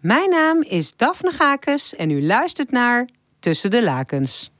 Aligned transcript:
Mijn 0.00 0.30
naam 0.30 0.62
is 0.62 0.96
Daphne 0.96 1.30
Gakes 1.30 1.96
en 1.96 2.10
u 2.10 2.26
luistert 2.26 2.70
naar 2.70 3.08
Tussen 3.40 3.70
de 3.70 3.82
Lakens. 3.82 4.52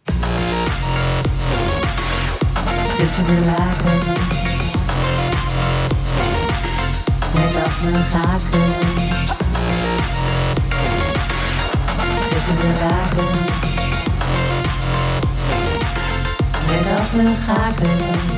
Tussen 2.97 3.27
de 3.27 3.41
lakens. 3.45 4.07
Met 7.35 7.53
Daphne 7.53 7.93
Gakes. 7.93 8.59
Tussen 12.31 12.57
de 12.57 12.73
lakens. 12.81 13.61
Met 16.67 16.85
Daphne 16.85 17.35
Gakes. 17.37 18.38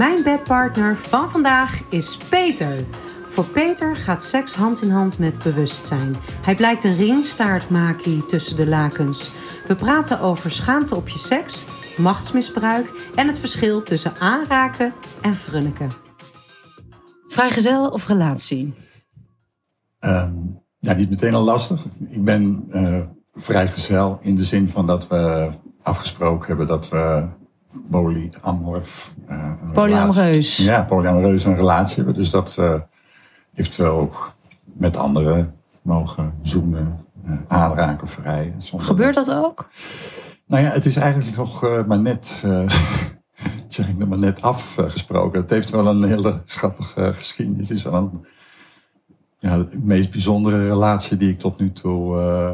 Mijn 0.00 0.22
bedpartner 0.22 0.96
van 0.96 1.30
vandaag 1.30 1.82
is 1.88 2.16
Peter. 2.16 2.84
Voor 3.30 3.44
Peter 3.44 3.96
gaat 3.96 4.24
seks 4.24 4.54
hand 4.54 4.82
in 4.82 4.90
hand 4.90 5.18
met 5.18 5.42
bewustzijn. 5.42 6.16
Hij 6.42 6.54
blijkt 6.54 6.84
een 6.84 6.96
ringstaartmakie 6.96 8.26
tussen 8.26 8.56
de 8.56 8.68
lakens. 8.68 9.32
We 9.66 9.74
praten 9.74 10.20
over 10.20 10.50
schaamte 10.50 10.96
op 10.96 11.08
je 11.08 11.18
seks, 11.18 11.64
machtsmisbruik 11.98 13.10
en 13.14 13.26
het 13.26 13.38
verschil 13.38 13.82
tussen 13.82 14.16
aanraken 14.18 14.92
en 15.22 15.34
frunniken. 15.34 15.90
Vrijgezel 17.28 17.88
of 17.88 18.06
relatie? 18.06 18.74
Ehm, 19.98 20.36
ja, 20.78 20.92
niet 20.92 21.10
meteen 21.10 21.34
al 21.34 21.44
lastig. 21.44 21.84
Ik 22.08 22.24
ben 22.24 22.66
eh 22.70 23.00
vrijgezel 23.32 24.18
in 24.22 24.34
de 24.34 24.44
zin 24.44 24.68
van 24.68 24.86
dat 24.86 25.08
we 25.08 25.50
afgesproken 25.82 26.46
hebben 26.46 26.66
dat 26.66 26.88
we 26.88 27.28
polyamorf... 27.90 29.14
eh, 29.26 29.52
een 29.62 29.72
Polyamoreus. 29.72 30.56
Ja, 30.56 30.82
polyamoreus 30.82 31.44
een 31.44 31.56
relatie 31.56 31.96
hebben. 31.96 32.14
Dus 32.14 32.30
dat 32.30 32.56
eh 32.58 32.74
eventueel 33.54 33.92
ook 33.92 34.34
met 34.62 34.96
anderen 34.96 35.54
mogen 35.82 36.34
zoenen, 36.42 37.04
eh, 37.24 37.32
aanraken, 37.48 38.08
vrij. 38.08 38.54
Gebeurt 38.76 39.14
dat 39.14 39.30
ook? 39.32 39.68
Nou 40.46 40.64
ja, 40.64 40.70
het 40.70 40.86
is 40.86 40.96
eigenlijk 40.96 41.36
nog 41.36 41.64
eh, 41.64 41.84
maar 41.84 41.98
net, 41.98 42.42
eh, 42.44 42.68
zeg 43.68 43.88
ik 43.88 43.98
nog 43.98 44.08
maar 44.08 44.18
net 44.18 44.42
afgesproken. 44.42 45.40
Het 45.40 45.50
heeft 45.50 45.70
wel 45.70 45.86
een 45.86 46.04
hele 46.04 46.42
grappige 46.46 47.14
geschiedenis. 47.14 47.68
Het 47.68 47.76
is 47.78 47.84
wel 47.84 47.94
een, 47.94 48.26
ja, 49.38 49.58
de 49.58 49.78
meest 49.82 50.10
bijzondere 50.10 50.66
relatie 50.66 51.16
die 51.16 51.30
ik 51.30 51.38
tot 51.38 51.58
nu 51.58 51.72
toe 51.72 52.20
eh, 52.20 52.50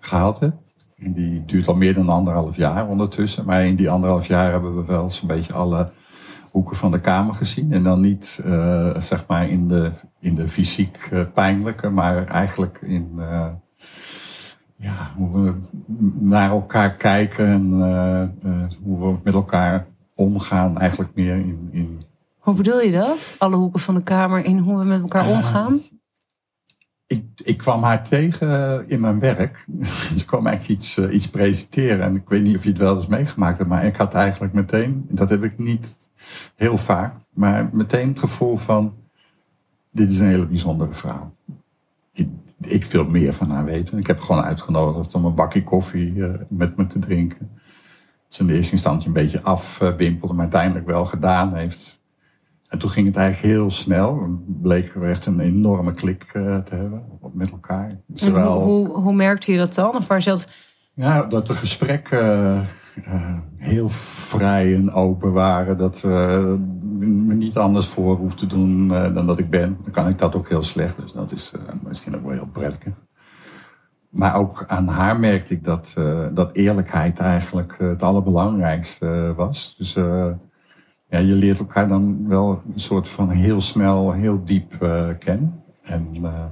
gehad 0.00 0.40
heb. 0.40 0.54
En 0.98 1.12
die 1.12 1.44
duurt 1.44 1.68
al 1.68 1.74
meer 1.74 1.94
dan 1.94 2.08
anderhalf 2.08 2.56
jaar 2.56 2.88
ondertussen. 2.88 3.44
Maar 3.46 3.66
in 3.66 3.74
die 3.76 3.90
anderhalf 3.90 4.26
jaar 4.26 4.50
hebben 4.50 4.76
we 4.76 4.84
wel 4.84 5.10
zo'n 5.10 5.28
beetje 5.28 5.52
alle 5.52 5.90
hoeken 6.50 6.76
van 6.76 6.90
de 6.90 7.00
kamer 7.00 7.34
gezien. 7.34 7.72
En 7.72 7.82
dan 7.82 8.00
niet, 8.00 8.42
eh, 8.44 8.90
zeg 8.98 9.26
maar, 9.26 9.48
in 9.48 9.68
de, 9.68 9.90
in 10.20 10.34
de 10.34 10.48
fysiek 10.48 11.08
eh, 11.10 11.20
pijnlijke, 11.34 11.88
maar 11.88 12.26
eigenlijk 12.26 12.78
in... 12.82 13.12
eh, 13.18 13.46
ja, 14.76 15.12
hoe 15.16 15.42
we 15.42 15.54
naar 16.20 16.50
elkaar 16.50 16.96
kijken 16.96 17.46
en 17.46 17.70
hoe 18.82 18.98
we 19.12 19.18
met 19.22 19.34
elkaar 19.34 19.86
omgaan. 20.14 20.78
Eigenlijk 20.78 21.10
meer 21.14 21.34
in, 21.34 21.68
in 21.70 22.02
Hoe 22.38 22.54
bedoel 22.54 22.80
je 22.80 22.92
dat? 22.92 23.34
Alle 23.38 23.56
hoeken 23.56 23.80
van 23.80 23.94
de 23.94 24.02
kamer 24.02 24.44
in 24.44 24.58
hoe 24.58 24.78
we 24.78 24.84
met 24.84 25.00
elkaar 25.00 25.28
omgaan? 25.28 25.80
Ik, 27.08 27.24
ik 27.44 27.56
kwam 27.56 27.82
haar 27.82 28.04
tegen 28.04 28.84
in 28.88 29.00
mijn 29.00 29.18
werk. 29.18 29.66
Ze 30.16 30.24
kwam 30.24 30.46
eigenlijk 30.46 30.80
iets, 30.80 30.96
eh, 30.98 31.14
iets 31.14 31.28
presenteren. 31.28 32.00
En 32.00 32.16
ik 32.16 32.28
weet 32.28 32.42
niet 32.42 32.56
of 32.56 32.62
je 32.62 32.68
het 32.68 32.78
wel 32.78 32.96
eens 32.96 33.06
meegemaakt 33.06 33.58
hebt. 33.58 33.68
Maar 33.68 33.84
ik 33.84 33.96
had 33.96 34.14
eigenlijk 34.14 34.52
meteen, 34.52 35.06
dat 35.08 35.28
heb 35.28 35.42
ik 35.42 35.58
niet 35.58 35.96
heel 36.54 36.78
vaak. 36.78 37.14
Maar 37.32 37.68
meteen 37.72 38.08
het 38.08 38.18
gevoel 38.18 38.56
van, 38.56 38.94
dit 39.90 40.10
is 40.10 40.18
een 40.18 40.26
hele 40.26 40.46
bijzondere 40.46 40.92
vrouw. 40.92 41.34
Ik, 42.12 42.28
ik 42.60 42.84
wil 42.84 43.04
meer 43.04 43.32
van 43.32 43.50
haar 43.50 43.64
weten. 43.64 43.98
Ik 43.98 44.06
heb 44.06 44.20
gewoon 44.20 44.42
uitgenodigd 44.42 45.14
om 45.14 45.24
een 45.24 45.34
bakje 45.34 45.62
koffie 45.62 46.24
eh, 46.24 46.30
met 46.48 46.76
me 46.76 46.86
te 46.86 46.98
drinken. 46.98 47.50
Ze 48.28 48.40
in 48.40 48.46
de 48.46 48.54
eerste 48.54 48.72
instantie 48.72 49.06
een 49.06 49.12
beetje 49.12 49.42
afwimpelde, 49.42 50.34
maar 50.34 50.42
uiteindelijk 50.42 50.86
wel 50.86 51.06
gedaan 51.06 51.54
heeft. 51.54 52.02
En 52.68 52.78
toen 52.78 52.90
ging 52.90 53.06
het 53.06 53.16
eigenlijk 53.16 53.54
heel 53.54 53.70
snel. 53.70 54.20
En 54.22 54.44
bleken 54.62 55.00
we 55.00 55.06
echt 55.06 55.26
een 55.26 55.40
enorme 55.40 55.94
klik 55.94 56.30
eh, 56.32 56.56
te 56.56 56.74
hebben 56.74 57.02
met 57.32 57.50
elkaar. 57.50 57.88
En 57.88 58.02
Zowel, 58.14 58.62
hoe, 58.62 58.86
hoe, 58.86 58.96
hoe 58.96 59.14
merkte 59.14 59.52
je 59.52 59.58
dat 59.58 59.74
dan? 59.74 59.96
Of 59.96 60.06
waar 60.06 60.22
zat... 60.22 60.50
ja, 60.94 61.22
dat 61.22 61.46
de 61.46 61.54
gesprekken 61.54 62.20
eh, 62.20 62.60
eh, 63.04 63.38
heel 63.56 63.88
vrij 63.88 64.74
en 64.74 64.92
open 64.92 65.32
waren. 65.32 65.78
Dat 65.78 66.00
we 66.00 66.56
me 66.98 67.34
niet 67.34 67.56
anders 67.56 67.86
voor 67.86 68.16
hoef 68.16 68.34
te 68.34 68.46
doen 68.46 68.88
dan 68.88 69.26
dat 69.26 69.38
ik 69.38 69.50
ben. 69.50 69.78
Dan 69.82 69.92
kan 69.92 70.08
ik 70.08 70.18
dat 70.18 70.36
ook 70.36 70.48
heel 70.48 70.62
slecht. 70.62 70.96
Dus 71.00 71.12
dat 71.12 71.32
is 71.32 71.52
misschien 71.82 72.16
ook 72.16 72.22
wel 72.22 72.32
heel 72.32 72.48
prettig. 72.52 72.92
Maar 74.10 74.34
ook 74.34 74.64
aan 74.66 74.88
haar 74.88 75.20
merkte 75.20 75.54
ik 75.54 75.64
dat, 75.64 75.94
dat 76.34 76.52
eerlijkheid 76.52 77.18
eigenlijk 77.18 77.76
het 77.78 78.02
allerbelangrijkste 78.02 79.32
was. 79.36 79.74
Dus 79.78 79.96
ja, 81.08 81.18
je 81.18 81.34
leert 81.34 81.58
elkaar 81.58 81.88
dan 81.88 82.28
wel 82.28 82.62
een 82.74 82.80
soort 82.80 83.08
van 83.08 83.30
heel 83.30 83.60
snel, 83.60 84.12
heel 84.12 84.44
diep 84.44 84.82
eh, 84.82 85.08
kennen. 85.18 85.62
En 85.82 86.08
eh, 86.22 86.44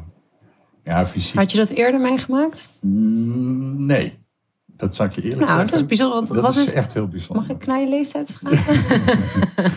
ja, 0.85 1.07
fysiek. 1.07 1.35
Had 1.39 1.51
je 1.51 1.57
dat 1.59 1.69
eerder 1.69 2.01
meegemaakt? 2.01 2.79
Mm, 2.83 3.87
Nee, 3.87 4.19
dat 4.67 4.95
zou 4.97 5.09
ik 5.09 5.15
je 5.15 5.23
eerlijk 5.23 5.41
Nou, 5.41 5.53
zeggen. 5.53 5.71
dat 5.71 5.81
is 5.81 5.87
bijzonder. 5.87 6.15
Want 6.17 6.29
Dat 6.29 6.43
wat 6.43 6.57
is, 6.57 6.63
is, 6.63 6.73
echt 6.73 6.95
heel 6.95 7.09
bijzonder. 7.09 7.47
mag 7.47 7.57
ik 7.57 7.67
naar 7.67 7.81
je 7.81 7.89
leeftijd 7.89 8.31
vragen? 8.35 8.75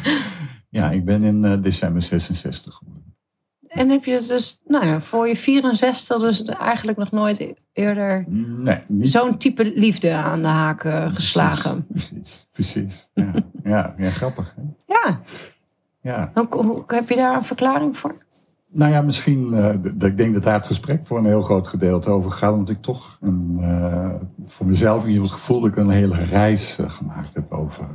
Ja, 0.72 0.91
ik 0.91 1.06
ben 1.06 1.23
in 1.23 1.45
eh, 1.45 1.62
december 1.62 2.01
66 2.01 2.73
geworden. 2.75 2.99
En 3.79 3.90
heb 3.90 4.03
je 4.06 4.23
dus, 4.28 4.62
nou 4.66 4.85
ja, 4.85 5.01
voor 5.01 5.28
je 5.28 5.35
64 5.35 6.19
dus 6.19 6.44
eigenlijk 6.44 6.97
nog 6.97 7.12
nooit 7.12 7.40
e- 7.40 7.53
eerder 7.73 8.25
Nee, 8.28 8.79
zo'n 9.01 9.38
type 9.38 9.72
liefde 9.75 10.13
aan 10.13 10.41
de 10.41 10.47
haak 10.47 10.84
eh, 10.84 11.12
geslagen? 11.12 11.88
Precies, 11.88 12.47
precies. 12.51 13.09
Ja, 13.13 13.34
ja, 13.63 13.94
ja 13.97 14.09
grappig. 14.09 14.56
Hè? 14.56 14.62
Ja, 14.94 15.22
Ja. 16.01 16.31
hoe, 16.34 16.63
hoe- 16.66 16.84
heb 16.88 17.09
je 17.09 17.16
daar 17.16 17.35
een 17.35 17.44
verklaring 17.44 17.97
voor? 17.97 18.16
Nou 18.72 18.91
ja, 18.91 19.01
misschien, 19.01 19.53
eh, 19.53 20.07
ik 20.09 20.18
denk 20.18 20.34
dat 20.34 20.44
daar 20.44 20.53
het 20.53 20.68
gesprek 20.68 21.06
voor 21.06 21.18
een 21.18 21.25
heel 21.25 21.41
groot 21.41 21.68
gedeelte 21.68 22.09
over 22.09 22.31
gaat. 22.31 22.53
Omdat 22.53 22.69
ik 22.69 22.81
toch 22.81 23.18
een, 23.22 23.57
eh, 23.62 24.09
voor 24.45 24.66
mezelf 24.68 25.03
in 25.03 25.09
ieder 25.09 25.23
geval 25.23 25.38
het 25.38 25.45
gevoel 25.45 25.62
dat 25.62 25.69
ik 25.72 25.78
een 25.78 25.89
hele 25.89 26.23
reis 26.23 26.79
eh, 26.79 26.89
gemaakt 26.89 27.34
heb 27.34 27.51
over 27.51 27.88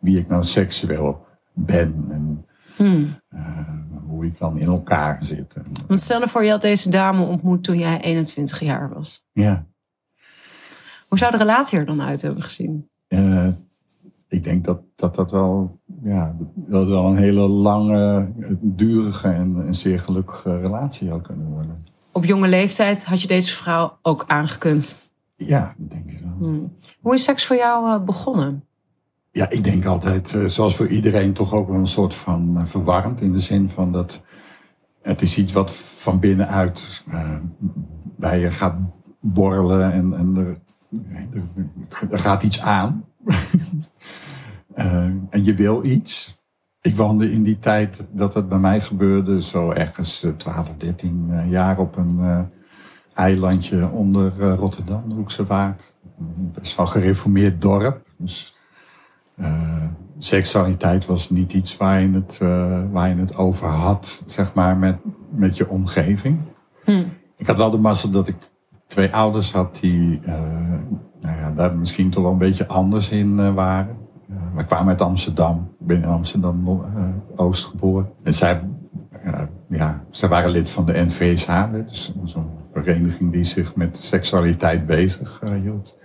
wie 0.00 0.18
ik 0.18 0.28
nou 0.28 0.44
seksueel 0.44 1.24
ben. 1.52 2.06
En 2.10 2.46
Hmm. 2.76 3.16
eh, 3.28 3.68
hoe 4.06 4.24
ik 4.26 4.38
dan 4.38 4.58
in 4.58 4.66
elkaar 4.66 5.24
zit. 5.24 5.54
Want 5.86 6.00
stel 6.00 6.20
je 6.20 6.28
voor, 6.28 6.44
je 6.44 6.50
had 6.50 6.60
deze 6.60 6.90
dame 6.90 7.24
ontmoet 7.24 7.64
toen 7.64 7.78
jij 7.78 8.00
21 8.00 8.60
jaar 8.60 8.94
was. 8.94 9.24
ja, 9.32 9.66
Hoe 11.08 11.18
zou 11.18 11.30
de 11.30 11.36
relatie 11.38 11.78
er 11.78 11.86
dan 11.86 12.02
uit 12.02 12.22
hebben 12.22 12.42
gezien? 12.42 12.88
eh, 13.08 13.48
ik 14.28 14.42
denk 14.44 14.64
dat 14.64 14.80
dat, 14.94 15.14
dat 15.14 15.30
wel, 15.30 15.80
ja, 16.02 16.36
dat 16.54 16.88
wel 16.88 17.06
een 17.06 17.16
hele 17.16 17.48
lange, 17.48 18.28
durige 18.60 19.28
en, 19.28 19.62
en 19.66 19.74
zeer 19.74 19.98
gelukkige 19.98 20.60
relatie 20.60 21.10
had 21.10 21.22
kunnen 21.22 21.46
worden. 21.46 21.76
Op 22.12 22.24
jonge 22.24 22.48
leeftijd 22.48 23.04
had 23.04 23.22
je 23.22 23.28
deze 23.28 23.54
vrouw 23.56 23.98
ook 24.02 24.24
aangekund. 24.26 25.12
Ja, 25.36 25.74
dat 25.78 25.90
denk 25.90 26.10
ik 26.10 26.18
wel. 26.18 26.32
Hmm. 26.38 26.72
Hoe 27.00 27.14
is 27.14 27.24
seks 27.24 27.46
voor 27.46 27.56
jou 27.56 27.90
eh, 27.94 28.04
begonnen? 28.04 28.64
Ja, 29.34 29.50
ik 29.50 29.64
denk 29.64 29.84
altijd, 29.84 30.34
eh, 30.34 30.44
zoals 30.44 30.76
voor 30.76 30.88
iedereen, 30.88 31.32
toch 31.32 31.54
ook 31.54 31.68
wel 31.68 31.78
een 31.78 31.86
soort 31.86 32.14
van 32.14 32.56
eh, 32.58 32.66
verwarrend. 32.66 33.20
In 33.20 33.32
de 33.32 33.40
zin 33.40 33.70
van 33.70 33.92
dat 33.92 34.22
het 35.04 35.22
is 35.22 35.38
iets 35.38 35.52
wat 35.52 35.70
van 35.74 36.20
binnenuit 36.20 37.02
eh, 37.06 37.36
bij 38.16 38.40
je 38.40 38.50
gaat 38.50 38.78
borrelen 39.20 39.92
en, 39.92 40.14
en 40.16 40.36
er, 40.36 40.58
er, 42.10 42.18
gaat 42.18 42.42
iets 42.42 42.60
aan. 42.60 43.04
En 45.30 45.44
je 45.44 45.54
wil 45.54 45.84
iets. 45.84 46.42
Ik 46.80 46.96
woonde 46.96 47.30
in 47.30 47.42
die 47.42 47.58
tijd 47.58 48.02
dat 48.10 48.34
het 48.34 48.48
bij 48.48 48.58
mij 48.58 48.80
gebeurde, 48.80 49.42
zo 49.42 49.70
ergens 49.70 50.22
eh, 50.22 50.30
12, 50.30 50.70
13 50.76 51.28
eh, 51.30 51.50
jaar 51.50 51.78
op 51.78 51.96
een 51.96 52.48
eilandje 53.14 53.88
onder 53.88 54.54
Rotterdam, 54.54 55.10
Hoekse 55.10 55.46
Waard. 55.46 55.94
Best 56.36 56.76
wel 56.76 56.86
gereformeerd 56.86 57.62
dorp. 57.62 58.02
Dus 58.16 58.53
seksualiteit 60.18 61.06
was 61.06 61.30
niet 61.30 61.52
iets 61.52 61.76
waar 61.76 62.00
je 62.00 62.10
het, 62.10 62.38
eh, 62.42 62.80
waar 62.92 63.08
je 63.08 63.14
het 63.14 63.36
over 63.36 63.68
had, 63.68 64.22
zeg 64.26 64.54
maar, 64.54 64.76
met, 64.76 64.96
met 65.30 65.56
je 65.56 65.68
omgeving. 65.68 66.38
Hm. 66.84 67.04
Ik 67.36 67.46
had 67.46 67.56
wel 67.56 67.70
de 67.70 67.78
massa 67.78 68.08
dat 68.08 68.28
ik 68.28 68.36
twee 68.86 69.14
ouders 69.14 69.52
had 69.52 69.78
die 69.80 70.20
eh, 70.24 70.40
nou 71.20 71.36
ja, 71.36 71.52
daar 71.56 71.76
misschien 71.76 72.10
toch 72.10 72.22
wel 72.22 72.32
een 72.32 72.38
beetje 72.38 72.66
anders 72.66 73.08
in 73.08 73.38
eh, 73.38 73.54
waren. 73.54 74.02
Wij 74.54 74.64
kwamen 74.64 74.88
uit 74.88 75.00
Amsterdam. 75.00 75.74
Ik 75.80 75.86
ben 75.86 75.96
in 75.96 76.04
Amsterdam 76.04 76.68
eh, 76.68 77.08
Oost 77.36 77.64
geboren. 77.64 78.10
En 78.22 78.34
zij, 78.34 78.62
eh, 79.10 79.42
ja, 79.68 80.04
zij 80.10 80.28
waren 80.28 80.50
lid 80.50 80.70
van 80.70 80.86
de 80.86 80.92
NVSH, 80.92 81.64
dus 81.72 82.14
zo'n 82.24 82.50
vereniging 82.72 83.32
die 83.32 83.44
zich 83.44 83.76
met 83.76 83.96
seksualiteit 83.96 84.86
bezig 84.86 85.40
eh, 85.42 85.50
hield. 85.52 85.98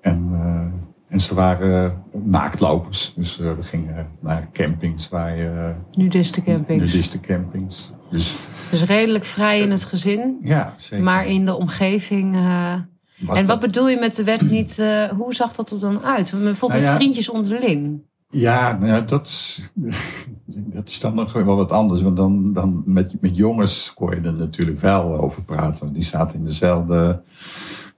En, 0.00 0.28
eh, 0.32 0.80
en 1.08 1.20
ze 1.20 1.34
waren 1.34 2.02
naaktlopers. 2.24 3.12
Dus 3.16 3.40
eh, 3.40 3.52
we 3.54 3.62
gingen 3.62 4.06
naar 4.20 4.48
campings 4.52 5.08
waar 5.08 5.36
je... 5.36 5.72
Nudistencampings. 5.92 6.82
Nudistencampings. 6.84 7.90
Dus 8.10 8.36
Dus 8.70 8.82
redelijk 8.82 9.24
vrij 9.24 9.60
in 9.60 9.70
het 9.70 9.84
gezin, 9.84 10.38
ja, 10.42 10.74
zeker. 10.76 11.04
maar 11.04 11.26
in 11.26 11.46
de 11.46 11.54
omgeving. 11.54 12.34
eh, 12.34 12.72
en 12.72 12.86
wat 13.26 13.46
dat- 13.46 13.60
bedoel 13.60 13.88
je 13.88 13.96
met 13.98 14.14
de 14.16 14.24
wet 14.24 14.50
niet? 14.50 14.78
eh, 14.78 15.04
hoe 15.08 15.34
zag 15.34 15.52
dat 15.52 15.70
er 15.70 15.80
dan 15.80 16.02
uit? 16.04 16.30
Bijvoorbeeld 16.30 16.82
Nou 16.82 16.92
ja. 16.92 16.96
vriendjes 16.96 17.28
onderling. 17.30 18.02
Ja, 18.30 18.72
nou 18.80 18.86
ja, 18.92 19.00
dat, 19.00 19.26
is, 19.26 19.70
dat 20.74 20.88
is 20.88 21.00
dan 21.00 21.14
nog 21.14 21.32
wel 21.32 21.56
wat 21.56 21.70
anders. 21.72 22.02
Want 22.02 22.16
dan, 22.16 22.52
dan 22.52 22.82
met, 22.86 23.20
met 23.20 23.36
jongens 23.36 23.92
kon 23.94 24.10
je 24.10 24.16
er 24.20 24.32
natuurlijk 24.34 24.80
wel 24.80 25.14
over 25.20 25.42
praten. 25.44 25.92
Die 25.92 26.02
zaten 26.02 26.38
in 26.38 26.44
dezelfde, 26.44 27.22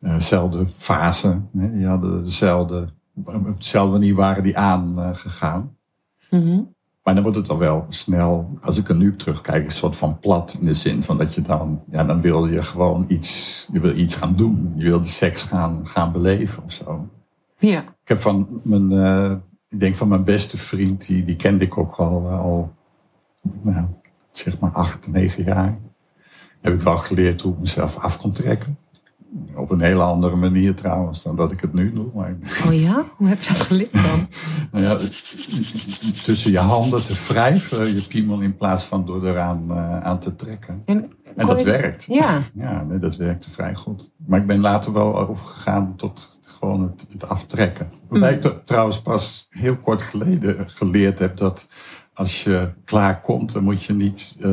eh, 0.00 0.14
dezelfde 0.14 0.66
fase. 0.76 1.40
Hè? 1.58 1.72
Die 1.72 1.86
hadden 1.86 2.24
dezelfde, 2.24 2.88
op 3.14 3.56
dezelfde 3.56 3.92
manier 3.92 4.14
waren 4.14 4.42
die 4.42 4.56
aangegaan. 4.56 5.76
Mhm. 6.30 6.62
Maar 7.02 7.14
dan 7.14 7.22
wordt 7.22 7.38
het 7.38 7.48
al 7.48 7.58
wel 7.58 7.86
snel, 7.88 8.58
als 8.62 8.78
ik 8.78 8.88
er 8.88 8.96
nu 8.96 9.10
op 9.10 9.18
terugkijk, 9.18 9.64
een 9.64 9.70
soort 9.70 9.96
van 9.96 10.18
plat. 10.18 10.56
In 10.60 10.66
de 10.66 10.74
zin 10.74 11.02
van 11.02 11.18
dat 11.18 11.34
je 11.34 11.42
dan, 11.42 11.82
ja, 11.90 12.04
dan 12.04 12.20
wil 12.20 12.46
je 12.46 12.62
gewoon 12.62 13.04
iets, 13.08 13.68
je 13.72 13.80
wil 13.80 13.96
iets 13.96 14.14
gaan 14.14 14.36
doen. 14.36 14.72
Je 14.76 14.84
wil 14.84 15.00
de 15.00 15.08
seks 15.08 15.42
gaan, 15.42 15.86
gaan 15.86 16.12
beleven 16.12 16.64
of 16.64 16.72
zo. 16.72 17.08
Ja. 17.58 17.80
Ik 17.80 18.08
heb 18.08 18.20
van 18.20 18.60
mijn, 18.62 18.92
eh, 18.92 19.36
ik 19.68 19.80
denk 19.80 19.94
van 19.94 20.08
mijn 20.08 20.24
beste 20.24 20.56
vriend, 20.56 21.06
die, 21.06 21.24
die 21.24 21.36
kende 21.36 21.64
ik 21.64 21.78
ook 21.78 21.94
al, 21.94 22.28
eh, 22.28 22.40
al 22.40 22.74
nou, 23.62 23.86
zeg 24.30 24.58
maar 24.58 24.72
acht, 24.72 25.08
negen 25.08 25.44
jaar. 25.44 25.78
Heb 26.60 26.72
ik 26.72 26.80
wel 26.80 26.98
geleerd 26.98 27.40
hoe 27.40 27.52
ik 27.52 27.58
mezelf 27.58 27.98
af 27.98 28.18
kon 28.18 28.32
trekken. 28.32 28.78
Op 29.56 29.70
een 29.70 29.80
hele 29.80 30.02
andere 30.02 30.36
manier 30.36 30.74
trouwens 30.74 31.22
dan 31.22 31.36
dat 31.36 31.52
ik 31.52 31.60
het 31.60 31.72
nu 31.72 31.92
doe. 31.92 32.10
Maar 32.14 32.36
Oh 32.66 32.80
ja? 32.80 33.04
Hoe 33.16 33.28
heb 33.28 33.42
je 33.42 33.48
dat 33.52 33.60
geleerd 33.62 33.92
dan? 33.92 34.28
nou 34.72 34.84
ja, 34.84 34.96
tussen 36.24 36.50
je 36.50 36.58
handen 36.58 37.04
te 37.06 37.24
wrijven, 37.28 37.94
je 37.94 38.02
piemel 38.02 38.40
in 38.40 38.56
plaats 38.56 38.84
van 38.84 39.06
door 39.06 39.26
eraan 39.26 39.70
eh, 39.70 40.00
aan 40.00 40.18
te 40.18 40.36
trekken. 40.36 40.82
En, 40.84 41.12
En 41.36 41.46
dat 41.46 41.62
werkt. 41.62 42.04
Ja. 42.08 42.42
Ja, 42.54 42.82
nee, 42.88 42.98
dat 42.98 43.16
werkte 43.16 43.50
vrij 43.50 43.74
goed. 43.74 44.12
Maar 44.26 44.40
ik 44.40 44.46
ben 44.46 44.60
later 44.60 44.92
wel 44.92 45.18
overgegaan 45.28 45.96
tot 45.96 46.38
gewoon 46.42 46.82
het, 46.82 47.06
het 47.12 47.28
aftrekken. 47.28 47.88
Waarbij 48.08 48.32
ik 48.32 48.40
t- 48.40 48.66
trouwens 48.66 49.00
pas 49.00 49.46
heel 49.50 49.76
kort 49.76 50.02
geleden 50.02 50.56
geleerd 50.66 51.18
heb 51.18 51.36
dat 51.36 51.66
als 52.20 52.42
je 52.44 52.68
klaar 52.84 53.20
komt, 53.20 53.52
dan 53.52 53.62
moet 53.64 53.82
je 53.82 53.92
niet 53.92 54.34
eh, 54.40 54.50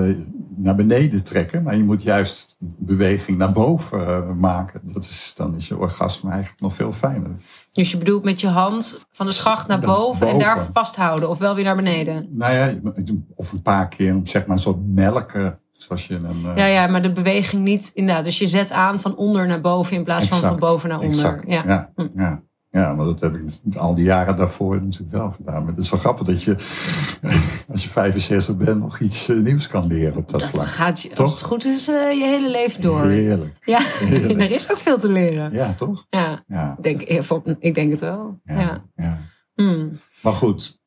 naar 0.55 0.75
beneden 0.75 1.23
trekken, 1.23 1.63
maar 1.63 1.75
je 1.75 1.83
moet 1.83 2.03
juist 2.03 2.55
beweging 2.59 3.37
naar 3.37 3.51
boven 3.51 4.07
eh, 4.07 4.33
maken. 4.35 4.81
Dat 4.83 5.03
is, 5.03 5.33
dan 5.37 5.55
is 5.55 5.67
je 5.67 5.77
orgasme 5.77 6.29
eigenlijk 6.31 6.61
nog 6.61 6.73
veel 6.73 6.91
fijner. 6.91 7.31
Dus 7.71 7.91
je 7.91 7.97
bedoelt 7.97 8.23
met 8.23 8.41
je 8.41 8.47
hand 8.47 8.97
van 9.11 9.25
de 9.25 9.31
schacht 9.31 9.67
naar 9.67 9.79
boven, 9.79 10.27
en 10.27 10.39
daar 10.39 10.67
vasthouden. 10.73 11.29
Of 11.29 11.37
wel 11.37 11.55
weer 11.55 11.63
naar 11.63 11.75
beneden. 11.75 12.27
Nou 12.31 12.53
ja, 12.53 12.73
of 13.35 13.51
een 13.51 13.61
paar 13.61 13.87
keer, 13.87 14.19
zeg 14.23 14.45
maar, 14.45 14.55
een 14.55 14.61
soort 14.61 14.87
melken, 14.87 15.59
zoals 15.71 16.07
je 16.07 16.15
een... 16.15 16.45
eh, 16.45 16.55
Ja, 16.55 16.65
ja, 16.65 16.87
maar 16.87 17.01
de 17.01 17.11
beweging 17.11 17.63
niet 17.63 17.91
inderdaad. 17.93 18.23
Dus 18.23 18.37
je 18.37 18.47
zet 18.47 18.71
aan 18.71 18.99
van 18.99 19.15
onder 19.15 19.47
naar 19.47 19.61
boven 19.61 19.95
in 19.95 20.03
plaats 20.03 20.27
van 20.27 20.39
van 20.39 20.59
boven 20.59 20.89
naar 20.89 20.99
onder. 20.99 21.13
Exact, 21.15 21.47
Ja. 21.49 21.63
ja. 21.65 21.91
Hm. 21.95 22.07
Ja, 22.15 22.41
ja. 22.79 22.93
maar 22.93 23.05
dat 23.05 23.19
heb 23.19 23.35
ik 23.35 23.75
al 23.75 23.95
die 23.95 24.03
jaren 24.03 24.35
daarvoor 24.37 24.81
natuurlijk 24.81 25.11
wel 25.11 25.31
gedaan. 25.31 25.63
Maar 25.63 25.73
het 25.73 25.83
is 25.83 25.89
wel 25.89 25.99
grappig 25.99 26.27
dat 26.27 26.43
je, 26.43 26.55
als 27.71 27.83
je 27.83 27.89
65 27.89 28.57
bent, 28.57 28.79
nog 28.79 28.99
iets 28.99 29.29
eh, 29.29 29.37
nieuws 29.37 29.67
kan 29.67 29.87
leren 29.87 30.17
op 30.17 30.29
dat, 30.29 30.39
Dat 30.41 30.49
vlak. 30.49 30.65
gaat 30.65 31.01
je, 31.01 31.15
als 31.15 31.31
het 31.31 31.41
goed 31.41 31.65
is, 31.65 31.87
eh, 31.87 32.11
je 32.11 32.25
hele 32.25 32.49
leven 32.51 32.81
door. 32.81 33.05
Heerlijk. 33.05 33.57
Ja, 33.65 33.79
Heerlijk. 33.81 34.41
er 34.49 34.51
is 34.51 34.71
ook 34.71 34.77
veel 34.77 34.97
te 34.97 35.09
leren. 35.11 35.51
Ja, 35.51 35.73
toch? 35.77 36.05
Ja, 36.09 36.43
Ja. 36.47 36.75
ik 36.81 36.83
denk, 36.83 37.01
ik 37.59 37.75
denk 37.75 37.91
het 37.91 37.99
wel. 38.01 38.39
ja, 38.43 38.59
Ja. 38.59 38.83
ja. 38.95 39.17
Hmm. 39.55 39.99
Maar 40.21 40.33
goed, 40.33 40.79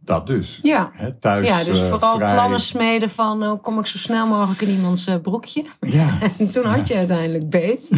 dat 0.00 0.26
dus. 0.26 0.58
Ja. 0.62 0.92
Thuis 1.20 1.48
Ja, 1.48 1.64
dus 1.64 1.82
eh, 1.82 1.88
vooral 1.88 2.16
vrij- 2.16 2.32
plannen 2.32 2.60
smeden 2.60 3.10
van 3.10 3.44
hoe 3.44 3.60
kom 3.60 3.78
ik 3.78 3.86
zo 3.86 3.98
snel 3.98 4.26
mogelijk 4.26 4.60
in 4.60 4.68
iemands 4.68 5.06
eh, 5.06 5.14
broekje. 5.22 5.64
Ja, 5.80 6.18
En 6.38 6.50
toen 6.50 6.64
had 6.64 6.88
je 6.88 6.94
uiteindelijk 6.94 7.50
beet 7.50 7.90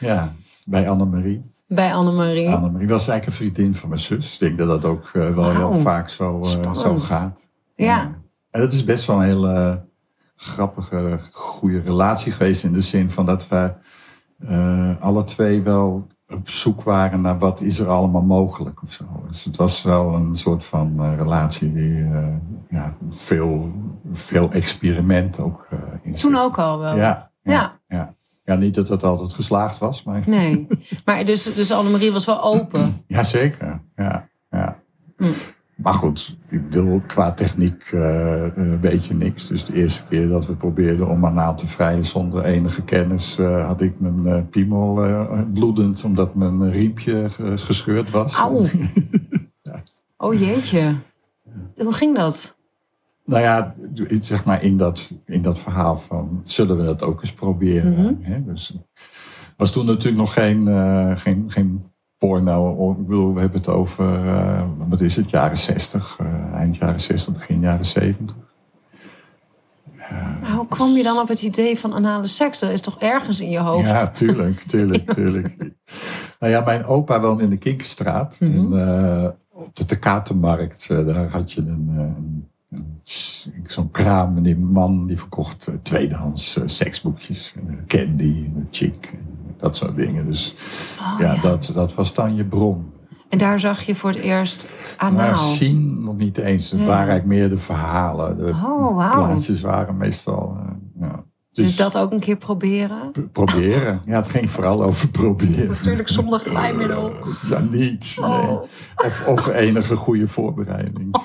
ja, 0.00 0.32
bij 0.64 0.88
Annemarie. 0.90 1.40
Bij 1.74 1.94
Annemarie. 1.94 2.50
Annemarie 2.50 2.88
was 2.88 3.08
eigenlijk 3.08 3.26
een 3.26 3.46
vriendin 3.46 3.74
van 3.74 3.88
mijn 3.88 4.00
zus. 4.00 4.32
Ik 4.34 4.40
denk 4.40 4.58
dat 4.58 4.68
dat 4.68 4.84
ook 4.84 5.10
eh, 5.12 5.34
wel 5.34 5.50
heel 5.50 5.74
vaak 5.74 6.08
zo, 6.08 6.42
eh, 6.42 6.74
zo 6.74 6.98
gaat. 6.98 7.48
Ja. 7.74 8.18
En 8.50 8.60
dat 8.60 8.72
is 8.72 8.84
best 8.84 9.06
wel 9.06 9.16
een 9.16 9.22
hele 9.28 9.84
grappige, 10.36 11.18
goede 11.32 11.80
relatie 11.80 12.32
geweest. 12.32 12.64
In 12.64 12.72
de 12.72 12.80
zin 12.80 13.10
van 13.10 13.26
dat 13.26 13.48
we 13.48 13.72
eh, 14.38 15.00
alle 15.00 15.24
twee 15.24 15.62
wel 15.62 16.06
op 16.28 16.48
zoek 16.48 16.82
waren 16.82 17.20
naar 17.20 17.38
wat 17.38 17.60
is 17.60 17.78
er 17.78 17.88
allemaal 17.88 18.22
mogelijk 18.22 18.82
of 18.82 18.92
zo. 18.92 19.04
Dus 19.28 19.44
het 19.44 19.56
was 19.56 19.82
wel 19.82 20.14
een 20.14 20.36
soort 20.36 20.64
van 20.64 20.94
eh, 20.98 21.16
relatie 21.16 21.72
die 21.72 22.02
eh, 22.04 22.26
ja, 22.70 22.94
veel, 23.10 23.72
veel 24.12 24.50
experiment 24.50 25.38
ook 25.38 25.66
eh 25.70 25.78
in 26.02 26.14
Toen 26.14 26.36
ook 26.36 26.58
al 26.58 26.78
wel. 26.78 26.96
Ja, 26.96 27.30
ja, 27.42 27.52
Ja. 27.52 27.78
ja. 27.88 28.14
Ja. 28.54 28.60
niet 28.60 28.74
dat 28.74 28.88
het 28.88 29.02
altijd 29.04 29.32
geslaagd 29.32 29.78
was, 29.78 30.02
maar 30.02 30.22
Nee. 30.26 30.66
Maar 31.04 31.24
dus, 31.24 31.54
dus 31.54 31.70
Annemarie 31.72 32.12
was 32.12 32.24
wel 32.24 32.42
open. 32.44 33.02
ja, 33.06 33.22
zeker. 33.22 33.80
Ja, 33.96 34.28
ja. 34.50 34.78
Hm. 35.16 35.24
Maar 35.76 35.94
goed, 35.94 36.36
ik 36.48 36.62
bedoel, 36.70 37.02
qua 37.06 37.32
techniek 37.32 37.82
eh, 37.92 38.46
weet 38.80 39.04
je 39.06 39.14
niks. 39.14 39.46
Dus 39.46 39.64
de 39.64 39.74
eerste 39.74 40.04
keer 40.08 40.28
dat 40.28 40.46
we 40.46 40.52
probeerden 40.54 41.08
om 41.08 41.22
haar 41.24 41.32
naam 41.32 41.56
te 41.56 41.66
vrijen 41.66 42.04
zonder 42.04 42.44
enige 42.44 42.82
kennis, 42.82 43.38
eh, 43.38 43.66
had 43.66 43.80
ik 43.80 44.00
mijn 44.00 44.26
eh, 44.26 44.42
piemel 44.50 44.94
bloedend, 45.54 46.04
omdat 46.04 46.34
mijn 46.34 46.70
riempje 46.70 47.30
ge- 47.30 47.58
gescheurd 47.58 48.10
was. 48.10 48.34
Auw. 48.36 48.64
Oh 50.16 50.34
jeetje. 50.40 50.94
Hoe 51.76 51.92
ging 51.92 52.16
dat? 52.16 52.56
Nou 53.30 53.42
ja, 53.42 53.74
zeg 54.20 54.44
maar 54.44 54.62
in 54.62 54.76
dat, 54.76 55.12
in 55.24 55.42
dat 55.42 55.58
verhaal 55.58 55.98
van, 55.98 56.40
zullen 56.44 56.76
we 56.76 56.84
dat 56.84 57.02
ook 57.02 57.20
eens 57.20 57.32
proberen? 57.32 58.18
Hè? 58.22 58.44
Dus, 58.44 58.74
was 59.56 59.72
toen 59.72 59.86
natuurlijk 59.86 60.16
nog 60.16 60.32
geen, 60.32 60.68
eh, 60.68 61.12
geen, 61.14 61.44
geen 61.48 61.84
porno. 62.18 62.90
Ik 62.90 63.06
bedoel, 63.06 63.34
we 63.34 63.40
hebben 63.40 63.58
het 63.58 63.68
over, 63.68 64.28
eh, 64.28 64.64
wat 64.88 65.00
is 65.00 65.16
het, 65.16 65.30
jaren 65.30 65.58
60, 65.58 66.16
eh, 66.20 66.54
eind 66.54 66.76
jaren 66.76 67.00
60, 67.00 67.34
begin 67.34 67.60
jaren 67.60 67.84
70. 67.84 68.36
Maar 70.40 70.52
hoe 70.52 70.68
kwam 70.68 70.96
je 70.96 71.02
dan 71.02 71.18
op 71.18 71.28
het 71.28 71.42
idee 71.42 71.78
van 71.78 71.92
anale 71.92 72.26
seks? 72.26 72.58
Dat 72.58 72.70
is 72.70 72.80
toch 72.80 72.98
ergens 72.98 73.40
in 73.40 73.50
je 73.50 73.58
hoofd? 73.58 73.86
Ja, 73.86 74.06
tuurlijk, 74.06 74.60
tuurlijk, 74.72 75.12
tuurlijk. 75.12 75.56
Nou 76.38 76.52
ja, 76.52 76.60
mijn 76.60 76.84
opa 76.84 77.20
woonde 77.20 77.42
in 77.42 77.50
de 77.50 77.56
Kinkerstraat. 77.56 78.36
En, 78.40 78.68
eh, 78.72 79.28
op 79.52 79.76
de 79.76 79.84
Tekatenmarkt, 79.84 80.88
daar 80.88 81.28
had 81.28 81.52
je 81.52 81.60
een, 81.60 81.88
een, 81.88 82.48
zo'n 83.66 83.90
kraam. 83.90 84.36
En 84.36 84.42
die 84.42 84.56
man 84.58 85.06
die 85.06 85.18
verkocht 85.18 85.66
eh, 85.66 85.74
tweedehands 85.82 86.56
eh, 86.56 86.62
seksboekjes. 86.66 87.54
Eh, 87.56 87.74
candy, 87.86 88.50
chick, 88.70 89.12
dat 89.58 89.76
soort 89.76 89.96
dingen. 89.96 90.26
Dus 90.26 90.54
Oh, 91.00 91.20
ja, 91.20 91.34
ja. 91.34 91.40
Dat, 91.40 91.70
dat 91.74 91.94
was 91.94 92.14
dan 92.14 92.34
je 92.34 92.44
bron. 92.44 92.92
En 93.28 93.38
daar 93.38 93.60
zag 93.60 93.82
je 93.82 93.94
voor 93.94 94.10
het 94.10 94.18
eerst 94.18 94.68
anaal. 94.96 95.36
zien 95.50 96.02
nog 96.04 96.16
niet 96.16 96.38
eens. 96.38 96.70
Het 96.70 96.78
Nee. 96.78 96.88
waren 96.88 97.08
eigenlijk 97.08 97.38
meer 97.40 97.48
de 97.50 97.58
verhalen. 97.58 98.36
De 98.38 98.44
Oh, 98.64 98.96
wauw. 98.96 99.12
plaatjes 99.26 99.60
waren 99.60 99.96
meestal... 99.96 100.56
ja. 101.00 101.24
Dus 101.52 101.76
dat 101.76 101.98
ook 101.98 102.10
een 102.10 102.20
keer 102.20 102.36
proberen? 102.36 103.12
Proberen. 103.32 104.02
Ja, 104.04 104.16
het 104.16 104.30
ging 104.30 104.50
vooral 104.50 104.82
over 104.84 105.08
proberen. 105.10 105.68
Natuurlijk 105.68 106.08
zonder 106.08 106.38
glijmiddel. 106.38 107.12
Ja, 107.48 107.58
niet. 107.58 108.16
Nee. 108.20 108.30
Oh. 108.30 108.62
Of, 108.96 109.26
of 109.26 109.46
enige 109.46 109.96
goede 109.96 110.28
voorbereiding. 110.28 111.14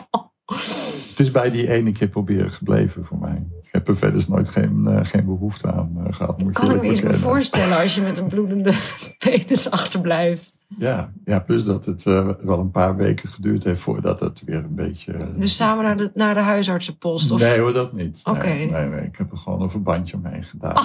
Het 1.15 1.25
is 1.25 1.31
bij 1.31 1.51
die 1.51 1.69
ene 1.69 1.91
keer 1.91 2.07
proberen 2.07 2.51
gebleven 2.51 3.05
voor 3.05 3.17
mij. 3.17 3.43
Ik 3.61 3.69
heb 3.71 3.87
er 3.87 3.97
verder 3.97 4.25
nooit 4.27 4.49
geen, 4.49 4.87
eh, 4.87 4.99
geen 5.03 5.25
behoefte 5.25 5.71
aan 5.71 5.93
eh, 5.97 6.13
gehad. 6.13 6.39
Moet 6.39 6.53
Kan 6.53 6.71
ik 6.71 6.81
me 6.81 6.89
iets 6.89 7.19
voorstellen 7.19 7.77
als 7.77 7.95
je 7.95 8.01
met 8.01 8.17
een 8.17 8.27
bloedende 8.27 8.73
penis 9.17 9.71
achterblijft. 9.71 10.53
Ja, 10.77 11.13
ja, 11.25 11.39
plus 11.39 11.63
dat 11.63 11.85
het 11.85 12.05
eh, 12.05 12.29
wel 12.41 12.59
een 12.59 12.71
paar 12.71 12.95
weken 12.95 13.29
geduurd 13.29 13.63
heeft 13.63 13.79
voordat 13.79 14.19
het 14.19 14.43
weer 14.45 14.55
een 14.55 14.75
beetje... 14.75 15.33
Dus 15.37 15.55
samen 15.55 15.83
naar 15.83 15.97
de, 15.97 16.11
naar 16.13 16.33
de 16.33 16.39
huisartsenpost? 16.39 17.31
Of... 17.31 17.39
Nee 17.39 17.59
hoor, 17.59 17.73
dat 17.73 17.93
niet. 17.93 18.21
Nee, 18.25 18.35
Oké. 18.35 18.47
nee, 18.47 18.89
nee, 18.89 19.05
ik 19.05 19.15
heb 19.17 19.31
er 19.31 19.37
gewoon 19.37 19.61
een 19.61 19.71
verbandje 19.71 20.17
omheen 20.17 20.43
gedaan. 20.43 20.77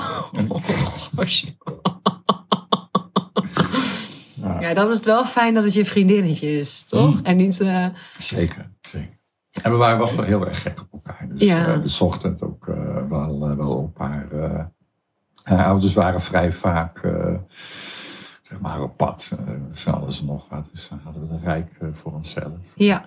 Oh, 0.48 1.26
shit. 1.26 1.56
Ja. 4.34 4.60
Ja, 4.60 4.74
dan 4.74 4.90
is 4.90 4.96
het 4.96 5.04
wel 5.04 5.24
fijn 5.24 5.54
dat 5.54 5.64
het 5.64 5.72
je 5.72 5.84
vriendinnetje 5.84 6.58
is, 6.58 6.84
toch? 6.84 7.14
Mm. 7.14 7.24
En 7.24 7.36
niet... 7.36 7.54
Zeker, 8.18 8.70
zeker. 8.80 9.18
En 9.62 9.70
we 9.70 9.76
waren 9.76 9.98
wel 9.98 10.22
heel 10.24 10.46
erg 10.48 10.62
gek 10.62 10.80
op 10.80 10.88
elkaar. 11.04 11.28
Dus 11.28 11.42
Ja. 11.42 11.66
eh, 11.66 11.80
we 11.80 11.88
zochten 11.88 12.30
het 12.30 12.42
ook 12.42 12.68
eh, 12.68 13.08
wel, 13.08 13.48
eh, 13.50 13.56
wel 13.56 13.70
op 13.76 13.98
haar, 13.98 14.30
eh, 14.32 14.64
Haar 15.42 15.64
ouders 15.64 15.94
waren 15.94 16.20
vrij 16.20 16.52
vaak, 16.52 16.98
eh, 16.98 17.34
zeg 18.42 18.60
maar, 18.60 18.82
op 18.82 18.96
pad. 18.96 19.32
eh, 19.46 19.54
van 19.70 19.94
alles 19.94 20.20
en 20.20 20.26
nog 20.26 20.48
wat. 20.48 20.68
Dus 20.72 20.88
dan 20.88 21.00
hadden 21.04 21.22
we 21.22 21.28
de 21.28 21.44
rijk 21.44 21.76
eh, 21.80 21.88
voor 21.92 22.12
onszelf. 22.12 22.52
Ja. 22.74 23.04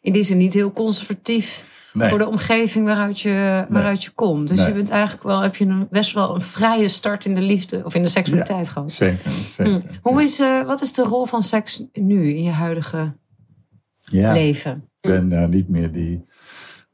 In 0.00 0.12
die 0.12 0.22
zin 0.22 0.36
niet 0.36 0.52
heel 0.52 0.72
conservatief 0.72 1.70
Nee. 1.92 2.08
voor 2.08 2.18
de 2.18 2.28
omgeving 2.28 2.86
waaruit 2.86 3.20
je, 3.20 3.66
waaruit 3.68 4.04
je 4.04 4.10
komt. 4.10 4.48
Dus 4.48 4.56
Nee. 4.56 4.66
je 4.66 4.72
bent 4.74 4.90
eigenlijk 4.90 5.22
wel, 5.22 5.40
heb 5.40 5.56
je 5.56 5.64
een, 5.64 5.86
best 5.90 6.12
wel 6.12 6.34
een 6.34 6.40
vrije 6.42 6.88
start 6.88 7.24
in 7.24 7.34
de 7.34 7.40
liefde 7.40 7.84
of 7.84 7.94
in 7.94 8.02
de 8.02 8.08
seksualiteit 8.08 8.68
gehad. 8.68 8.92
Zeker, 8.92 9.30
zeker. 9.30 9.72
Hm. 9.72 9.80
Hoe 10.02 10.22
is, 10.22 10.38
eh, 10.40 10.62
wat 10.62 10.80
is 10.82 10.92
de 10.92 11.02
rol 11.02 11.24
van 11.26 11.42
seks 11.42 11.84
nu 11.92 12.28
in 12.34 12.42
je 12.42 12.50
huidige 12.50 13.12
ja. 14.04 14.32
leven? 14.32 14.88
Ik 15.02 15.10
ben 15.10 15.32
eh, 15.42 15.48
niet 15.48 15.68
meer 15.68 15.92
die 15.92 16.24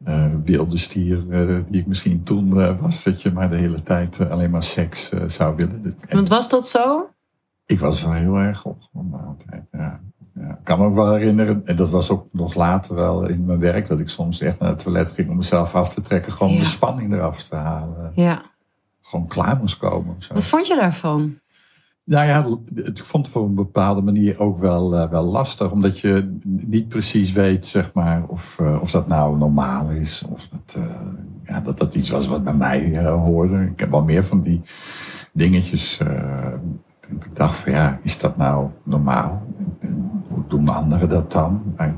eh, 0.04 0.34
wilde 0.44 0.76
stier 0.78 1.30
eh, 1.30 1.58
die 1.68 1.80
ik 1.80 1.86
misschien 1.86 2.22
toen 2.22 2.76
was. 2.80 3.02
Dat 3.04 3.22
je 3.22 3.32
maar 3.32 3.50
de 3.50 3.56
hele 3.56 3.82
tijd 3.82 4.30
alleen 4.30 4.50
maar 4.50 4.62
seks 4.62 5.10
zou 5.26 5.56
willen. 5.56 5.84
En 6.08 6.16
Want 6.16 6.28
was 6.28 6.48
dat 6.48 6.68
zo? 6.68 7.08
ik 7.66 7.80
was 7.80 8.02
wel 8.02 8.12
heel 8.12 8.36
erg 8.38 8.64
opgewonden 8.64 9.24
altijd. 9.26 9.62
Ja. 9.72 10.00
Ja. 10.34 10.48
Ik 10.50 10.64
kan 10.64 10.78
me 10.78 10.84
ook 10.86 10.94
wel 10.94 11.12
herinneren, 11.12 11.62
en 11.64 11.76
dat 11.76 11.88
was 11.88 12.10
ook 12.10 12.26
nog 12.32 12.54
later 12.54 12.94
wel 12.94 13.26
in 13.28 13.44
mijn 13.44 13.58
werk, 13.58 13.86
dat 13.86 14.00
ik 14.00 14.08
soms 14.08 14.40
echt 14.40 14.58
naar 14.58 14.68
het 14.68 14.78
toilet 14.78 15.10
ging 15.10 15.28
om 15.30 15.36
mezelf 15.36 15.74
af 15.74 15.94
te 15.94 16.00
trekken. 16.00 16.32
Gewoon 16.32 16.52
Ja. 16.52 16.58
de 16.58 16.64
spanning 16.64 17.12
eraf 17.12 17.42
te 17.42 17.56
halen. 17.56 18.12
Ja. 18.14 18.42
Gewoon 19.02 19.26
klaar 19.26 19.56
moest 19.56 19.76
komen. 19.76 20.16
Wat 20.32 20.46
vond 20.46 20.66
je 20.66 20.74
daarvan? 20.74 21.38
Nou 22.08 22.26
ja, 22.26 22.44
het- 22.74 22.98
ik 22.98 23.04
vond 23.04 23.24
het 23.24 23.34
voor 23.34 23.44
een 23.44 23.54
bepaalde 23.54 24.02
manier 24.02 24.38
ook 24.38 24.58
wel, 24.58 24.96
eh, 24.96 25.10
wel 25.10 25.24
lastig. 25.24 25.70
Omdat 25.72 25.98
je 26.00 26.38
niet 26.44 26.88
precies 26.88 27.32
weet, 27.32 27.66
zeg 27.66 27.94
maar, 27.94 28.24
of, 28.26 28.58
eh, 28.60 28.78
of 28.80 28.90
dat 28.90 29.08
nou 29.08 29.38
normaal 29.38 29.90
is. 29.90 30.24
Of 30.30 30.48
dat, 30.50 30.76
eh, 30.76 30.84
ja, 31.44 31.60
dat 31.60 31.78
dat 31.78 31.94
iets 31.94 32.10
was 32.10 32.26
wat 32.26 32.44
bij 32.44 32.54
mij 32.54 33.06
hoorde. 33.06 33.62
Ik 33.62 33.80
heb 33.80 33.90
wel 33.90 34.02
meer 34.04 34.24
van 34.24 34.42
die 34.42 34.62
dingetjes. 35.32 35.98
dat 37.10 37.24
ik 37.24 37.36
dacht 37.36 37.54
van 37.56 37.72
ja, 37.72 38.00
is 38.02 38.18
dat 38.18 38.36
nou 38.36 38.68
normaal? 38.84 39.46
Hoe 40.28 40.44
doen 40.48 40.68
anderen 40.68 41.08
dat 41.08 41.32
dan? 41.32 41.62
Maar, 41.76 41.94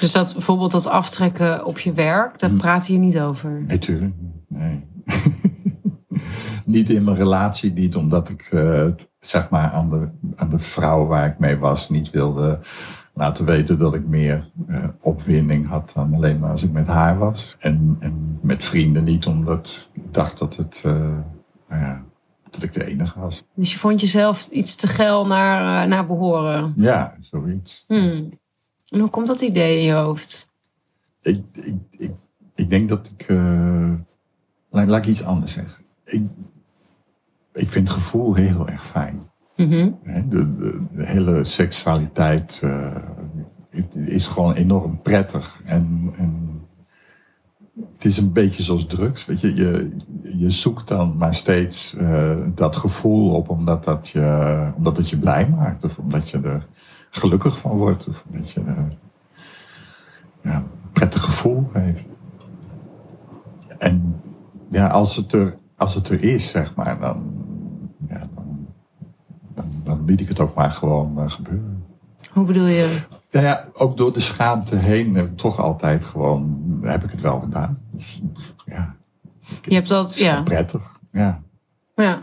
Dus 0.00 0.12
dat 0.12 0.32
bijvoorbeeld 0.34 0.70
dat 0.70 0.86
aftrekken 0.86 1.64
op 1.64 1.78
je 1.78 1.92
werk, 1.92 2.38
daar 2.38 2.50
praat 2.50 2.86
je 2.86 2.98
niet 2.98 3.18
over. 3.18 3.62
nee, 3.66 3.78
tuurlijk. 3.78 4.14
Nee. 4.48 4.84
niet 6.64 6.90
in 6.90 7.04
mijn 7.04 7.16
relatie, 7.16 7.72
niet 7.72 7.96
omdat 7.96 8.28
ik 8.28 8.48
het, 8.50 9.10
zeg 9.28 9.50
maar 9.50 9.70
aan 9.70 9.90
de, 9.90 10.08
aan 10.36 10.50
de 10.50 10.58
vrouw 10.58 11.06
waar 11.06 11.26
ik 11.26 11.38
mee 11.38 11.56
was 11.58 11.88
niet 11.88 12.10
wilde 12.10 12.60
laten 13.16 13.44
weten 13.44 13.78
dat 13.78 13.94
ik 13.94 14.06
meer 14.06 14.50
eh, 14.68 14.84
opwinding 15.00 15.68
had 15.68 15.92
dan 15.94 16.14
alleen 16.14 16.38
maar 16.38 16.50
als 16.50 16.62
ik 16.62 16.72
met 16.72 16.86
haar 16.86 17.18
was. 17.18 17.56
En, 17.58 17.96
en 18.00 18.38
met 18.42 18.64
vrienden 18.64 19.04
niet, 19.04 19.26
omdat 19.26 19.90
ik 19.92 20.12
dacht 20.12 20.38
dat 20.38 20.56
het, 20.56 20.82
eh, 20.84 20.92
nou 21.68 21.82
ja, 21.82 22.04
dat 22.50 22.62
ik 22.62 22.72
de 22.72 22.84
enige 22.84 23.20
was. 23.20 23.44
Dus 23.54 23.72
je 23.72 23.78
vond 23.78 24.00
jezelf 24.00 24.46
iets 24.46 24.74
te 24.74 24.86
geil 24.86 25.26
naar, 25.26 25.82
eh, 25.82 25.88
naar 25.88 26.06
behoren. 26.06 26.72
Ja, 26.76 27.16
zoiets. 27.20 27.84
Hmm. 27.86 28.38
En 28.88 29.00
hoe 29.00 29.10
komt 29.10 29.26
dat 29.26 29.40
idee 29.40 29.78
in 29.78 29.84
je 29.84 29.92
hoofd? 29.92 30.50
Ik, 31.20 31.44
ik, 31.52 31.76
ik, 31.90 32.12
ik 32.54 32.70
denk 32.70 32.88
dat 32.88 33.12
ik. 33.16 33.28
laat, 34.70 34.88
laat 34.88 34.98
ik 34.98 35.06
iets 35.06 35.24
anders 35.24 35.52
zeggen. 35.52 35.84
Ik, 36.04 36.22
ik 37.56 37.70
vind 37.70 37.88
het 37.88 37.96
gevoel 37.96 38.34
heel 38.34 38.68
erg 38.68 38.86
fijn. 38.86 39.30
Mhm. 39.56 39.90
De, 40.04 40.28
de, 40.28 40.86
de 40.92 41.06
hele 41.06 41.44
seksualiteit 41.44 42.60
eh, 42.62 42.96
is 43.94 44.26
gewoon 44.26 44.54
enorm 44.54 45.02
prettig. 45.02 45.60
En, 45.64 46.12
en 46.16 46.60
het 47.92 48.04
is 48.04 48.18
een 48.18 48.32
beetje 48.32 48.62
zoals 48.62 48.86
drugs. 48.86 49.24
Weet 49.26 49.40
je, 49.40 49.54
je, 49.54 49.96
je 50.22 50.50
zoekt 50.50 50.88
dan 50.88 51.16
maar 51.16 51.34
steeds 51.34 51.94
eh, 51.96 52.36
dat 52.54 52.76
gevoel 52.76 53.34
op 53.34 53.48
omdat 53.48 53.84
dat, 53.84 54.08
je, 54.08 54.72
omdat 54.76 54.96
het 54.96 55.08
je 55.08 55.18
blij 55.18 55.48
maakt. 55.48 55.84
Of 55.84 55.98
omdat 55.98 56.30
je 56.30 56.40
er 56.40 56.66
gelukkig 57.10 57.58
van 57.58 57.76
wordt. 57.76 58.08
Of 58.08 58.24
omdat 58.28 58.50
je 58.50 58.60
er, 58.60 58.96
ja, 60.42 60.56
een 60.56 60.90
prettig 60.92 61.22
gevoel 61.22 61.70
heeft. 61.72 62.06
En 63.78 64.20
ja, 64.70 64.88
als 64.88 65.16
het 65.16 65.32
er, 65.32 65.54
als 65.76 65.94
het 65.94 66.08
er 66.08 66.22
is, 66.22 66.48
zeg 66.48 66.74
maar, 66.74 66.98
dan, 67.00 67.45
dan, 69.56 69.70
dan 69.84 70.04
liet 70.04 70.20
ik 70.20 70.28
het 70.28 70.40
ook 70.40 70.54
maar 70.54 70.70
gewoon 70.70 71.20
eh, 71.20 71.30
gebeuren. 71.30 71.84
Hoe 72.32 72.44
bedoel 72.44 72.66
je? 72.66 73.00
Ja, 73.30 73.40
ja, 73.40 73.68
ook 73.72 73.96
door 73.96 74.12
de 74.12 74.20
schaamte 74.20 74.76
heen 74.76 75.16
ik 75.16 75.36
toch 75.36 75.60
altijd 75.60 76.04
gewoon, 76.04 76.64
heb 76.82 77.04
ik 77.04 77.10
het 77.10 77.20
wel 77.20 77.40
gedaan. 77.40 77.78
Dus 77.90 78.20
ja, 78.64 78.96
Je 79.62 79.74
hebt 79.74 79.88
dat, 79.88 80.16
ja. 80.16 80.42
prettig. 80.42 80.82
Ja. 81.12 81.42
ja. 81.94 82.22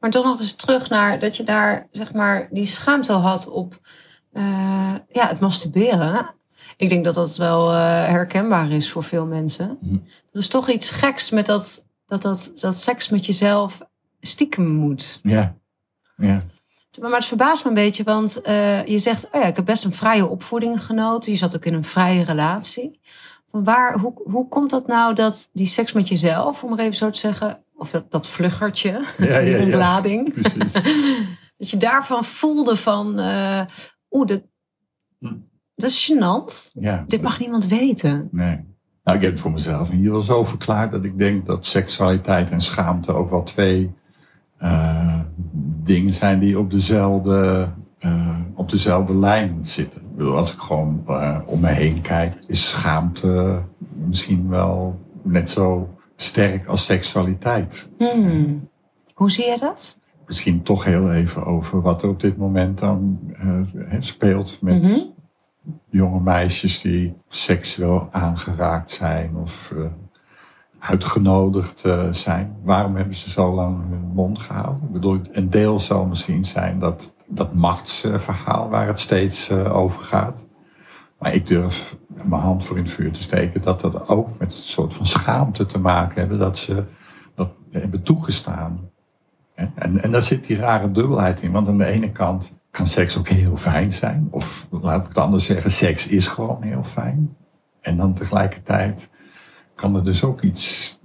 Maar 0.00 0.10
toch 0.10 0.24
nog 0.24 0.40
eens 0.40 0.54
terug 0.54 0.88
naar 0.88 1.18
dat 1.18 1.36
je 1.36 1.44
daar, 1.44 1.88
zeg 1.90 2.12
maar, 2.12 2.48
die 2.50 2.64
schaamte 2.64 3.12
had 3.12 3.48
op 3.48 3.80
eh, 4.32 4.94
ja, 5.08 5.28
het 5.28 5.40
masturberen. 5.40 6.34
Ik 6.76 6.88
denk 6.88 7.04
dat 7.04 7.14
dat 7.14 7.36
wel 7.36 7.72
eh, 7.72 7.78
herkenbaar 8.04 8.70
is 8.70 8.90
voor 8.90 9.04
veel 9.04 9.26
mensen. 9.26 9.78
Hm. 9.80 9.94
Er 10.32 10.38
is 10.38 10.48
toch 10.48 10.70
iets 10.70 10.90
geks 10.90 11.30
met 11.30 11.46
dat, 11.46 11.86
dat, 12.06 12.22
dat, 12.22 12.52
dat 12.54 12.76
seks 12.76 13.08
met 13.08 13.26
jezelf 13.26 13.82
stiekem 14.20 14.66
moet. 14.66 15.20
Ja. 15.22 15.54
Ja. 16.16 16.42
Maar 17.00 17.10
het 17.10 17.24
verbaast 17.24 17.62
me 17.64 17.68
een 17.68 17.76
beetje, 17.76 18.02
want 18.04 18.40
eh, 18.40 18.86
je 18.86 18.98
zegt, 18.98 19.28
oh 19.32 19.40
ja, 19.40 19.46
ik 19.46 19.56
heb 19.56 19.64
best 19.64 19.84
een 19.84 19.94
vrije 19.94 20.26
opvoeding 20.26 20.84
genoten. 20.84 21.32
Je 21.32 21.38
zat 21.38 21.56
ook 21.56 21.64
in 21.64 21.74
een 21.74 21.84
vrije 21.84 22.24
relatie. 22.24 23.00
Van 23.50 23.64
waar, 23.64 23.98
hoe, 23.98 24.12
hoe 24.24 24.48
komt 24.48 24.70
dat 24.70 24.86
nou 24.86 25.14
dat 25.14 25.48
die 25.52 25.66
seks 25.66 25.92
met 25.92 26.08
jezelf, 26.08 26.62
om 26.62 26.70
maar 26.70 26.78
even 26.78 26.94
zo 26.94 27.10
te 27.10 27.18
zeggen, 27.18 27.64
of 27.74 27.90
dat, 27.90 28.10
dat 28.10 28.28
vluggertje, 28.28 28.90
Ja, 28.90 29.04
die 29.18 29.28
ja, 29.28 29.38
ja. 29.38 29.62
ontlading, 29.62 30.32
Precies. 30.32 30.72
dat 31.58 31.70
je 31.70 31.76
daarvan 31.76 32.24
voelde 32.24 32.76
van, 32.76 33.18
eh 33.18 33.60
oeh, 34.10 34.26
dat, 34.26 34.42
Hm. 35.18 35.34
dat 35.74 35.90
is 35.90 36.10
gênant. 36.12 36.70
Ja. 36.72 37.04
Dit 37.08 37.22
mag 37.22 37.38
niemand 37.38 37.66
weten. 37.66 38.28
Nee. 38.30 38.70
Nou, 39.04 39.16
ik 39.16 39.22
heb 39.22 39.30
het 39.32 39.40
voor 39.40 39.52
mezelf 39.52 39.90
in 39.90 39.96
ieder 39.96 40.14
geval 40.14 40.36
zo 40.36 40.44
verklaard 40.44 40.92
dat 40.92 41.04
ik 41.04 41.18
denk 41.18 41.46
dat 41.46 41.66
seksualiteit 41.66 42.50
en 42.50 42.60
schaamte 42.60 43.12
ook 43.12 43.30
wel 43.30 43.42
twee 43.42 43.94
eh, 44.56 45.20
dingen 45.84 46.14
zijn 46.14 46.38
die 46.38 46.58
op 46.58 46.70
dezelfde, 46.70 47.68
eh, 47.98 48.38
op 48.54 48.70
dezelfde 48.70 49.16
lijn 49.16 49.58
zitten. 49.62 50.00
Ik 50.00 50.16
bedoel, 50.16 50.36
als 50.36 50.52
ik 50.52 50.58
gewoon 50.58 51.02
eh, 51.06 51.38
om 51.46 51.60
me 51.60 51.68
heen 51.68 52.00
kijk, 52.00 52.34
is 52.46 52.68
schaamte 52.68 53.58
misschien 54.06 54.48
wel 54.48 55.00
net 55.22 55.50
zo 55.50 55.88
sterk 56.16 56.66
als 56.66 56.84
seksualiteit. 56.84 57.88
Hmm. 57.98 58.68
Hoe 59.14 59.30
zie 59.30 59.46
je 59.46 59.58
dat? 59.60 60.00
Misschien 60.26 60.62
toch 60.62 60.84
heel 60.84 61.12
even 61.12 61.44
over 61.44 61.80
wat 61.80 62.02
er 62.02 62.08
op 62.08 62.20
dit 62.20 62.36
moment 62.36 62.78
dan 62.78 63.20
eh, 63.32 63.60
speelt 63.98 64.58
met 64.62 64.82
Mhm. 64.82 64.98
jonge 65.90 66.20
meisjes 66.20 66.80
die 66.80 67.14
seksueel 67.28 68.08
aangeraakt 68.10 68.90
zijn 68.90 69.36
of 69.36 69.72
uitgenodigd 70.82 71.84
eh, 71.84 72.06
zijn. 72.10 72.56
Waarom 72.62 72.96
hebben 72.96 73.14
ze 73.14 73.30
zo 73.30 73.54
lang 73.54 73.88
hun 73.88 74.10
mond 74.14 74.38
gehouden? 74.38 74.82
Ik 74.86 74.92
bedoel, 74.92 75.20
een 75.32 75.50
deel 75.50 75.80
zal 75.80 76.04
misschien 76.06 76.44
zijn 76.44 76.78
dat, 76.78 77.12
dat 77.26 77.54
machtsverhaal 77.54 78.68
waar 78.68 78.86
het 78.86 79.00
steeds 79.00 79.48
eh, 79.48 79.76
over 79.76 80.00
gaat. 80.00 80.46
Maar 81.18 81.34
ik 81.34 81.46
durf 81.46 81.96
mijn 82.22 82.42
hand 82.42 82.64
voor 82.64 82.76
in 82.76 82.82
het 82.82 82.92
vuur 82.92 83.12
te 83.12 83.22
steken 83.22 83.62
dat 83.62 83.80
dat 83.80 84.08
ook 84.08 84.38
met 84.38 84.52
een 84.52 84.58
soort 84.58 84.94
van 84.94 85.06
schaamte 85.06 85.66
te 85.66 85.78
maken 85.78 86.20
hebben 86.20 86.38
dat 86.38 86.58
ze 86.58 86.84
dat 87.34 87.50
hebben 87.70 88.02
toegestaan. 88.02 88.90
En, 89.54 90.02
en 90.02 90.10
daar 90.10 90.22
zit 90.22 90.46
die 90.46 90.56
rare 90.56 90.90
dubbelheid 90.90 91.42
in. 91.42 91.52
Want 91.52 91.68
aan 91.68 91.78
de 91.78 91.84
ene 91.84 92.12
kant 92.12 92.52
kan 92.70 92.86
seks 92.86 93.18
ook 93.18 93.28
heel 93.28 93.56
fijn 93.56 93.92
zijn. 93.92 94.28
Of 94.30 94.66
laat 94.70 95.02
ik 95.02 95.08
het 95.08 95.18
anders 95.18 95.44
zeggen, 95.44 95.72
seks 95.72 96.06
is 96.06 96.26
gewoon 96.26 96.62
heel 96.62 96.84
fijn. 96.84 97.36
En 97.80 97.96
dan 97.96 98.14
tegelijkertijd 98.14 99.10
kan 99.74 99.94
er 99.94 100.04
dus 100.04 100.24
ook 100.24 100.42
iets 100.42 100.98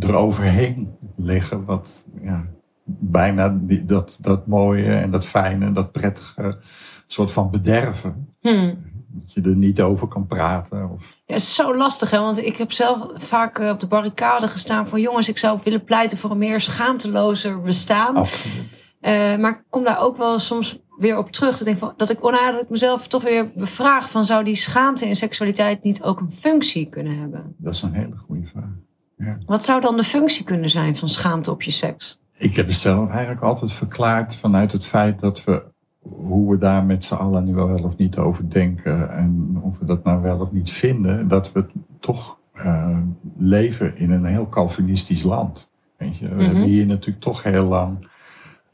eroverheen 0.00 0.96
liggen. 1.16 1.64
Wat 1.64 2.04
ja, 2.22 2.46
bijna 2.84 3.58
die, 3.60 3.84
dat, 3.84 4.18
dat 4.20 4.46
mooie 4.46 4.94
en 4.94 5.10
dat 5.10 5.26
fijne 5.26 5.64
en 5.64 5.74
dat 5.74 5.92
prettige 5.92 6.58
soort 7.06 7.32
van 7.32 7.50
bederven. 7.50 8.34
Hmm. 8.40 8.94
Dat 9.08 9.32
je 9.32 9.40
er 9.40 9.56
niet 9.56 9.80
over 9.80 10.08
kan 10.08 10.26
praten. 10.26 10.90
Of, 10.90 11.16
Ja, 11.26 11.34
het 11.34 11.42
is 11.42 11.54
zo 11.54 11.76
lastig, 11.76 12.10
hè? 12.10 12.18
want 12.18 12.38
ik 12.38 12.56
heb 12.56 12.72
zelf 12.72 13.06
vaak 13.14 13.58
eh, 13.58 13.70
op 13.70 13.80
de 13.80 13.86
barricade 13.86 14.48
gestaan 14.48 14.88
van 14.88 15.00
jongens, 15.00 15.28
ik 15.28 15.38
zou 15.38 15.58
willen 15.64 15.84
pleiten 15.84 16.18
voor 16.18 16.30
een 16.30 16.38
meer 16.38 16.60
schaamtelozer 16.60 17.60
bestaan. 17.60 18.16
absoluut. 18.16 18.84
Eh, 19.00 19.36
maar 19.36 19.50
ik 19.50 19.62
kom 19.70 19.84
daar 19.84 20.00
ook 20.00 20.16
wel 20.16 20.38
soms 20.38 20.78
weer 20.98 21.18
op 21.18 21.30
terug. 21.30 21.58
Dat, 21.58 21.66
ik 21.66 21.78
van, 21.78 21.92
dat 21.96 22.10
ik 22.10 22.24
onhoudelijk 22.24 22.70
mezelf 22.70 23.08
toch 23.08 23.22
weer 23.22 23.50
bevraag 23.54 24.10
van 24.10 24.24
zou 24.24 24.44
die 24.44 24.54
schaamte 24.54 25.06
in 25.08 25.16
seksualiteit 25.16 25.82
niet 25.82 26.02
ook 26.02 26.20
een 26.20 26.32
functie 26.32 26.88
kunnen 26.88 27.18
hebben? 27.18 27.54
Dat 27.58 27.74
is 27.74 27.82
een 27.82 27.92
hele 27.92 28.16
goede 28.16 28.46
vraag. 28.46 28.70
Ja. 29.16 29.38
Wat 29.46 29.64
zou 29.64 29.80
dan 29.80 29.96
de 29.96 30.02
functie 30.04 30.44
kunnen 30.44 30.70
zijn 30.70 30.96
van 30.96 31.08
schaamte 31.08 31.50
op 31.50 31.62
je 31.62 31.70
seks? 31.70 32.18
Ik 32.38 32.56
heb 32.56 32.66
het 32.66 32.76
zelf 32.76 33.10
eigenlijk 33.10 33.42
altijd 33.42 33.72
verklaard 33.72 34.36
vanuit 34.36 34.72
het 34.72 34.86
feit 34.86 35.20
dat 35.20 35.44
we, 35.44 35.62
hoe 36.02 36.50
we 36.50 36.58
daar 36.58 36.84
met 36.84 37.04
z'n 37.04 37.14
allen 37.14 37.44
nu 37.44 37.54
wel 37.54 37.82
of 37.84 37.96
niet 37.96 38.18
over 38.18 38.50
denken 38.50 39.10
en 39.10 39.58
of 39.62 39.78
we 39.78 39.84
dat 39.84 40.04
nou 40.04 40.22
wel 40.22 40.38
of 40.38 40.52
niet 40.52 40.70
vinden, 40.70 41.28
dat 41.28 41.52
we 41.52 41.64
toch 42.00 42.38
eh, 42.52 42.98
leven 43.38 43.96
in 43.96 44.10
een 44.10 44.24
heel 44.24 44.48
Calvinistisch 44.48 45.22
land. 45.22 45.70
Weet 45.96 46.16
je? 46.16 46.28
We 46.28 46.34
Mhm. 46.34 46.44
hebben 46.44 46.62
hier 46.62 46.86
natuurlijk 46.86 47.20
toch 47.24 47.42
heel 47.42 47.64
lang 47.68 48.08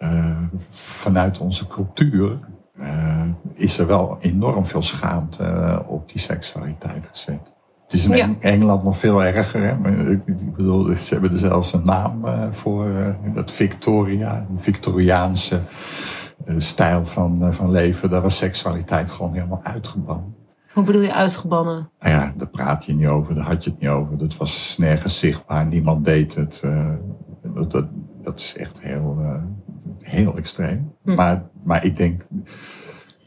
eh, 0.02 0.36
vanuit 0.70 1.38
onze 1.38 1.66
cultuur 1.66 2.38
eh, 2.78 3.24
is 3.54 3.78
er 3.78 3.86
wel 3.86 4.16
enorm 4.20 4.66
veel 4.66 4.82
schaamte 4.82 5.44
eh, 5.44 5.78
op 5.86 6.08
die 6.08 6.20
seksualiteit 6.20 7.06
gezet. 7.10 7.54
Het 7.82 7.92
is 7.92 8.06
in 8.06 8.16
Ja. 8.16 8.28
Engeland 8.40 8.82
nog 8.82 8.98
veel 8.98 9.24
erger. 9.24 9.62
Hè? 9.62 9.78
Maar 9.78 10.10
ik, 10.10 10.54
bedoel, 10.56 10.96
ze 10.96 11.12
hebben 11.12 11.32
er 11.32 11.38
zelfs 11.38 11.72
een 11.72 11.84
naam 11.84 12.24
voor. 12.50 12.90
dat 13.34 13.50
Victoria, 13.50 14.46
een 14.50 14.60
Victoriaanse 14.60 15.60
stijl 16.56 17.06
van, 17.06 17.54
van 17.54 17.70
leven. 17.70 18.10
Daar 18.10 18.22
was 18.22 18.36
seksualiteit 18.36 19.10
gewoon 19.10 19.34
helemaal 19.34 19.60
uitgebannen. 19.62 20.34
Hoe 20.72 20.84
bedoel 20.84 21.02
je 21.02 21.14
uitgebannen? 21.14 21.90
Nou 22.00 22.14
ja, 22.14 22.32
daar 22.36 22.48
praat 22.48 22.84
je 22.84 22.94
niet 22.94 23.06
over, 23.06 23.34
daar 23.34 23.44
had 23.44 23.64
je 23.64 23.70
het 23.70 23.80
niet 23.80 23.90
over. 23.90 24.18
Dat 24.18 24.36
was 24.36 24.76
nergens 24.78 25.18
zichtbaar, 25.18 25.66
niemand 25.66 26.04
deed 26.04 26.34
het. 26.34 26.62
dat, 27.54 27.70
dat, 27.70 27.86
dat 28.22 28.38
is 28.40 28.56
echt 28.56 28.80
heel, 28.80 29.18
heel 29.98 30.36
extreem. 30.36 30.92
Hm. 31.02 31.14
Maar, 31.14 31.42
maar 31.62 31.84
ik 31.84 31.96
denk 31.96 32.26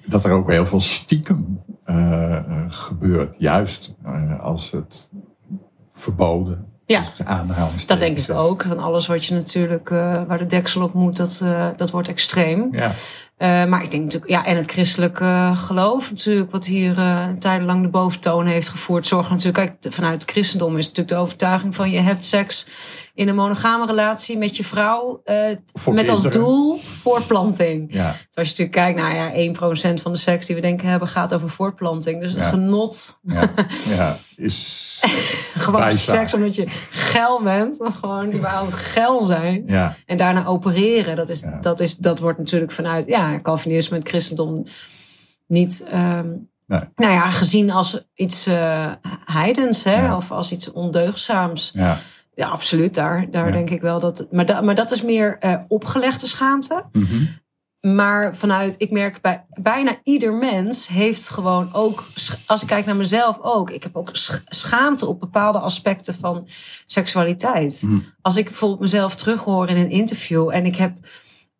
dat 0.06 0.24
er 0.24 0.32
ook 0.32 0.52
heel 0.52 0.66
veel 0.66 0.80
stiekem 0.80 1.62
eh, 1.84 2.36
eh, 2.36 2.66
gebeurt. 2.68 3.36
Juist 3.38 3.96
eh, 4.04 4.40
als 4.40 4.72
het 4.72 5.10
verboden 5.94 6.66
Ja. 6.86 7.04
Dat 7.86 8.00
denk 8.00 8.18
ik 8.18 8.30
ook. 8.30 8.64
Want 8.64 8.80
alles 8.80 9.08
wat 9.08 9.26
je 9.26 9.34
natuurlijk, 9.34 9.90
waar 9.90 10.38
de 10.38 10.46
deksel 10.46 10.84
op 10.84 10.94
moet, 10.94 11.16
dat, 11.16 11.44
dat 11.78 11.92
wordt 11.92 12.08
extreem. 12.08 12.68
Ja, 12.72 12.92
Eh, 13.38 13.65
maar 13.65 13.84
ik 13.84 13.92
denk 13.92 14.04
natuurlijk, 14.04 14.32
ja, 14.32 14.46
en 14.46 14.56
het 14.58 14.72
christelijk 14.72 15.20
eh, 15.20 15.58
geloof 15.58 16.10
natuurlijk, 16.10 16.51
wat 16.51 16.65
hier 16.65 16.98
eh 16.98 17.27
tijdenlang 17.39 17.82
de 17.82 17.89
boventoon 17.89 18.46
heeft 18.46 18.70
gevoerd, 18.70 19.08
zorgt 19.08 19.30
natuurlijk, 19.30 19.58
kijk, 19.80 19.94
vanuit 19.94 20.22
het 20.22 20.32
christendom 20.32 20.77
is 20.77 20.88
natuurlijk 20.88 21.15
de 21.15 21.22
overtuiging 21.22 21.75
van 21.75 21.92
je 21.92 22.00
hebt 22.00 22.25
seks 22.25 22.68
in 23.15 23.27
een 23.27 23.36
monogame 23.36 23.86
relatie 23.86 24.38
met 24.38 24.58
je 24.58 24.63
vrouw, 24.63 25.22
eh, 25.24 25.36
met 25.92 26.10
als 26.10 26.24
doel 26.24 26.75
voortplanting. 26.75 27.94
ja, 27.94 28.12
Dus 28.12 28.36
als 28.36 28.50
je 28.50 28.63
natuurlijk 28.63 28.72
kijkt, 28.72 29.00
nou 29.00 29.13
ja, 29.13 29.32
1% 29.34 30.01
van 30.01 30.12
de 30.12 30.18
seks 30.18 30.46
die 30.46 30.56
we 30.56 30.62
denken 30.62 30.89
hebben 30.89 31.08
gaat 31.08 31.34
over 31.34 31.50
voortplanting. 31.50 32.22
Dus 32.22 32.34
Ja. 32.34 32.50
genot, 32.50 33.20
ja, 33.22 33.54
ja. 33.86 34.18
Is, 34.36 35.01
gewoon 35.56 35.82
Bijzaak. 35.82 36.18
seks 36.20 36.34
omdat 36.34 36.56
je 36.56 36.65
geil 36.89 37.42
bent, 37.44 37.77
gewoon 38.00 38.34
überhaupt 38.34 38.74
geil 38.74 39.22
zijn. 39.22 39.63
ja, 39.68 39.96
En 40.06 40.18
daarna 40.18 40.46
opereren, 40.46 41.15
dat, 41.15 41.30
is, 41.30 41.44
dat, 41.62 41.80
is, 41.80 41.96
dat 41.96 42.20
wordt 42.20 42.38
natuurlijk 42.38 42.72
vanuit 42.72 43.08
ja, 43.08 43.25
Calvinisme 43.41 43.96
en 43.96 44.00
het 44.01 44.10
christendom 44.10 44.63
niet 45.48 45.88
ehm, 45.91 46.29
Nee. 46.67 46.79
nou 46.96 47.12
ja, 47.13 47.29
gezien 47.32 47.72
als 47.72 48.05
iets 48.13 48.46
eh 48.46 48.91
heidens 49.25 49.84
hè? 49.84 50.01
Ja. 50.01 50.15
of 50.15 50.32
als 50.32 50.51
iets 50.51 50.72
ondeugzaams. 50.72 51.72
ja. 51.74 52.00
Ja, 52.34 52.48
absoluut. 52.48 52.94
Daar, 52.94 53.32
daar 53.32 53.46
Ja. 53.48 53.51
denk 53.53 53.70
ik 53.70 53.82
wel 53.82 54.00
dat. 54.00 54.25
Maar, 54.32 54.46
da, 54.46 54.62
maar 54.62 54.75
dat 54.75 54.91
is 54.91 55.01
meer 55.01 55.38
eh, 55.39 55.62
opgelegde 55.67 56.27
schaamte. 56.27 56.84
Mhm. 56.91 57.25
Maar 57.96 58.36
vanuit, 58.36 58.75
ik 58.77 58.91
merk 58.91 59.22
bij 59.22 59.46
bijna 59.62 60.00
ieder 60.03 60.34
mens 60.34 60.88
heeft 60.88 61.29
gewoon 61.29 61.70
ook, 61.74 62.03
als 62.46 62.62
ik 62.62 62.67
kijk 62.67 62.86
naar 62.86 62.96
mezelf 62.96 63.38
ook, 63.41 63.70
ik 63.70 63.84
heb 63.84 63.96
ook 63.96 64.10
sch- 64.13 64.41
schaamte 64.46 65.05
op 65.08 65.20
bepaalde 65.20 65.60
aspecten 65.60 66.13
van 66.15 66.48
seksualiteit. 66.86 67.82
Mhm. 67.86 68.00
Als 68.22 68.38
ik 68.38 68.46
bijvoorbeeld 68.46 68.79
mezelf 68.82 69.15
terughoor 69.15 69.70
in 69.70 69.77
een 69.77 69.89
interview 69.91 70.50
en 70.53 70.65
ik 70.65 70.75
heb 70.75 70.98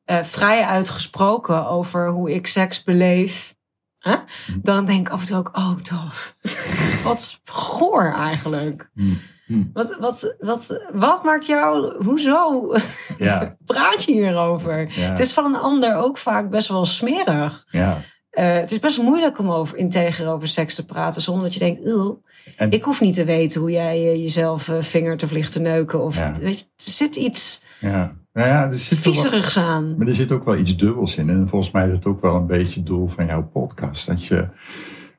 eh, 0.06 0.24
vrij 0.24 0.64
uitgesproken 0.64 1.68
over 1.70 2.10
hoe 2.10 2.34
ik 2.34 2.48
seks 2.48 2.84
beleef, 2.84 3.56
hè? 3.98 4.16
dan 4.62 4.86
denk 4.86 5.08
ik 5.08 5.14
af 5.14 5.22
en 5.22 5.28
toe 5.28 5.38
ook, 5.38 5.52
oh, 5.58 5.76
toch, 5.80 6.36
wat 7.04 7.40
goor 7.46 8.14
eigenlijk. 8.18 8.90
Mhm. 8.94 9.14
Mhm. 9.48 9.64
Wat, 9.74 9.96
wat, 10.00 10.36
wat, 10.40 10.82
wat 10.94 11.24
maakt 11.24 11.46
jou, 11.46 12.04
hoezo 12.04 12.72
ja, 13.18 13.56
praat 13.66 14.04
je 14.04 14.12
hierover? 14.12 14.88
ja, 15.00 15.10
Het 15.10 15.20
is 15.20 15.34
van 15.34 15.46
een 15.46 15.60
ander 15.62 15.96
ook 15.96 16.18
vaak 16.18 16.50
best 16.50 16.68
wel 16.68 16.86
smerig. 16.86 17.66
ja. 17.70 18.02
Eh, 18.30 18.54
het 18.54 18.72
is 18.72 18.80
best 18.80 19.02
moeilijk 19.02 19.40
om 19.40 19.52
over, 19.52 19.78
integer 19.78 20.28
over 20.28 20.48
seks 20.48 20.76
te 20.76 20.86
praten 20.86 21.22
zonder 21.22 21.44
dat 21.44 21.54
je 21.54 21.60
denkt, 21.60 21.86
"Ugh, 21.86 22.12
En- 22.58 22.72
ik 22.72 22.84
hoef 22.84 23.02
niet 23.02 23.14
te 23.16 23.26
weten 23.26 23.62
hoe 23.62 23.72
jij 23.72 23.96
eh, 23.96 24.16
jezelf 24.16 24.72
vingert 24.80 25.24
of 25.24 25.32
ligt 25.32 25.52
te 25.52 25.62
neuken. 25.62 26.04
Of, 26.04 26.16
weet 26.38 26.60
je, 26.60 26.66
er 26.66 26.72
zit 26.76 27.16
iets 27.16 27.64
ja. 27.80 28.16
Nou 28.36 28.48
ja, 28.48 28.64
er 28.64 28.80
zit 28.80 29.04
wel- 29.04 29.64
aan. 29.64 29.98
Maar 29.98 30.08
er 30.08 30.16
zit 30.16 30.32
ook 30.32 30.44
wel 30.44 30.58
iets 30.58 30.78
dubbels 30.78 31.16
in. 31.18 31.30
En 31.30 31.48
volgens 31.48 31.72
mij 31.72 31.88
is 31.88 31.96
het 31.96 32.06
ook 32.06 32.22
wel 32.22 32.36
een 32.36 32.46
beetje 32.48 32.80
het 32.80 32.88
doel 32.88 33.08
van 33.08 33.26
jouw 33.26 33.44
podcast. 33.44 34.08
Dat 34.08 34.26
je 34.26 34.48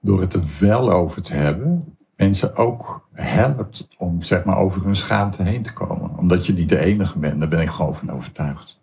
door 0.01 0.21
het 0.21 0.35
er 0.35 0.43
wel 0.61 0.93
over 0.93 1.23
te 1.23 1.35
hebben, 1.35 1.97
mensen 2.17 2.57
ook 2.57 3.09
helpt 3.13 3.87
om 3.99 4.23
zeg 4.23 4.45
maar 4.45 4.57
over 4.59 4.85
hun 4.85 4.97
schaamte 4.97 5.43
heen 5.43 5.63
te 5.63 5.73
komen. 5.73 6.11
Omdat 6.19 6.47
je 6.47 6.53
niet 6.53 6.69
de 6.69 6.79
enige 6.79 7.19
bent, 7.19 7.39
daar 7.39 7.49
ben 7.49 7.61
ik 7.61 7.71
gewoon 7.71 7.95
van 7.95 8.11
overtuigd. 8.13 8.79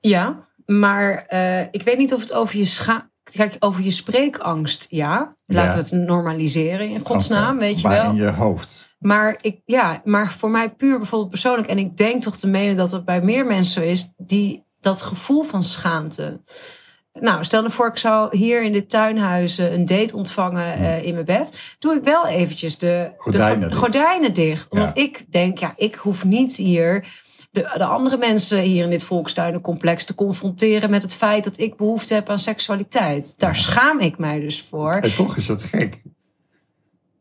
Ja, 0.00 0.36
maar 0.66 1.24
eh, 1.28 1.60
ik 1.70 1.82
weet 1.82 1.98
niet 1.98 2.14
of 2.14 2.20
het 2.20 2.32
over 2.32 2.58
je 2.58 2.64
Kijk, 3.32 3.56
over 3.58 3.82
je 3.82 3.90
spreekangst, 3.90 4.86
ja. 4.90 5.36
Laten 5.46 5.78
Ja. 5.78 5.84
we 5.84 5.96
het 5.96 6.06
normaliseren 6.06 6.88
in 6.88 7.00
godsnaam, 7.04 7.58
weet 7.58 7.80
je 7.80 7.88
maar 7.88 8.02
wel. 8.02 8.10
in 8.10 8.16
je 8.16 8.30
hoofd. 8.30 8.96
Maar, 8.98 9.38
ik, 9.40 9.60
ja, 9.64 10.00
maar 10.04 10.32
voor 10.32 10.50
mij 10.50 10.70
puur 10.70 10.96
bijvoorbeeld 10.98 11.30
persoonlijk. 11.30 11.68
En 11.68 11.78
ik 11.78 11.96
denk 11.96 12.22
toch 12.22 12.36
te 12.36 12.48
menen 12.48 12.76
dat 12.76 12.90
het 12.90 13.04
bij 13.04 13.20
meer 13.22 13.46
mensen 13.46 13.82
zo 13.82 13.88
is. 13.88 14.12
Die 14.16 14.64
dat 14.80 15.02
gevoel 15.02 15.42
van 15.42 15.62
schaamte. 15.64 16.40
Nou, 17.20 17.44
stel 17.44 17.60
nou 17.60 17.72
voor 17.72 17.86
ik 17.86 17.96
zou 17.96 18.36
hier 18.36 18.62
in 18.62 18.72
dit 18.72 18.90
tuinhuizen 18.90 19.72
een 19.72 19.86
date 19.86 20.16
ontvangen 20.16 20.72
eh, 20.74 21.04
in 21.04 21.12
mijn 21.14 21.24
bed. 21.24 21.74
Doe 21.78 21.94
ik 21.94 22.02
wel 22.04 22.26
eventjes 22.26 22.78
de 22.78 23.12
Gordijnen 23.18 23.70
de, 23.70 23.76
gordijnen 23.76 24.34
dicht. 24.34 24.68
Omdat 24.70 24.92
Ja. 24.94 25.02
ik 25.02 25.24
denk, 25.32 25.58
ja, 25.58 25.72
ik 25.76 25.94
hoef 25.94 26.24
niet 26.24 26.56
hier 26.56 27.06
de, 27.52 27.74
de 27.76 27.84
andere 27.84 28.16
mensen 28.16 28.60
hier 28.62 28.84
in 28.84 28.90
dit 28.90 29.04
volkstuinencomplex 29.04 30.04
te 30.04 30.14
confronteren 30.14 30.90
met 30.90 31.02
het 31.02 31.14
feit 31.14 31.44
dat 31.44 31.58
ik 31.58 31.76
behoefte 31.76 32.14
heb 32.14 32.28
aan 32.28 32.38
seksualiteit. 32.38 33.34
Daar 33.38 33.56
schaam 33.56 33.98
ik 34.00 34.18
mij 34.18 34.40
dus 34.40 34.62
voor. 34.62 34.92
En 34.94 35.14
toch 35.14 35.36
is 35.36 35.46
dat 35.46 35.62
gek. 35.62 36.02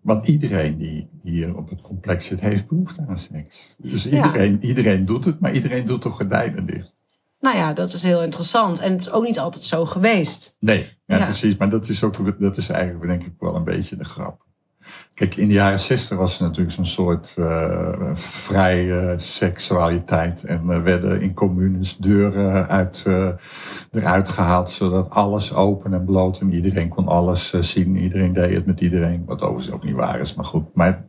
Want 0.02 0.28
iedereen 0.28 0.78
die 0.78 1.10
hier 1.24 1.56
op 1.58 1.70
het 1.70 1.82
complex 1.82 2.26
zit, 2.26 2.42
heeft 2.42 2.68
behoefte 2.68 3.06
aan 3.08 3.18
seks. 3.18 3.76
Dus 3.78 4.04
Ja. 4.04 4.10
iedereen, 4.26 4.64
iedereen 4.66 5.06
doet 5.06 5.26
het, 5.26 5.40
maar 5.40 5.54
iedereen 5.54 5.86
doet 5.86 6.04
de 6.04 6.10
gordijnen 6.10 6.66
dicht. 6.66 6.94
Nou 7.40 7.58
ja, 7.58 7.74
dat 7.74 7.94
is 7.94 8.04
heel 8.04 8.24
interessant. 8.24 8.80
En 8.80 8.92
het 8.92 9.02
is 9.02 9.12
ook 9.12 9.24
niet 9.24 9.40
altijd 9.40 9.64
zo 9.64 9.86
geweest. 9.86 10.56
Nee, 10.60 10.88
ja, 11.06 11.18
Ja. 11.18 11.26
precies. 11.26 11.58
Maar 11.58 11.70
dat 11.70 11.88
is, 11.88 12.04
ook, 12.04 12.40
dat 12.40 12.58
is 12.58 12.70
eigenlijk 12.70 13.06
denk 13.08 13.24
ik 13.24 13.34
wel 13.40 13.56
een 13.56 13.64
beetje 13.64 13.96
de 13.96 14.04
grap. 14.04 14.46
Kijk, 15.14 15.36
in 15.36 15.48
de 15.48 15.54
jaren 15.54 15.80
zestig 15.80 16.18
was 16.18 16.38
er 16.40 16.44
natuurlijk 16.44 16.76
zo'n 16.76 16.86
soort 16.86 17.36
eh, 17.38 17.90
vrije 18.14 19.14
seksualiteit. 19.18 20.44
En 20.44 20.70
er 20.70 20.84
werden 20.84 21.22
in 21.22 21.34
communes 21.34 21.98
deuren 21.98 22.68
uit, 22.68 23.04
eh, 23.08 23.28
eruit 23.92 24.32
gehaald, 24.32 24.72
zodat 24.72 25.10
alles 25.10 25.54
open 25.54 25.94
en 25.94 26.06
bloot 26.06 26.40
en 26.40 26.54
iedereen 26.54 26.90
kon 26.90 27.08
alles 27.08 27.54
eh, 27.54 27.62
zien. 27.62 27.96
Iedereen 27.96 28.34
deed 28.34 28.54
het 28.54 28.66
met 28.66 28.82
iedereen, 28.82 29.24
wat 29.26 29.42
overigens 29.42 29.72
ook 29.76 29.84
niet 29.84 29.96
waar 29.96 30.20
is, 30.20 30.34
maar 30.36 30.46
goed. 30.46 30.76
Maar, 30.76 31.06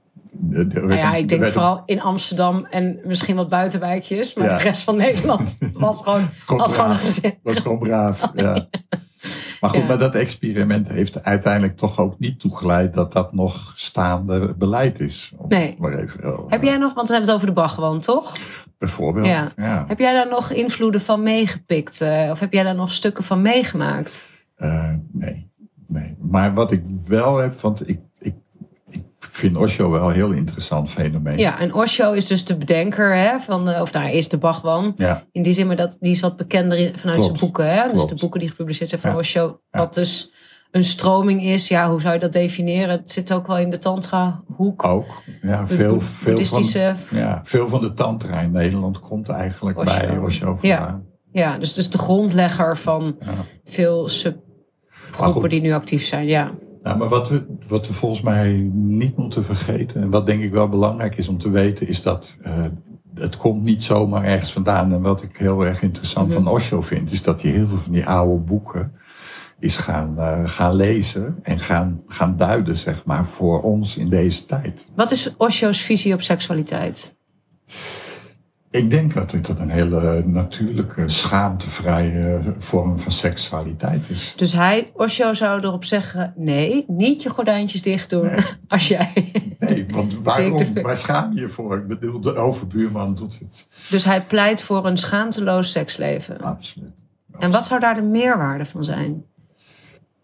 eh, 0.53 0.59
Nou 0.64 0.95
ja, 0.95 1.14
ik 1.14 1.29
denk 1.29 1.45
vooral 1.47 1.83
in 1.87 2.01
Amsterdam 2.01 2.66
en 2.71 3.01
misschien 3.05 3.37
wat 3.37 3.49
buitenwijkjes. 3.49 4.35
Maar 4.35 4.49
Ja. 4.49 4.57
de 4.57 4.62
rest 4.62 4.85
van 4.85 4.97
Nederland 4.97 5.59
was 5.73 6.03
gewoon, 6.03 6.29
was 6.47 6.75
gewoon 6.75 6.90
een 6.90 6.97
braaf. 6.97 7.21
was 7.42 7.59
gewoon 7.59 7.79
braaf, 7.79 8.31
ja. 8.35 8.66
Maar 9.62 9.70
goed, 9.70 9.81
Ja. 9.81 9.87
maar 9.87 9.98
dat 9.98 10.14
experiment 10.14 10.88
heeft 10.88 11.25
uiteindelijk 11.25 11.77
toch 11.77 11.98
ook 11.98 12.18
niet 12.18 12.40
toegeleid 12.40 12.94
dat 12.94 13.12
dat 13.12 13.33
nog 13.33 13.72
staande 13.75 14.55
beleid 14.59 15.01
is. 15.01 15.33
Om 15.37 15.48
Nee. 15.48 15.77
Maar 15.79 15.92
even, 15.98 16.22
wel, 16.22 16.44
Heb 16.48 16.61
eh, 16.61 16.66
jij 16.66 16.77
nog, 16.77 16.94
want 16.94 17.09
we 17.09 17.14
hebben 17.14 17.33
het 17.33 17.40
over 17.42 17.55
de 17.55 17.61
Bach 17.61 17.75
gewoon, 17.75 18.01
toch? 18.01 18.37
Bijvoorbeeld, 18.79 19.27
Ja. 19.27 19.48
ja. 19.57 19.85
Heb 19.88 19.98
jij 19.98 20.12
daar 20.12 20.29
nog 20.29 20.51
invloeden 20.53 21.01
van 21.01 21.22
meegepikt? 21.22 22.01
eh, 22.01 22.29
of 22.31 22.40
heb 22.40 22.53
jij 22.53 22.62
daar 22.62 22.75
nog 22.75 22.92
stukken 22.92 23.25
van 23.25 23.42
meegemaakt? 23.42 24.29
Eh, 24.57 24.92
nee, 25.12 25.51
nee. 25.87 26.16
Maar 26.20 26.55
wat 26.55 26.72
ik 26.72 26.83
wel 27.07 27.37
heb, 27.37 27.61
want 27.61 27.88
ik 27.88 28.01
vind 29.35 29.57
Osho 29.57 29.90
wel 29.90 30.09
een 30.09 30.14
heel 30.14 30.31
interessant 30.31 30.90
fenomeen. 30.90 31.38
Ja, 31.38 31.59
en 31.61 31.75
Osho 31.75 32.12
is 32.12 32.27
dus 32.27 32.45
de 32.45 32.57
bedenker 32.57 33.16
hè, 33.16 33.38
van, 33.38 33.64
de, 33.64 33.79
of 33.81 33.92
nou, 33.92 34.05
hij 34.05 34.14
is 34.14 34.29
de 34.29 34.38
Bhagwan. 34.38 34.95
Ja, 34.97 35.25
In 35.33 35.42
die 35.42 35.53
zin, 35.53 35.66
maar 35.66 35.77
dat, 35.77 35.97
die 36.01 36.11
is 36.11 36.21
wat 36.21 36.37
bekender 36.37 36.79
in, 36.79 36.99
vanuit 36.99 37.18
Klopt. 37.18 37.25
zijn 37.25 37.38
boeken. 37.40 37.73
Hè? 37.75 37.92
Dus 37.92 38.07
de 38.07 38.14
boeken 38.14 38.40
die 38.40 38.49
gepubliceerd 38.49 38.88
zijn 38.90 39.01
van 39.01 39.11
Ja. 39.11 39.16
Osho. 39.16 39.61
Ja. 39.71 39.79
Wat 39.79 39.95
dus 39.95 40.33
een 40.71 40.85
stroming 40.85 41.42
is. 41.42 41.68
Ja, 41.68 41.90
hoe 41.90 42.01
zou 42.01 42.14
je 42.14 42.21
dat 42.21 42.33
definiëren? 42.33 42.88
Het 42.90 43.11
zit 43.11 43.33
ook 43.33 43.47
wel 43.47 43.59
in 43.59 43.71
de 43.71 43.79
tantra-hoek. 43.79 44.85
ook. 44.85 45.07
Ja, 45.42 45.66
veel, 45.66 46.01
veel, 46.01 46.45
van, 46.45 46.64
ja, 47.18 47.40
veel 47.45 47.68
van 47.68 47.81
de 47.81 47.92
tantra 47.92 48.40
in 48.40 48.53
Nederland 48.53 49.01
komt 49.01 49.29
eigenlijk 49.29 49.79
Osho. 49.79 49.99
bij 50.07 50.18
Osho 50.18 50.59
Ja. 50.61 50.77
vandaan. 50.79 51.05
Ja, 51.33 51.59
dus, 51.59 51.75
dus 51.75 51.90
de 51.90 51.99
grondlegger 51.99 52.79
van 52.79 53.16
Ja. 53.21 53.27
veel 53.64 54.09
subgroepen 54.09 55.49
die 55.49 55.61
nu 55.61 55.73
actief 55.73 56.05
zijn. 56.05 56.27
Ja. 56.27 56.51
Nou, 56.83 56.99
maar 56.99 57.09
wat 57.09 57.29
we, 57.29 57.47
wat 57.68 57.87
we 57.87 57.92
volgens 57.92 58.21
mij 58.21 58.71
niet 58.73 59.16
moeten 59.16 59.45
vergeten, 59.45 60.03
en 60.03 60.11
wat 60.11 60.27
denk 60.27 60.42
ik 60.42 60.53
wel 60.53 60.68
belangrijk 60.68 61.16
is 61.16 61.29
om 61.29 61.38
te 61.38 61.51
weten, 61.51 61.88
is 61.88 62.03
dat 62.03 62.37
eh, 62.42 62.64
het 63.14 63.37
komt 63.37 63.62
niet 63.62 63.83
zomaar 63.83 64.25
ergens 64.25 64.53
vandaan. 64.53 64.92
En 64.92 65.03
wat 65.03 65.23
ik 65.23 65.37
heel 65.37 65.66
erg 65.66 65.83
interessant 65.83 66.35
aan 66.35 66.47
Osho 66.47 66.83
vind, 66.83 67.12
is 67.12 67.23
dat 67.23 67.42
hij 67.42 67.51
heel 67.51 67.66
veel 67.66 67.79
van 67.79 67.92
die 67.92 68.07
oude 68.07 68.42
boeken 68.42 68.92
is 69.59 69.77
gaan, 69.77 70.18
eh, 70.18 70.49
gaan 70.49 70.75
lezen 70.75 71.38
en 71.42 71.59
gaan, 71.61 72.03
gaan 72.07 72.37
duiden, 72.37 72.77
zeg 72.77 73.05
maar, 73.05 73.27
voor 73.27 73.62
ons 73.62 73.97
in 73.97 74.09
deze 74.09 74.47
tijd. 74.47 74.88
Wat 74.95 75.11
is 75.11 75.35
Osho's 75.37 75.81
visie 75.81 76.14
op 76.14 76.23
seksualiteit? 76.23 77.16
Ik 78.72 78.90
denk 78.90 79.14
dat 79.14 79.30
dit 79.30 79.48
een 79.48 79.70
hele 79.70 80.22
natuurlijke, 80.26 81.08
schaamtevrije 81.08 82.42
vorm 82.58 82.98
van 82.98 83.12
seksualiteit 83.12 84.11
is. 84.11 84.35
Dus 84.37 84.52
hij, 84.52 84.90
Osho, 84.94 85.35
zou 85.35 85.62
erop 85.62 85.85
zeggen: 85.85 86.32
nee, 86.37 86.85
niet 86.88 87.22
je 87.22 87.28
gordijntjes 87.28 87.82
dicht 87.82 88.11
doen 88.11 88.30
als 88.68 88.88
jij. 88.88 89.32
Nee, 89.58 89.87
want 89.90 90.14
waarom? 90.22 90.82
Waar 90.82 90.96
schaam 90.96 91.35
je 91.35 91.40
je 91.40 91.48
voor? 91.48 91.76
Ik 91.76 91.87
bedoel, 91.87 92.20
de 92.20 92.35
overbuurman 92.35 93.14
doet 93.14 93.38
het. 93.38 93.68
Dus 93.90 94.04
hij 94.04 94.24
pleit 94.24 94.62
voor 94.62 94.87
een 94.87 94.96
schaamteloos 94.96 95.72
seksleven. 95.72 96.40
Absoluut. 96.40 96.94
En 97.38 97.50
wat 97.50 97.64
zou 97.64 97.80
daar 97.80 97.94
de 97.94 98.02
meerwaarde 98.02 98.64
van 98.64 98.85
zijn? 98.85 99.24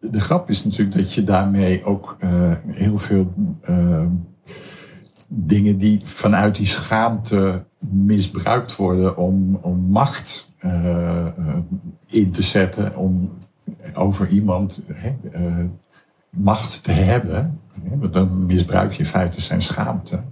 De 0.01 0.21
grap 0.21 0.49
is 0.49 0.65
natuurlijk 0.65 0.97
dat 0.97 1.15
je 1.15 1.25
daarmee 1.25 1.85
ook 1.85 2.17
eh, 2.19 2.53
heel 2.67 2.99
veel 2.99 3.33
eh, 3.63 4.05
dingen 5.29 5.79
die 5.79 6.01
vanuit 6.05 6.55
die 6.55 6.67
schaamte 6.67 7.67
misbruikt 7.79 8.77
worden 8.77 9.17
om, 9.17 9.55
om 9.55 9.79
macht 9.79 10.51
eh, 10.59 11.27
eh, 11.27 11.33
in 12.07 12.31
te 12.33 12.43
zetten, 12.43 12.97
om 12.97 13.39
over 13.95 14.29
iemand 14.29 14.81
hè, 14.93 15.15
eh, 15.33 15.65
macht 16.31 16.83
te 16.83 16.93
hebben. 16.93 17.61
Hè, 17.83 17.99
want 17.99 18.13
dan 18.13 18.47
misbruik 18.47 18.93
je 18.93 18.99
in 18.99 19.07
feite 19.07 19.41
zijn 19.41 19.63
schaamte. 19.63 20.23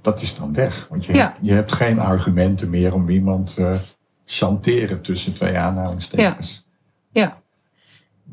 Dat 0.00 0.22
is 0.22 0.36
dan 0.36 0.52
weg. 0.52 0.86
Want 0.90 1.04
je, 1.04 1.14
Ja. 1.14 1.24
hebt, 1.26 1.38
je 1.40 1.52
hebt 1.52 1.72
geen 1.72 1.98
argumenten 1.98 2.70
meer 2.70 2.94
om 2.94 3.08
iemand 3.08 3.54
te 3.54 3.80
chanteren 4.24 5.00
tussen 5.00 5.34
twee 5.34 5.58
aanhalingstekens. 5.58 6.66
Ja, 7.10 7.40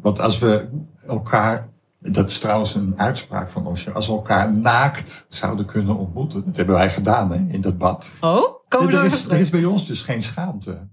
Want 0.02 0.20
als 0.20 0.40
we 0.40 0.68
elkaar, 1.08 1.70
dat 2.12 2.30
is 2.30 2.40
trouwens 2.40 2.76
een 2.76 2.94
uitspraak 2.98 3.50
van 3.50 3.68
Osho, 3.68 3.92
als 3.92 4.08
we 4.08 4.14
elkaar 4.14 4.54
naakt 4.54 5.26
zouden 5.30 5.66
kunnen 5.66 5.98
ontmoeten, 5.98 6.46
dat 6.46 6.56
hebben 6.58 6.76
wij 6.76 6.90
gedaan 6.90 7.32
hè, 7.32 7.46
in 7.48 7.62
dat 7.62 7.78
bad. 7.78 8.12
Oh, 8.22 8.44
komen 8.68 8.88
we 8.92 8.98
er, 8.98 9.06
is, 9.06 9.28
er 9.30 9.40
is 9.40 9.50
bij 9.50 9.66
ons 9.66 9.88
dus 9.88 10.02
geen 10.02 10.22
schaamte. 10.22 10.88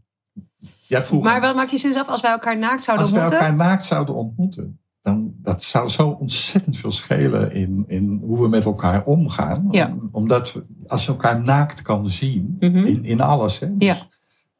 Maar 1.22 1.40
wat 1.40 1.54
maak 1.54 1.68
je 1.68 1.76
zin 1.78 1.98
af 1.98 2.08
als 2.08 2.20
wij 2.20 2.30
elkaar 2.30 2.58
naakt 2.58 2.82
zouden 2.82 3.06
als 3.06 3.14
ontmoeten? 3.14 3.40
elkaar 3.40 3.56
naakt 3.56 3.84
zouden 3.84 4.14
ontmoeten, 4.14 4.80
dan 5.02 5.32
dat 5.36 5.62
zou 5.62 5.88
zo 5.88 6.08
ontzettend 6.08 6.76
veel 6.76 6.90
schelen 6.90 7.52
in, 7.52 7.84
in 7.86 8.20
hoe 8.24 8.42
we 8.42 8.48
met 8.48 8.64
elkaar 8.64 9.04
omgaan. 9.04 9.66
Ja. 9.70 9.86
Om- 9.86 10.08
omdat 10.12 10.52
we, 10.52 10.64
als 10.86 11.04
je 11.04 11.10
elkaar 11.10 11.40
naakt 11.42 11.82
kan 11.82 12.10
zien, 12.10 12.56
Mhm. 12.60 12.76
in, 12.76 13.04
in 13.04 13.20
alles. 13.20 13.58
Hè, 13.58 13.76
dus 13.76 13.88
Ja. 13.88 13.96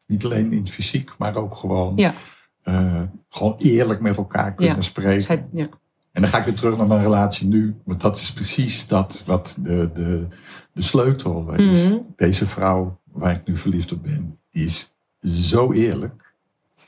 Niet 0.06 0.24
alleen 0.24 0.52
in 0.52 0.58
het 0.60 0.70
fysiek, 0.70 1.10
maar 1.18 1.36
ook 1.36 1.54
gewoon, 1.54 1.92
Ja. 1.96 2.14
eh, 2.62 3.02
gewoon 3.28 3.54
eerlijk 3.58 4.00
met 4.00 4.16
elkaar 4.16 4.54
kunnen 4.54 4.74
Ja. 4.74 4.80
spreken. 4.80 5.48
En 6.12 6.20
dan 6.20 6.30
ga 6.30 6.38
ik 6.38 6.44
weer 6.44 6.54
terug 6.54 6.76
naar 6.76 6.86
mijn 6.86 7.02
relatie 7.02 7.46
nu. 7.46 7.76
Want 7.84 8.00
dat 8.00 8.16
is 8.18 8.32
precies 8.32 8.86
dat 8.86 9.22
wat 9.26 9.56
de, 9.58 9.90
de, 9.94 10.26
de 10.72 10.82
sleutel 10.82 11.52
is. 11.52 11.82
Mhm. 11.82 11.96
Deze 12.16 12.46
vrouw 12.46 12.98
waar 13.12 13.34
ik 13.34 13.46
nu 13.46 13.56
verliefd 13.56 13.92
op 13.92 14.02
ben, 14.02 14.36
is 14.50 14.94
zo 15.22 15.72
eerlijk. 15.72 16.34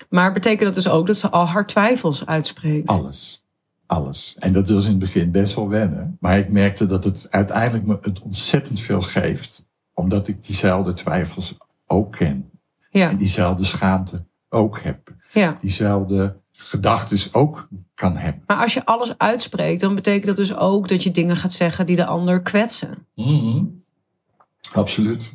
Maar 0.09 0.33
betekent 0.33 0.75
dat 0.75 0.75
dus 0.85 0.93
ook 0.93 1.07
dat 1.07 1.17
ze 1.17 1.31
al 1.31 1.47
haar 1.47 1.67
twijfels 1.67 2.27
uitspreekt? 2.27 2.89
Alles. 2.89 3.45
Alles. 3.87 4.35
En 4.39 4.53
dat 4.53 4.69
was 4.69 4.85
in 4.85 4.91
het 4.91 4.99
begin 5.01 5.31
best 5.31 5.55
wel 5.55 5.69
wennen. 5.69 6.17
Maar 6.21 6.39
ik 6.39 6.51
merkte 6.51 6.87
dat 6.87 7.05
het 7.05 7.27
uiteindelijk 7.31 7.87
me 7.87 7.99
het 8.01 8.21
ontzettend 8.21 8.81
veel 8.81 9.01
geeft. 9.03 9.67
Omdat 9.95 10.29
ik 10.29 10.45
diezelfde 10.47 10.93
twijfels 10.95 11.57
ook 11.87 12.13
ken. 12.13 12.51
Ja, 12.91 13.09
En 13.11 13.17
diezelfde 13.17 13.65
schaamte 13.65 14.25
ook 14.49 14.81
heb. 14.83 15.13
ja. 15.33 15.57
Diezelfde 15.61 16.35
gedachten 16.65 17.19
ook 17.33 17.69
kan 17.95 18.17
hebben. 18.17 18.43
Maar 18.47 18.57
als 18.63 18.75
je 18.75 18.87
alles 18.87 19.19
uitspreekt, 19.19 19.81
dan 19.81 19.95
betekent 19.95 20.27
dat 20.27 20.37
dus 20.37 20.57
ook 20.57 20.89
dat 20.89 21.03
je 21.03 21.11
dingen 21.11 21.37
gaat 21.37 21.53
zeggen 21.53 21.87
die 21.87 21.97
de 21.97 22.07
ander 22.07 22.43
kwetsen. 22.43 23.07
Mhm. 23.15 23.65
Absoluut. 24.73 25.35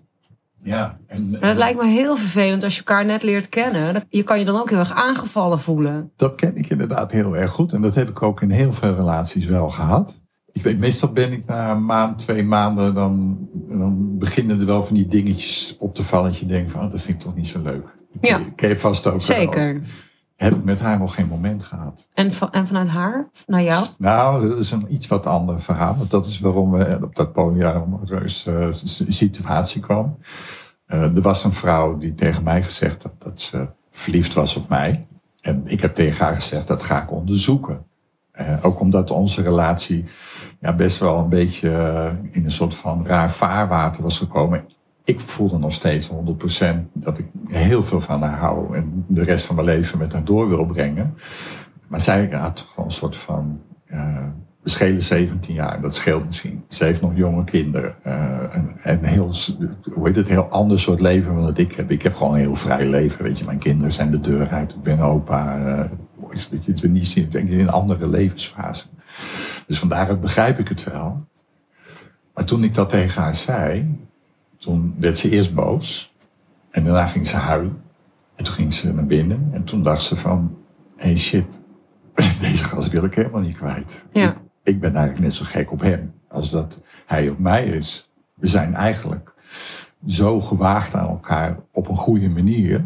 Ja. 0.63 0.99
En, 1.07 1.35
En 1.35 1.47
dat 1.47 1.55
lijkt 1.57 1.81
me 1.81 1.87
heel 1.87 2.15
vervelend 2.15 2.63
als 2.63 2.73
je 2.73 2.79
elkaar 2.79 3.05
net 3.05 3.23
leert 3.23 3.49
kennen. 3.49 4.03
Je 4.09 4.23
kan 4.23 4.39
je 4.39 4.45
dan 4.45 4.59
ook 4.59 4.69
heel 4.69 4.79
erg 4.79 4.93
aangevallen 4.93 5.59
voelen. 5.59 6.11
Dat 6.15 6.35
ken 6.35 6.55
ik 6.55 6.69
inderdaad 6.69 7.11
heel 7.11 7.37
erg 7.37 7.51
goed. 7.51 7.73
En 7.73 7.81
dat 7.81 7.95
heb 7.95 8.09
ik 8.09 8.21
ook 8.21 8.41
in 8.41 8.49
heel 8.49 8.73
veel 8.73 8.95
relaties 8.95 9.45
wel 9.45 9.69
gehad. 9.69 10.19
Ik 10.51 10.63
weet, 10.63 10.79
meestal 10.79 11.11
ben 11.11 11.31
ik 11.31 11.45
na 11.45 11.71
een 11.71 11.85
maand, 11.85 12.17
twee 12.17 12.43
maanden, 12.43 12.93
dan, 12.93 13.37
dan 13.53 14.17
beginnen 14.17 14.59
er 14.59 14.65
wel 14.65 14.85
van 14.85 14.95
die 14.95 15.07
dingetjes 15.07 15.75
op 15.79 15.95
te 15.95 16.03
vallen. 16.03 16.31
Dat 16.31 16.39
je 16.39 16.45
denkt 16.45 16.71
van, 16.71 16.85
oh, 16.85 16.91
dat 16.91 17.01
vind 17.01 17.17
ik 17.17 17.23
toch 17.23 17.35
niet 17.35 17.47
zo 17.47 17.61
leuk. 17.61 17.87
Ja. 18.21 18.41
Ken 18.55 18.69
je 18.69 18.77
vast 18.77 19.07
ook 19.07 19.21
wel. 19.21 19.75
Heb 20.39 20.53
ik 20.53 20.63
met 20.63 20.79
haar 20.79 20.99
nog 20.99 21.15
geen 21.15 21.27
moment 21.27 21.63
gehad. 21.63 22.07
En, 22.13 22.33
van, 22.33 22.51
en 22.51 22.67
vanuit 22.67 22.87
haar, 22.87 23.29
naar 23.47 23.63
jou? 23.63 23.85
Nou, 23.97 24.49
dat 24.49 24.59
is 24.59 24.71
een 24.71 24.93
iets 24.93 25.07
wat 25.07 25.25
ander 25.25 25.61
verhaal. 25.61 25.95
Want 25.95 26.11
dat 26.11 26.25
is 26.25 26.39
waarom 26.39 26.71
we 26.71 26.99
op 27.01 27.15
dat 27.15 27.33
polyamoreuze 27.33 28.51
eh, 28.51 28.67
situatie 29.07 29.81
kwamen. 29.81 30.17
Eh, 30.85 31.01
er 31.01 31.21
was 31.21 31.43
een 31.43 31.53
vrouw 31.53 31.97
die 31.97 32.15
tegen 32.15 32.43
mij 32.43 32.63
gezegd 32.63 33.03
had 33.03 33.11
dat 33.17 33.41
ze 33.41 33.67
verliefd 33.91 34.33
was 34.33 34.55
op 34.55 34.69
mij. 34.69 35.07
En 35.41 35.61
ik 35.65 35.81
heb 35.81 35.95
tegen 35.95 36.25
haar 36.25 36.35
gezegd, 36.35 36.67
dat 36.67 36.83
ga 36.83 37.01
ik 37.01 37.11
onderzoeken. 37.11 37.85
Eh, 38.31 38.65
ook 38.65 38.79
omdat 38.79 39.11
onze 39.11 39.41
relatie 39.41 40.05
ja, 40.59 40.73
best 40.73 40.99
wel 40.99 41.19
een 41.19 41.29
beetje 41.29 41.69
in 42.31 42.45
een 42.45 42.51
soort 42.51 42.75
van 42.75 43.07
raar 43.07 43.31
vaarwater 43.31 44.03
was 44.03 44.17
gekomen. 44.17 44.65
Ik 45.09 45.19
voelde 45.19 45.57
nog 45.57 45.73
steeds 45.73 46.09
100% 46.09 46.11
dat 46.93 47.17
ik 47.17 47.25
heel 47.47 47.83
veel 47.83 48.01
van 48.01 48.21
haar 48.21 48.37
hou. 48.37 48.75
En 48.77 49.05
de 49.07 49.23
rest 49.23 49.45
van 49.45 49.55
mijn 49.55 49.67
leven 49.67 49.97
met 49.97 50.13
haar 50.13 50.23
door 50.23 50.49
wil 50.49 50.65
brengen. 50.65 51.13
Maar 51.87 52.01
zij 52.01 52.29
had 52.31 52.67
gewoon 52.69 52.85
een 52.85 52.91
soort 52.95 53.17
van. 53.17 53.61
eh 53.85 54.25
we 54.63 54.69
schelen 54.69 55.03
17 55.03 55.53
jaar, 55.53 55.81
dat 55.81 55.95
scheelt 55.95 56.25
misschien. 56.25 56.63
Ze 56.67 56.83
heeft 56.83 57.01
nog 57.01 57.11
jonge 57.15 57.43
kinderen. 57.43 57.95
eh 58.03 58.55
en, 58.55 58.71
en 58.83 59.03
heel, 59.03 59.31
hoe 59.93 60.07
heet 60.07 60.15
het, 60.15 60.27
heel 60.27 60.49
ander 60.49 60.79
soort 60.79 61.01
leven 61.01 61.33
dan 61.33 61.43
dat 61.43 61.57
ik 61.57 61.73
heb. 61.75 61.91
Ik 61.91 62.01
heb 62.01 62.15
gewoon 62.15 62.33
een 62.33 62.39
heel 62.39 62.55
vrij 62.55 62.85
leven. 62.87 63.23
Weet 63.23 63.39
je, 63.39 63.45
mijn 63.45 63.57
kinderen 63.57 63.91
zijn 63.91 64.11
de 64.11 64.19
deur 64.19 64.49
uit. 64.49 64.71
Ik 64.71 64.81
ben 64.81 64.99
opa. 64.99 65.57
eh 65.65 65.85
is- 66.29 66.49
je, 66.63 66.71
het 66.71 66.83
niet 66.91 67.07
zien. 67.07 67.23
Ik 67.23 67.31
denk 67.31 67.49
in 67.49 67.59
een 67.59 67.69
andere 67.69 68.07
levensfase. 68.07 68.85
Dus 69.67 69.79
vandaar 69.79 70.19
begrijp 70.19 70.59
ik 70.59 70.67
het 70.67 70.83
wel. 70.83 71.27
Maar 72.33 72.45
toen 72.45 72.63
ik 72.63 72.73
dat 72.73 72.89
tegen 72.89 73.21
haar 73.21 73.35
zei, 73.35 73.97
toen 74.59 74.95
werd 74.99 75.17
ze 75.17 75.29
eerst 75.29 75.53
boos. 75.53 76.13
En 76.69 76.83
daarna 76.83 77.07
ging 77.07 77.27
ze 77.27 77.35
huilen. 77.35 77.81
En 78.35 78.43
toen 78.43 78.53
ging 78.53 78.73
ze 78.73 78.93
naar 78.93 79.05
binnen. 79.05 79.49
En 79.53 79.63
toen 79.63 79.83
dacht 79.83 80.01
ze 80.01 80.15
van, 80.15 80.57
hey 80.95 81.17
shit, 81.17 81.61
deze 82.41 82.63
gast 82.63 82.91
wil 82.91 83.03
ik 83.03 83.13
helemaal 83.13 83.41
niet 83.41 83.57
kwijt. 83.57 84.05
Ja. 84.11 84.29
Ik, 84.29 84.37
ik 84.63 84.79
ben 84.79 84.95
eigenlijk 84.95 85.25
net 85.25 85.33
zo 85.33 85.45
gek 85.45 85.71
op 85.71 85.81
hem 85.81 86.13
als 86.27 86.49
dat 86.49 86.79
hij 87.05 87.29
op 87.29 87.39
mij 87.39 87.65
is. 87.65 88.09
We 88.33 88.47
zijn 88.47 88.73
eigenlijk 88.73 89.33
zo 90.07 90.41
gewaagd 90.41 90.95
aan 90.95 91.07
elkaar 91.07 91.59
op 91.71 91.87
een 91.87 91.95
goede 91.95 92.29
manier. 92.29 92.85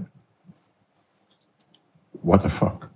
What 2.22 2.42
the 2.42 2.50
fuck? 2.50 2.92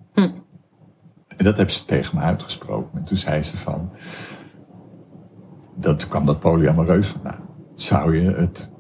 En 1.37 1.45
dat 1.45 1.57
heeft 1.57 1.73
ze 1.73 1.85
tegen 1.85 2.17
me 2.17 2.23
uitgesproken. 2.23 2.97
En 2.99 3.03
toen 3.03 3.17
zei 3.17 3.43
ze 3.43 3.57
van, 3.57 3.91
dat 5.75 6.07
kwam 6.07 6.25
dat 6.25 6.39
polyamoreus 6.39 7.07
vandaan. 7.07 7.46
Zou 7.77 8.17
je 8.21 8.31
het 8.31 8.71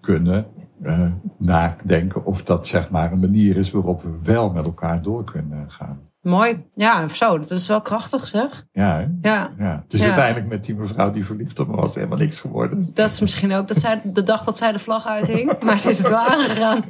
kunnen 0.00 0.46
eh, 0.82 1.06
nadenken 1.38 2.24
of 2.24 2.42
dat 2.42 2.66
zeg 2.66 2.90
maar 2.90 3.12
een 3.12 3.18
manier 3.20 3.56
is 3.56 3.70
waarop 3.70 4.02
we 4.02 4.10
wel 4.22 4.50
met 4.52 4.66
elkaar 4.66 5.02
door 5.02 5.24
kunnen 5.24 5.70
gaan? 5.70 6.00
Mooi. 6.20 6.64
Ja, 6.72 7.08
zo. 7.08 7.38
Dat 7.38 7.50
is 7.50 7.68
wel 7.68 7.80
krachtig 7.80 8.26
zeg. 8.26 8.66
Ja, 8.72 8.96
hè? 8.98 9.28
Ja. 9.28 9.50
ja. 9.58 9.80
Het 9.82 9.92
is 9.92 10.00
Ja. 10.00 10.06
uiteindelijk 10.06 10.48
met 10.48 10.64
die 10.64 10.74
mevrouw 10.74 11.10
die 11.10 11.24
verliefd 11.26 11.58
op 11.58 11.68
me 11.68 11.74
was 11.76 11.94
helemaal 11.94 12.18
niks 12.18 12.40
geworden. 12.40 12.90
Dat 12.94 13.10
is 13.10 13.20
misschien 13.20 13.52
ook 13.52 13.68
dat 13.68 13.76
zij, 13.76 14.00
de 14.04 14.22
dag 14.22 14.44
dat 14.44 14.58
zij 14.58 14.72
de 14.72 14.78
vlag 14.78 15.06
uithing. 15.06 15.52
Maar 15.64 15.80
ze 15.80 15.90
is 15.90 15.98
het 15.98 16.08
wel 16.08 16.18
aangegaan. 16.18 16.84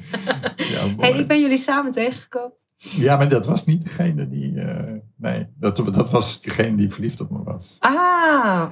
Ja. 0.56 0.86
Hey, 0.98 1.12
ik 1.12 1.26
ben 1.28 1.40
jullie 1.40 1.56
samen 1.56 1.92
tegengekomen. 1.92 2.52
ja, 2.76 3.16
maar 3.16 3.28
dat 3.28 3.46
was 3.46 3.64
niet 3.64 3.82
degene 3.82 4.28
die... 4.28 4.60
eh, 4.60 4.92
nee, 5.16 5.46
dat, 5.58 5.76
dat 5.76 6.10
was 6.10 6.40
degene 6.40 6.76
die 6.76 6.92
verliefd 6.92 7.20
op 7.20 7.30
me 7.30 7.42
was. 7.42 7.76
Ah, 7.80 7.92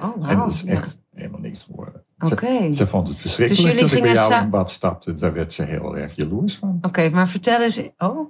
oh 0.01 0.15
wow. 0.15 0.29
en 0.29 0.37
dat 0.37 0.49
is 0.53 0.65
echt 0.65 0.99
helemaal 1.11 1.39
niks 1.39 1.63
geworden. 1.63 2.02
Ze, 2.27 2.69
ze 2.73 2.87
vond 2.87 3.07
het 3.07 3.17
verschrikkelijk 3.17 3.73
Dus 3.73 3.81
dat 3.81 3.91
ik 3.97 4.01
bij 4.03 4.13
jou 4.13 4.43
in 4.43 4.49
bad 4.49 4.71
stapte. 4.71 5.13
Daar 5.13 5.33
werd 5.33 5.53
ze 5.53 5.63
heel 5.63 5.97
erg 5.97 6.15
jaloers 6.15 6.55
van. 6.55 6.77
Oké, 6.81 7.09
maar 7.09 7.27
vertel 7.27 7.61
eens... 7.61 7.81
Oh. 7.97 8.29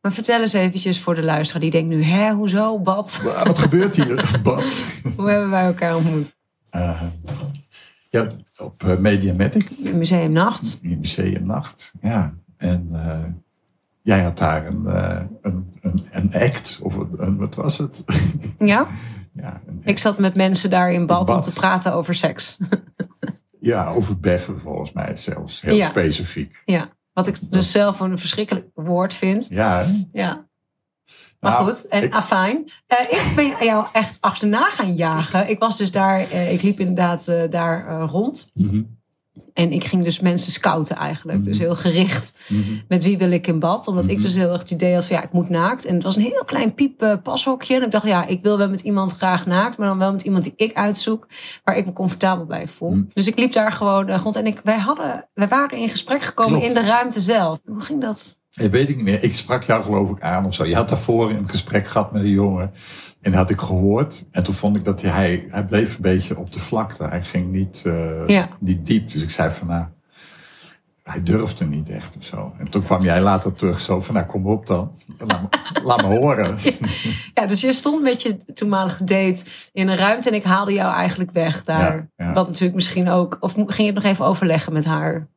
Maar 0.00 0.12
vertel 0.12 0.40
eens 0.40 0.52
eventjes 0.52 1.00
voor 1.00 1.14
de 1.14 1.22
luisteraar. 1.22 1.62
Die 1.62 1.70
denkt 1.70 1.88
nu, 1.88 2.02
hè, 2.02 2.32
hoezo, 2.32 2.78
bad? 2.78 3.20
Wa- 3.22 3.42
Wat 3.44 3.58
gebeurt 3.58 3.96
hier 3.96 4.30
bad? 4.42 4.84
Hoe 5.16 5.30
hebben 5.30 5.50
wij 5.50 5.64
elkaar 5.64 5.96
ontmoet? 5.96 6.36
Eh, 6.70 7.02
ja, 8.10 8.28
op 8.58 8.82
uh, 8.86 8.96
Mediamatic, 8.96 9.70
Museum 9.94 10.32
Nacht. 10.32 10.78
in 10.82 10.98
Museum 10.98 11.46
Nacht. 11.46 11.92
Ja, 12.02 12.34
en 12.56 12.88
eh, 12.92 13.18
jij 14.02 14.22
had 14.22 14.38
daar 14.38 14.66
een, 14.66 14.86
eh, 14.86 15.20
een, 15.42 15.74
een, 15.80 16.04
een 16.10 16.34
act, 16.34 16.78
of 16.82 16.96
een, 16.96 17.08
een- 17.16 17.36
wat 17.36 17.54
was 17.54 17.78
het? 17.78 18.04
Ja? 18.58 18.86
ja, 19.40 19.60
Ik 19.82 19.98
zat 19.98 20.18
met 20.18 20.34
mensen 20.34 20.70
daar 20.70 20.92
in 20.92 21.06
bad, 21.06 21.30
om 21.30 21.40
te 21.40 21.52
praten 21.52 21.92
over 21.94 22.14
seks. 22.14 22.56
Ja, 23.60 23.88
over 23.88 24.20
beffen 24.20 24.60
volgens 24.60 24.92
mij 24.92 25.16
zelfs. 25.16 25.60
Heel 25.60 25.76
Ja. 25.76 25.88
specifiek. 25.88 26.62
ja. 26.64 26.88
Wat 27.12 27.26
ik 27.26 27.52
dus 27.52 27.70
zelf 27.70 28.00
een 28.00 28.18
verschrikkelijk 28.18 28.66
woord 28.74 29.14
vind. 29.14 29.46
Ja, 29.50 29.84
hè? 29.84 30.04
Ja. 30.12 30.46
Maar 31.40 31.52
Nou, 31.52 31.64
goed, 31.64 31.88
en 31.88 32.02
ik- 32.02 32.12
afijn. 32.12 32.70
Eh, 32.86 33.00
ik 33.10 33.32
ben 33.36 33.66
jou 33.66 33.86
echt 33.92 34.18
achterna 34.20 34.70
gaan 34.70 34.94
jagen. 34.96 35.48
Ik 35.48 35.58
was 35.58 35.76
dus 35.76 35.90
daar, 35.90 36.18
eh, 36.20 36.52
ik 36.52 36.62
liep 36.62 36.80
inderdaad 36.80 37.28
eh, 37.28 37.50
daar 37.50 38.00
rond. 38.00 38.50
Mhm. 38.54 38.82
En 39.58 39.72
ik 39.72 39.84
ging 39.84 40.04
dus 40.04 40.20
mensen 40.20 40.52
scouten 40.52 40.96
eigenlijk. 40.96 41.38
Mhm. 41.38 41.46
Dus 41.48 41.58
heel 41.58 41.74
gericht 41.74 42.38
Mhm. 42.48 42.60
met 42.88 43.04
wie 43.04 43.18
wil 43.18 43.30
ik 43.30 43.46
in 43.46 43.58
bad. 43.58 43.86
Omdat 43.88 44.06
ik 44.08 44.16
Mhm. 44.16 44.22
dus 44.22 44.34
heel 44.34 44.50
erg 44.50 44.60
het 44.60 44.70
idee 44.70 44.94
had 44.94 45.06
van 45.06 45.16
ja, 45.16 45.22
ik 45.22 45.32
moet 45.32 45.48
naakt. 45.48 45.84
En 45.84 45.94
het 45.94 46.02
was 46.02 46.16
een 46.16 46.22
heel 46.22 46.44
klein 46.44 46.74
piep 46.74 47.02
eh, 47.02 47.14
pashokje. 47.22 47.74
En 47.76 47.82
ik 47.82 47.90
dacht 47.90 48.06
ja, 48.06 48.26
ik 48.26 48.42
wil 48.42 48.58
wel 48.58 48.68
met 48.68 48.80
iemand 48.80 49.12
graag 49.16 49.46
naakt. 49.46 49.78
Maar 49.78 49.88
dan 49.88 49.98
wel 49.98 50.12
met 50.12 50.22
iemand 50.22 50.44
die 50.44 50.52
ik 50.56 50.74
uitzoek. 50.76 51.26
Waar 51.64 51.76
ik 51.76 51.86
me 51.86 51.92
comfortabel 51.92 52.44
bij 52.44 52.68
voel. 52.68 52.90
Mhm. 52.90 53.02
Dus 53.12 53.26
ik 53.26 53.38
liep 53.38 53.52
daar 53.52 53.72
gewoon 53.72 54.08
eh, 54.08 54.20
rond. 54.22 54.36
En 54.36 54.46
ik, 54.46 54.60
wij, 54.64 54.78
hadden, 54.78 55.28
wij 55.34 55.48
waren 55.48 55.78
in 55.78 55.88
gesprek 55.88 56.22
gekomen 56.22 56.58
Klopt. 56.60 56.74
in 56.76 56.80
de 56.82 56.88
ruimte 56.88 57.20
zelf. 57.20 57.58
Hoe 57.66 57.80
ging 57.80 58.00
dat? 58.00 58.38
Ik 58.58 58.70
weet 58.70 58.88
niet 58.88 59.02
meer. 59.02 59.22
Ik 59.22 59.34
sprak 59.34 59.62
jou 59.62 59.82
geloof 59.82 60.10
ik 60.10 60.20
aan 60.20 60.44
of 60.44 60.54
zo. 60.54 60.64
Je 60.64 60.74
had 60.74 60.88
daarvoor 60.88 61.30
een 61.30 61.48
gesprek 61.48 61.88
gehad 61.88 62.12
met 62.12 62.22
een 62.22 62.28
jongen. 62.28 62.70
En 63.20 63.30
dat 63.30 63.40
had 63.40 63.50
ik 63.50 63.60
gehoord. 63.60 64.24
En 64.30 64.44
toen 64.44 64.54
vond 64.54 64.76
ik 64.76 64.84
dat 64.84 65.02
hij, 65.02 65.46
hij 65.48 65.64
bleef 65.64 65.94
een 65.96 66.02
beetje 66.02 66.38
op 66.38 66.52
de 66.52 66.58
vlakte. 66.58 67.04
Hij 67.04 67.24
ging 67.24 67.52
niet, 67.52 67.82
eh, 67.86 68.26
Ja. 68.26 68.48
niet 68.60 68.86
diep. 68.86 69.10
Dus 69.10 69.22
ik 69.22 69.30
zei 69.30 69.50
van 69.50 69.66
nou, 69.66 69.84
hij 71.02 71.22
durfde 71.22 71.64
niet 71.64 71.90
echt 71.90 72.16
of 72.16 72.24
zo. 72.24 72.52
En 72.58 72.70
toen 72.70 72.82
kwam 72.82 73.02
jij 73.02 73.20
later 73.20 73.52
terug 73.52 73.80
zo 73.80 74.00
van 74.00 74.14
nou 74.14 74.26
kom 74.26 74.46
op 74.46 74.66
dan. 74.66 74.92
Laat 75.18 75.42
me, 75.42 75.48
laat 75.84 76.02
me 76.02 76.18
horen. 76.18 76.58
Ja, 77.34 77.46
dus 77.46 77.60
je 77.60 77.72
stond 77.72 78.02
met 78.02 78.22
je 78.22 78.36
toenmalige 78.54 79.04
date 79.04 79.42
in 79.72 79.88
een 79.88 79.96
ruimte. 79.96 80.28
En 80.28 80.34
ik 80.34 80.42
haalde 80.44 80.72
jou 80.72 80.94
eigenlijk 80.94 81.30
weg 81.30 81.64
daar. 81.64 82.10
Ja. 82.16 82.32
Wat 82.32 82.46
natuurlijk 82.46 82.74
misschien 82.74 83.08
ook... 83.08 83.36
Of 83.40 83.52
ging 83.52 83.76
je 83.76 83.84
het 83.84 83.94
nog 83.94 84.04
even 84.04 84.24
overleggen 84.24 84.72
met 84.72 84.84
haar? 84.84 85.28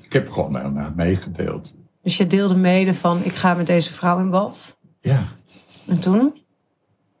Ik 0.00 0.12
heb 0.12 0.30
gewoon 0.30 0.52
nou, 0.52 0.92
meegedeeld. 0.96 1.74
Dus 2.02 2.16
je 2.16 2.26
deelde 2.26 2.56
mede 2.56 2.94
van 2.94 3.24
ik 3.24 3.34
ga 3.34 3.54
met 3.54 3.66
deze 3.66 3.92
vrouw 3.92 4.18
in 4.18 4.30
bad. 4.30 4.78
Ja. 5.00 5.22
En 5.86 6.00
toen? 6.00 6.40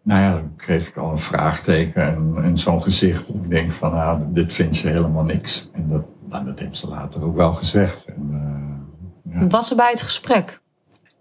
Nou 0.02 0.22
ja, 0.22 0.32
dan 0.32 0.56
kreeg 0.56 0.88
ik 0.88 0.96
al 0.96 1.10
een 1.10 1.18
vraagteken 1.18 2.02
en, 2.02 2.44
en 2.44 2.58
zo'n 2.58 2.82
gezicht. 2.82 3.28
Ik 3.28 3.50
denk 3.50 3.70
van, 3.72 3.92
nou, 3.92 4.20
dit 4.28 4.52
vindt 4.52 4.76
ze 4.76 4.88
helemaal 4.88 5.24
niks. 5.24 5.68
En 5.72 5.88
dat, 5.88 6.02
nou, 6.28 6.44
dat 6.44 6.58
heeft 6.58 6.76
ze 6.76 6.88
later 6.88 7.24
ook 7.24 7.36
wel 7.36 7.52
gezegd. 7.52 8.04
En, 8.04 8.28
eh, 9.24 9.40
ja. 9.40 9.46
Was 9.46 9.68
ze 9.68 9.74
bij 9.74 9.90
het 9.90 10.02
gesprek? 10.02 10.60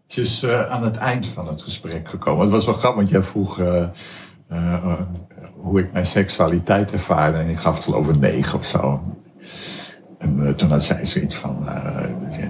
Ze 0.05 0.21
is 0.21 0.43
eh, 0.43 0.65
aan 0.65 0.83
het 0.83 0.97
eind 0.97 1.27
van 1.27 1.47
het 1.47 1.61
gesprek 1.61 2.09
gekomen. 2.09 2.41
Het 2.41 2.51
was 2.51 2.65
wel 2.65 2.73
grappig, 2.73 2.99
want 2.99 3.09
jij 3.09 3.23
vroeg 3.23 3.59
eh, 3.59 4.93
hoe 5.55 5.79
ik 5.79 5.91
mijn 5.91 6.05
seksualiteit 6.05 6.91
ervaarde. 6.91 7.37
En 7.37 7.49
ik 7.49 7.59
gaf 7.59 7.75
het 7.75 7.83
geloof 7.83 8.09
ik 8.09 8.19
negen 8.19 8.57
of 8.57 8.65
zo. 8.65 9.01
En 10.17 10.55
toen 10.55 10.69
had 10.69 10.83
zij 10.83 11.05
zoiets 11.05 11.35
van, 11.35 11.67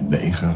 negen, 0.08 0.54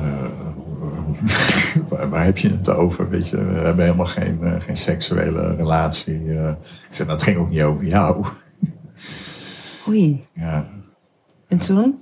waar, 1.88 2.09
waar 2.09 2.24
heb 2.24 2.38
je 2.38 2.50
het 2.50 2.68
over? 2.68 3.09
Weet 3.11 3.29
je, 3.29 3.44
we 3.44 3.53
hebben 3.55 3.85
helemaal 3.85 4.07
geen, 4.07 4.42
eh, 4.42 4.61
geen 4.61 4.77
seksuele 4.77 5.55
relatie. 5.55 6.14
eh. 6.38 6.48
ik 6.88 6.94
zei, 6.94 7.09
dat 7.09 7.22
ging 7.22 7.37
ook 7.37 7.50
niet 7.50 7.62
over 7.62 7.85
jou. 7.87 8.24
Oei. 9.88 10.27
Ja, 10.35 10.66
En 11.48 11.59
toen? 11.59 12.00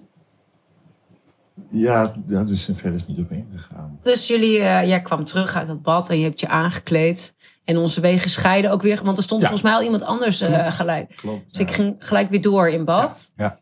ja, 1.71 2.15
ja 2.27 2.43
dus 2.43 2.65
verder 2.75 2.95
is 2.95 3.07
niet 3.07 3.19
op 3.19 3.31
ingegaan. 3.33 3.99
Dus 4.03 4.27
jullie, 4.27 4.59
eh, 4.59 4.87
jij 4.89 5.03
kwam 5.03 5.25
terug 5.25 5.55
uit 5.57 5.67
dat 5.67 5.83
bad 5.83 6.11
en 6.11 6.19
je 6.19 6.25
hebt 6.25 6.41
je 6.41 6.49
aangekleed. 6.49 7.35
En 7.65 7.77
onze 7.77 8.01
wegen 8.01 8.31
scheiden 8.31 8.71
ook 8.71 8.83
weer. 8.83 9.01
Want 9.05 9.17
er 9.17 9.23
stond 9.23 9.43
Ja. 9.43 9.49
volgens 9.49 9.69
mij 9.71 9.79
al 9.79 9.85
iemand 9.85 10.03
anders 10.03 10.41
eh, 10.41 10.73
gelijk. 10.73 11.13
Klopt. 11.17 11.51
Dus 11.51 11.59
ik 11.61 11.71
ging 11.71 11.95
gelijk 11.99 12.31
weer 12.31 12.41
door 12.41 12.69
in 12.69 12.85
bad. 12.85 13.33
Ja. 13.37 13.59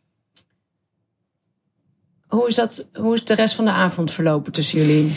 Hoe, 2.29 2.49
is 2.49 2.55
dat, 2.55 2.89
hoe 2.93 3.15
is 3.15 3.25
de 3.25 3.35
rest 3.35 3.55
van 3.55 3.65
de 3.65 3.71
avond 3.71 4.11
verlopen 4.11 4.53
tussen 4.53 4.79
jullie? 4.79 5.17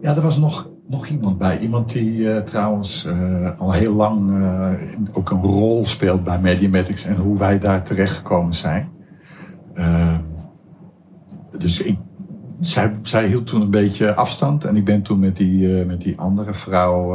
Ja, 0.00 0.16
er 0.16 0.22
was 0.22 0.38
nog, 0.38 0.68
nog 0.88 1.06
iemand 1.06 1.38
bij. 1.38 1.58
Iemand 1.58 1.92
die 1.92 2.32
eh, 2.32 2.42
trouwens 2.42 3.04
eh, 3.04 3.60
al 3.60 3.72
heel 3.72 3.94
lang 3.94 4.42
eh, 4.42 4.70
ook 5.12 5.30
een 5.30 5.42
rol 5.42 5.86
speelt 5.86 6.24
bij 6.24 6.38
Mediamatics 6.40 7.04
en 7.04 7.16
hoe 7.16 7.38
wij 7.38 7.58
daar 7.58 7.82
terechtgekomen 7.82 8.54
zijn. 8.54 8.88
Ehm, 9.74 10.20
dus 11.58 11.80
ik, 11.80 11.98
zij, 12.60 12.92
zij 13.02 13.26
hield 13.26 13.46
toen 13.46 13.60
een 13.60 13.70
beetje 13.70 14.14
afstand 14.14 14.64
en 14.64 14.76
ik 14.76 14.84
ben 14.84 15.02
toen 15.02 15.18
met 15.18 15.36
die, 15.36 15.84
met 15.84 16.00
die 16.00 16.18
andere 16.18 16.54
vrouw 16.54 17.06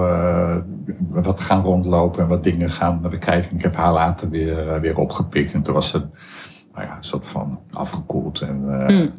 wat 1.10 1.42
gaan 1.42 1.62
rondlopen 1.62 2.22
en 2.24 2.28
wat 2.28 2.44
dingen 2.44 2.70
gaan 2.70 3.02
bekijken. 3.02 3.56
Ik 3.56 3.62
heb 3.62 3.76
haar 3.76 3.94
later 3.94 4.30
weer, 4.30 4.82
weer 4.82 4.98
opgepikt 4.98 5.54
en 5.54 5.62
toen 5.62 5.74
was 5.74 5.90
ze 5.90 5.98
nou 6.74 6.86
ja, 6.88 6.98
een 6.98 7.04
soort 7.04 7.28
van 7.28 7.60
afgekoeld. 7.72 8.42
En, 8.42 8.86
Hmm. 8.88 9.12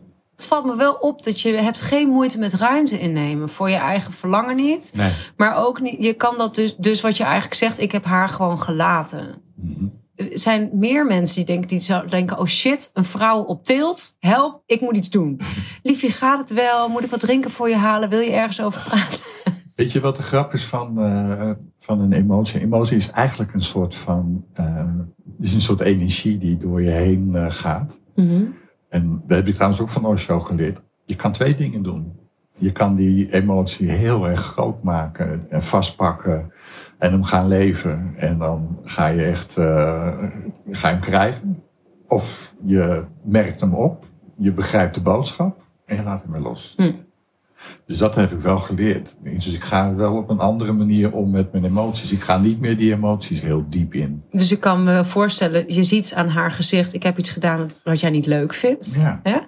Het 0.43 0.51
valt 0.51 0.65
me 0.65 0.77
wel 0.77 0.95
op 0.95 1.25
dat 1.25 1.41
je 1.41 1.53
hebt 1.53 1.81
geen 1.81 2.09
moeite 2.09 2.39
met 2.39 2.55
ruimte 2.55 2.99
innemen. 3.01 3.49
Voor 3.49 3.71
je 3.71 3.77
eigen 3.77 4.13
verlangen 4.13 4.57
niet. 4.57 4.93
Nee. 4.97 5.13
Maar 5.37 5.57
ook 5.57 5.81
niet, 5.81 6.03
je 6.03 6.13
kan 6.13 6.37
dat 6.37 6.55
dus, 6.55 6.77
dus 6.77 7.01
wat 7.01 7.17
je 7.17 7.25
eigenlijk 7.25 7.55
zegt, 7.55 7.81
ik 7.81 7.93
heb 7.93 8.05
haar 8.05 8.29
gewoon 8.29 8.61
gelaten. 8.61 9.43
Mhm. 9.55 9.85
Er 10.15 10.39
zijn 10.39 10.71
meer 10.73 11.07
mensen 11.07 11.37
die 11.37 11.45
denken, 11.45 11.69
die 11.69 11.81
zouden 11.81 12.11
denken: 12.11 12.39
oh 12.39 12.47
shit, 12.47 12.91
een 12.95 13.05
vrouw 13.05 13.43
op 13.43 13.65
tilt, 13.65 14.17
help, 14.19 14.63
ik 14.67 14.81
moet 14.81 14.97
iets 14.97 15.11
doen. 15.11 15.41
Liefje, 15.83 16.11
gaat 16.11 16.39
het 16.39 16.53
wel? 16.53 16.89
Moet 16.89 17.05
ik 17.05 17.11
wat 17.11 17.21
drinken 17.21 17.51
voor 17.51 17.69
je 17.69 17.77
halen? 17.77 18.09
Wil 18.09 18.21
je 18.21 18.33
ergens 18.33 18.61
over 18.61 18.83
praten? 18.83 19.21
Weet 19.75 19.93
je 19.93 20.01
wat 20.01 20.17
de 20.17 20.23
grap 20.23 20.53
is 20.53 20.65
van, 20.65 21.01
eh, 21.01 21.51
van 21.79 22.01
een 22.01 22.13
emotie? 22.13 22.61
Emotie 22.61 22.97
is 22.97 23.11
eigenlijk 23.11 23.55
een 23.55 23.63
soort 23.63 23.95
van, 23.95 24.45
eh, 24.53 24.85
is 25.41 25.55
een 25.55 25.61
soort 25.61 25.81
energie 25.81 26.39
die 26.39 26.57
door 26.57 26.83
je 26.83 26.91
heen 26.91 27.35
eh, 27.35 27.47
gaat. 27.49 28.01
En 28.93 29.23
dat 29.27 29.37
heb 29.37 29.47
ik 29.47 29.55
trouwens 29.55 29.81
ook 29.81 29.89
van 29.89 30.05
Osho 30.05 30.41
geleerd. 30.41 30.83
Je 31.05 31.17
kan 31.17 31.33
twee 31.33 31.55
dingen 31.55 31.83
doen. 31.83 32.21
Je 32.57 32.73
kan 32.73 32.95
die 32.95 33.33
emotie 33.33 33.91
heel 33.91 34.29
erg 34.29 34.41
groot 34.41 34.83
maken 34.83 35.47
en 35.51 35.63
vastpakken 35.63 36.53
en 36.99 37.13
hem 37.13 37.25
gaan 37.25 37.49
leven. 37.49 38.15
En 38.17 38.39
dan 38.39 38.79
ga 38.85 39.07
je 39.07 39.25
echt 39.25 39.57
eh, 39.57 40.19
ga 40.71 40.89
je 40.89 40.95
hem 40.95 41.01
krijgen. 41.01 41.63
Of 42.07 42.55
je 42.65 43.05
merkt 43.25 43.61
hem 43.61 43.75
op, 43.75 44.07
je 44.37 44.53
begrijpt 44.53 44.95
de 44.95 45.03
boodschap 45.03 45.63
en 45.85 45.97
je 45.97 46.03
laat 46.03 46.23
hem 46.23 46.33
weer 46.33 46.41
los. 46.41 46.75
Hm. 46.77 46.93
Dus 47.87 47.99
dat 47.99 48.15
heb 48.15 48.33
ik 48.33 48.39
wel 48.39 48.59
geleerd. 48.59 49.17
Dus 49.23 49.55
ik 49.55 49.63
ga 49.63 49.95
wel 49.95 50.17
op 50.17 50.29
een 50.31 50.39
andere 50.39 50.73
manier 50.73 51.13
om 51.13 51.31
met 51.31 51.53
mijn 51.53 51.65
emoties. 51.65 52.13
Ik 52.13 52.21
ga 52.23 52.39
niet 52.39 52.61
meer 52.61 52.77
die 52.77 52.93
emoties 52.93 53.41
heel 53.41 53.65
diep 53.69 53.95
in. 53.95 54.23
Dus 54.31 54.53
ik 54.53 54.61
kan 54.61 54.85
me 54.85 55.05
voorstellen, 55.05 55.75
je 55.75 55.83
ziet 55.83 56.13
aan 56.15 56.29
haar 56.29 56.51
gezicht: 56.51 56.95
ik 56.95 57.03
heb 57.03 57.19
iets 57.19 57.31
gedaan 57.31 57.71
wat 57.85 58.01
jij 58.01 58.11
niet 58.11 58.27
leuk 58.27 58.55
vindt. 58.55 58.95
Ja, 58.95 59.21
Hè? 59.23 59.39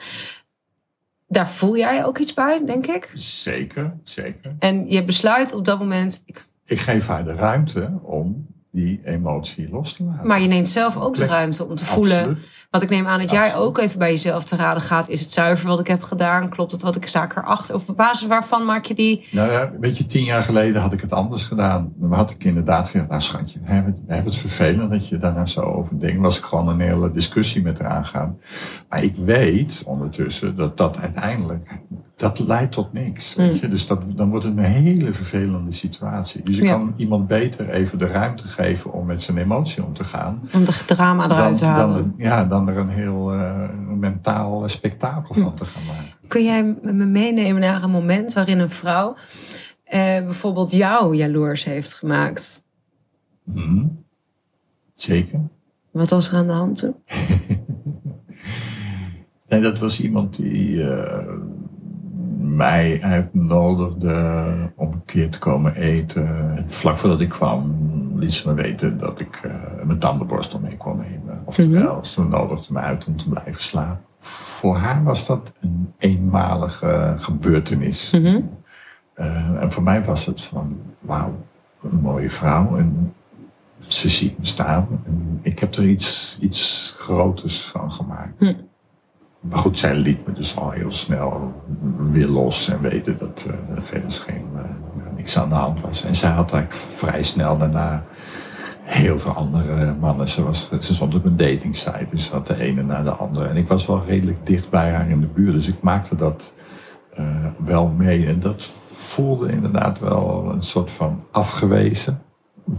Daar 1.29 1.49
voel 1.51 1.77
jij 1.77 2.05
ook 2.05 2.19
iets 2.19 2.35
bij, 2.35 2.63
denk 2.67 2.87
ik. 2.87 3.11
zeker, 3.15 3.95
zeker. 4.03 4.55
En 4.59 4.89
je 4.89 5.05
besluit 5.05 5.55
op 5.55 5.65
dat 5.65 5.79
moment, 5.79 6.23
ik, 6.27 6.47
Ik 6.65 6.79
geef 6.81 7.07
haar 7.07 7.25
de 7.25 7.35
ruimte 7.35 7.93
om 8.03 8.47
die 8.73 9.01
emotie 9.05 9.69
los 9.71 9.93
te 9.93 10.05
laten. 10.05 10.27
maar 10.27 10.41
je 10.41 10.47
neemt 10.47 10.69
zelf 10.69 10.97
ook 10.97 11.17
de 11.17 11.27
ruimte 11.27 11.67
om 11.67 11.75
te 11.75 11.85
voelen. 11.85 12.19
Absoluut. 12.19 12.39
Want 12.75 12.87
ik 12.87 12.93
neem 12.93 13.07
aan 13.07 13.21
dat 13.21 13.31
jij 13.31 13.57
ook 13.57 13.79
even 13.79 13.99
bij 13.99 14.11
jezelf 14.11 14.45
te 14.45 14.57
raden 14.57 14.83
gaat. 14.83 15.09
Is 15.09 15.21
het 15.21 15.31
zuiver 15.31 15.69
wat 15.69 15.81
ik 15.81 15.87
heb 15.87 16.03
gedaan? 16.03 16.49
Klopt 16.49 16.73
het 16.73 16.83
wat 16.83 16.97
ik 16.97 17.05
ik 17.05 17.37
erachter? 17.37 17.75
Of 17.75 17.89
op 17.89 17.97
basis 17.97 18.27
waarvan 18.29 18.65
maak 18.65 18.85
je 18.85 18.95
die... 18.95 19.27
Nou 19.31 19.53
ja, 19.53 19.71
weet 19.81 19.97
je, 19.97 20.07
tien 20.07 20.25
jaar 20.25 20.43
geleden 20.43 20.81
had 20.83 20.93
ik 20.93 21.01
het 21.01 21.13
anders 21.13 21.45
gedaan. 21.45 21.93
Dan 21.97 22.13
had 22.13 22.31
ik 22.31 22.45
inderdaad 22.45 22.87
gezegd, 22.87 23.09
nou 23.09 23.21
schatje, 23.21 23.59
we 23.65 23.71
hebben, 23.71 23.93
we 24.07 24.15
hebben 24.15 24.33
het 24.33 24.41
vervelend 24.41 24.91
dat 24.91 25.09
je 25.09 25.17
daar 25.19 25.35
nou 25.35 25.47
zo 25.47 25.61
over 25.61 26.01
denkt. 26.01 26.21
Was 26.21 26.39
ik 26.39 26.45
gewoon 26.45 26.69
een 26.69 26.81
hele 26.81 27.11
discussie 27.11 27.63
met 27.63 27.79
haar 27.79 27.91
aangaan. 27.91 28.39
Maar 28.89 29.03
ik 29.03 29.17
weet 29.17 29.83
ondertussen 29.87 30.57
dat 30.57 30.77
dat 30.77 30.99
uiteindelijk, 30.99 31.81
dat 32.17 32.39
leidt 32.39 32.73
tot 32.73 32.93
niks. 32.93 33.35
Weet 33.35 33.59
je? 33.59 33.69
Dus 33.69 33.87
dat, 33.87 34.01
dan 34.17 34.31
wordt 34.31 34.45
het 34.45 34.57
een 34.57 34.65
hele 34.65 35.13
vervelende 35.15 35.73
situatie. 35.73 36.43
Dus 36.43 36.57
je 36.57 36.63
Ja. 36.63 36.73
kan 36.73 36.95
iemand 36.97 37.27
beter 37.27 37.71
even 37.71 37.99
de 37.99 38.07
ruimte 38.07 38.49
geven 38.49 38.93
om 38.93 39.07
met 39.07 39.23
zijn 39.23 39.39
emotie 39.39 39.85
om 39.85 39.93
te 39.93 40.05
gaan. 40.05 40.41
Om 40.53 40.65
de 40.65 40.73
drama 40.87 41.25
eruit 41.25 41.59
te 41.59 41.65
halen. 41.65 41.95
dan, 41.97 42.15
ja, 42.17 42.45
dan 42.45 42.64
er 42.69 42.77
een 42.77 42.89
heel 42.89 43.33
eh, 43.33 43.69
mentaal 43.89 44.69
spektakel 44.69 45.35
van 45.35 45.55
te 45.55 45.65
gaan 45.65 45.85
maken. 45.87 46.13
Kun 46.29 46.45
jij 46.45 46.77
me 46.83 47.05
meenemen 47.05 47.61
naar 47.61 47.83
een 47.83 47.91
moment 47.91 48.33
waarin 48.33 48.59
een 48.59 48.71
vrouw... 48.71 49.17
eh, 49.85 50.01
bijvoorbeeld 50.01 50.71
jou 50.71 51.17
jaloers 51.17 51.65
heeft 51.65 51.95
gemaakt? 51.95 52.65
Mhm. 53.45 53.87
Zeker. 54.95 55.41
Wat 55.91 56.11
was 56.11 56.29
er 56.29 56.37
aan 56.37 56.47
de 56.47 56.53
hand 56.53 56.79
toen? 56.79 56.95
Nee, 59.49 59.61
dat 59.63 59.79
was 59.79 60.01
iemand 60.01 60.37
die 60.37 60.91
eh, 60.91 61.27
mij 62.39 63.03
uitnodigde 63.03 64.45
om 64.77 64.93
een 64.93 65.05
keer 65.05 65.31
te 65.31 65.39
komen 65.39 65.75
eten. 65.77 66.57
En 66.57 66.71
vlak 66.71 66.97
voordat 66.97 67.21
ik 67.21 67.29
kwam, 67.29 67.77
liet 68.15 68.33
ze 68.33 68.49
me 68.49 68.55
weten 68.55 68.99
dat 68.99 69.21
ik 69.21 69.41
mijn 69.85 69.99
tandenborstel 69.99 70.61
mee 70.61 70.77
kon 70.77 70.97
nemen. 70.97 71.34
Oftewel, 71.45 72.05
ze 72.05 72.23
nodigde 72.23 72.73
me 72.73 72.79
uit 72.79 73.07
om 73.07 73.17
te 73.17 73.29
blijven 73.29 73.63
slapen. 73.63 74.05
Voor 74.21 74.77
haar 74.77 75.05
was 75.05 75.27
dat 75.27 75.53
een 75.61 75.93
eenmalige 75.99 77.15
gebeurtenis. 77.19 78.11
Mhm. 78.11 78.41
Eh, 79.15 79.63
en 79.63 79.73
voor 79.73 79.83
mij 79.83 80.05
was 80.05 80.27
het 80.27 80.43
van, 80.43 80.81
wauw, 81.01 81.35
een 81.83 82.01
mooie 82.01 82.31
vrouw. 82.31 82.77
En 82.77 83.15
ze 83.87 84.09
ziet 84.09 84.39
me 84.39 84.47
staan. 84.47 84.87
En 85.07 85.39
ik 85.43 85.59
heb 85.59 85.75
er 85.75 85.87
iets, 85.87 86.39
iets 86.41 86.95
groters 86.97 87.61
van 87.61 87.93
gemaakt. 87.93 88.39
Hm. 88.39 88.53
Maar 89.41 89.59
goed, 89.59 89.79
zij 89.79 89.95
liet 89.95 90.27
me 90.27 90.33
dus 90.33 90.57
al 90.57 90.71
heel 90.71 90.93
snel 90.93 91.63
weer 91.99 92.29
los 92.29 92.69
en 92.69 92.81
weten 92.81 93.19
dat 93.19 93.47
eh, 93.49 93.77
er 93.77 93.83
verder 93.83 94.11
geen, 94.11 94.47
eh, 94.55 94.63
niks 95.17 95.39
aan 95.39 95.49
de 95.49 95.55
hand 95.55 95.81
was. 95.81 96.05
En 96.05 96.15
zij 96.15 96.31
had 96.31 96.53
eigenlijk 96.53 96.85
vrij 96.85 97.23
snel 97.23 97.59
daarna 97.59 98.05
heel 98.85 99.19
veel 99.19 99.33
andere 99.33 99.95
mannen. 100.01 100.29
Ze, 100.29 100.45
was, 100.45 100.69
ze 100.81 100.95
stond 100.95 101.15
op 101.15 101.25
een 101.25 101.37
datingsite, 101.37 102.07
dus 102.11 102.25
ze 102.25 102.33
had 102.33 102.47
de 102.47 102.61
ene 102.61 102.83
na 102.83 103.03
de 103.03 103.11
andere. 103.11 103.49
En 103.49 103.57
ik 103.57 103.69
was 103.69 103.87
wel 103.87 104.05
redelijk 104.07 104.47
dicht 104.47 104.71
bij 104.71 104.91
haar 104.91 105.11
in 105.11 105.21
de 105.21 105.27
buurt, 105.27 105.53
dus 105.53 105.69
ik 105.69 105.81
maakte 105.83 106.17
dat 106.17 106.53
eh, 107.15 107.47
wel 107.65 107.89
mee. 107.89 108.27
En 108.27 108.41
dat 108.41 108.71
voelde 108.93 109.53
inderdaad 109.53 109.99
wel 109.99 110.51
een 110.51 110.63
soort 110.63 110.91
van 110.91 111.25
afgewezen 111.31 112.23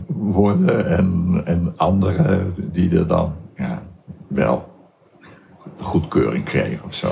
worden. 0.07 0.87
En, 0.87 1.41
en 1.45 1.73
anderen 1.75 2.53
die 2.71 2.97
er 2.97 3.07
dan 3.07 3.33
ja, 3.55 3.81
wel 4.27 4.73
goedkeuring 5.81 6.43
kregen 6.43 6.85
of 6.85 6.93
zo. 6.93 7.09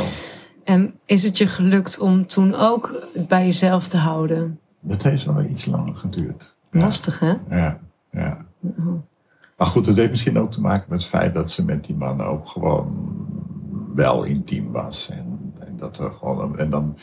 En 0.64 0.94
is 1.06 1.24
het 1.24 1.38
je 1.38 1.48
gelukt 1.48 2.00
om 2.00 2.28
toen 2.28 2.56
ook 2.56 3.08
bij 3.28 3.46
jezelf 3.46 3.88
te 3.88 3.98
houden? 3.98 4.60
Dat 4.80 5.04
heeft 5.04 5.26
wel 5.26 5.44
iets 5.44 5.66
langer 5.66 5.96
geduurd. 5.96 6.58
Ja. 6.72 6.80
Lastig, 6.80 7.20
hè? 7.20 7.34
Ja, 7.50 7.80
ja. 8.12 8.46
Maar 9.58 9.68
goed, 9.68 9.86
het 9.86 9.98
heeft 9.98 10.10
misschien 10.10 10.40
ook 10.40 10.52
te 10.52 10.62
maken 10.62 10.86
met 10.90 11.00
het 11.00 11.10
feit 11.10 11.34
dat 11.34 11.52
ze 11.52 11.66
met 11.66 11.86
die 11.86 11.96
man 11.96 12.22
ook 12.22 12.48
gewoon 12.48 13.12
wel 13.96 14.24
intiem 14.24 14.72
was. 14.72 15.10
En, 15.10 15.54
en 15.60 15.78
dat 15.78 15.98
er 15.98 16.12
gewoon, 16.12 16.58
en 16.58 16.70
dan 16.70 16.98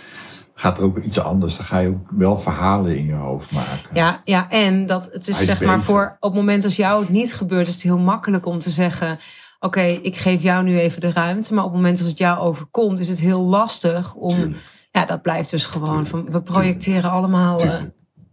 gaat 0.55 0.79
er 0.79 0.85
ook 0.85 0.99
iets 0.99 1.21
anders. 1.21 1.57
Dan 1.57 1.67
ga 1.67 1.79
je 1.79 1.89
ook 1.89 2.11
wel 2.11 2.39
verhalen 2.39 2.97
in 2.97 3.07
je 3.07 3.15
hoofd 3.15 3.53
maken. 3.53 3.91
Ja, 3.93 4.21
ja 4.25 4.51
en 4.51 4.87
dat 4.87 5.09
het 5.13 5.29
is, 5.29 5.45
zeg 5.45 5.61
maar 5.61 5.83
voor 5.83 6.17
op 6.21 6.31
het 6.31 6.41
moment 6.41 6.65
als 6.65 6.77
jou 6.77 7.01
het 7.01 7.11
niet 7.11 7.35
gebeurt, 7.35 7.67
is 7.67 7.73
het 7.73 7.83
heel 7.83 7.99
makkelijk 7.99 8.47
om 8.47 8.59
te 8.59 8.71
zeggen: 8.71 9.19
Oké, 9.61 9.81
ik 9.81 10.17
geef 10.17 10.43
jou 10.43 10.65
nu 10.65 10.79
even 10.79 11.01
de 11.01 11.13
ruimte. 11.13 11.55
Maar 11.55 11.65
op 11.65 11.71
het 11.71 11.81
moment 11.81 11.99
als 11.99 12.09
het 12.09 12.19
jou 12.19 12.39
overkomt, 12.39 12.99
is 12.99 13.09
het 13.09 13.21
heel 13.21 13.43
lastig 13.43 14.15
om. 14.15 14.31
Tuurlijk. 14.41 14.61
Ja, 14.91 15.05
dat 15.05 15.23
blijft 15.23 15.51
dus 15.51 15.67
gewoon 15.67 16.05
Tuurlijk. 16.05 16.09
van. 16.09 16.31
We 16.31 16.43
projecteren 16.43 17.11
allemaal. 17.11 17.59
Tuurlijk. 17.59 17.91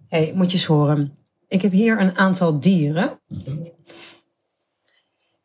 hey, 0.08 0.32
moet 0.36 0.52
je 0.52 0.58
eens 0.58 0.66
horen. 0.66 1.17
Ik 1.48 1.62
heb 1.62 1.72
hier 1.72 2.00
een 2.00 2.18
aantal 2.18 2.60
dieren. 2.60 3.20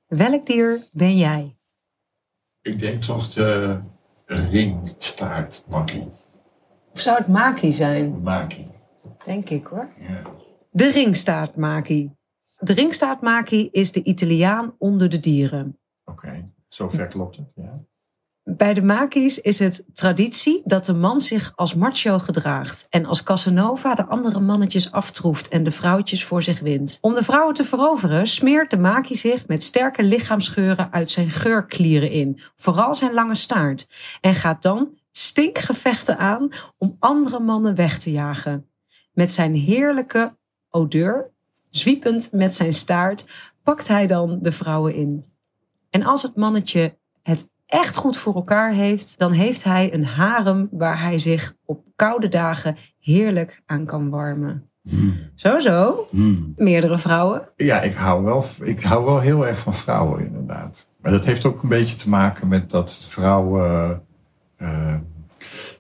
Welk 0.07 0.47
dier 0.47 0.87
ben 0.93 1.17
jij? 1.17 1.57
Ik 2.63 2.79
denk 2.79 3.03
toch 3.03 3.29
de 3.29 3.81
ringstaart 4.27 5.65
makkie. 5.69 6.11
Of 6.93 7.01
zou 7.01 7.19
het 7.19 7.29
maki 7.29 7.73
zijn? 7.73 8.23
Makkie. 8.23 8.71
Denk 9.25 9.51
ik 9.51 9.67
hoor. 9.67 9.93
Ja. 10.01 10.23
De 10.71 10.91
ringstaartmaki. 10.91 12.11
De 12.59 12.73
ringstaartmaki 12.73 13.69
is 13.71 13.93
de 13.93 14.03
Italiaan 14.03 14.75
onder 14.79 15.09
de 15.09 15.21
dieren. 15.21 15.79
Oké, 16.05 16.45
zover 16.69 17.07
klopt 17.07 17.37
het. 17.37 17.53
Ja. 17.55 17.85
Bij 18.45 18.75
de 18.75 18.83
maki's 18.83 19.39
is 19.39 19.59
het 19.59 19.85
traditie 19.95 20.63
dat 20.65 20.87
de 20.87 20.95
man 20.95 21.21
zich 21.21 21.53
als 21.55 21.75
macho 21.75 22.19
gedraagt 22.19 22.87
en 22.91 23.07
als 23.07 23.23
Casanova 23.23 23.95
de 23.95 24.07
andere 24.07 24.41
mannetjes 24.41 24.93
aftroeft 24.93 25.49
en 25.49 25.63
de 25.63 25.71
vrouwtjes 25.71 26.25
voor 26.25 26.43
zich 26.43 26.61
wint. 26.61 26.99
Om 27.01 27.15
de 27.15 27.23
vrouwen 27.23 27.55
te 27.55 27.65
veroveren 27.65 28.27
smeert 28.27 28.71
de 28.71 28.79
maki 28.79 29.15
zich 29.15 29.47
met 29.47 29.63
sterke 29.63 30.03
lichaamsgeuren 30.03 30.93
uit 30.93 31.11
zijn 31.11 31.31
geurklieren 31.31 32.11
in, 32.11 32.41
vooral 32.57 32.95
zijn 32.95 33.13
lange 33.13 33.35
staart, 33.35 33.89
en 34.21 34.35
gaat 34.35 34.63
dan 34.63 34.99
stinkgevechten 35.13 36.19
aan 36.19 36.49
om 36.79 36.97
andere 36.99 37.41
mannen 37.41 37.75
weg 37.75 37.99
te 37.99 38.13
jagen. 38.13 38.67
Met 39.13 39.31
zijn 39.31 39.55
heerlijke 39.55 40.37
odeur, 40.71 41.31
zwiepend 41.71 42.33
met 42.33 42.55
zijn 42.55 42.73
staart, 42.73 43.29
pakt 43.63 43.89
hij 43.89 44.07
dan 44.07 44.39
de 44.41 44.53
vrouwen 44.53 44.95
in. 44.95 45.25
En 45.91 46.05
als 46.05 46.23
het 46.23 46.37
mannetje 46.37 46.99
het 47.23 47.52
echt 47.73 47.97
goed 47.97 48.17
voor 48.17 48.35
elkaar 48.35 48.73
heeft, 48.73 49.19
dan 49.19 49.33
heeft 49.33 49.65
hij 49.65 49.95
een 49.95 50.05
harem 50.05 50.69
waar 50.71 51.01
hij 51.01 51.19
zich 51.19 51.55
op 51.65 51.85
koude 51.97 52.29
dagen 52.29 52.77
heerlijk 52.99 53.63
aan 53.67 53.85
kan 53.85 54.11
warmen. 54.11 54.67
Zo 55.35 55.59
zo, 55.59 56.07
meerdere 56.57 56.99
vrouwen. 56.99 57.49
Ja, 57.57 57.81
ik 57.81 57.95
hou, 57.95 58.25
wel, 58.25 58.45
ik 58.61 58.81
hou 58.81 59.05
wel 59.05 59.21
heel 59.21 59.47
erg 59.47 59.59
van 59.59 59.75
vrouwen, 59.75 60.27
inderdaad. 60.27 60.87
Maar 61.01 61.13
dat 61.13 61.25
heeft 61.25 61.45
ook 61.45 61.63
een 61.63 61.69
beetje 61.69 61.97
te 61.97 62.09
maken 62.09 62.49
met 62.49 62.71
dat 62.71 63.07
vrouwen. 63.09 64.03
eh, 64.57 64.95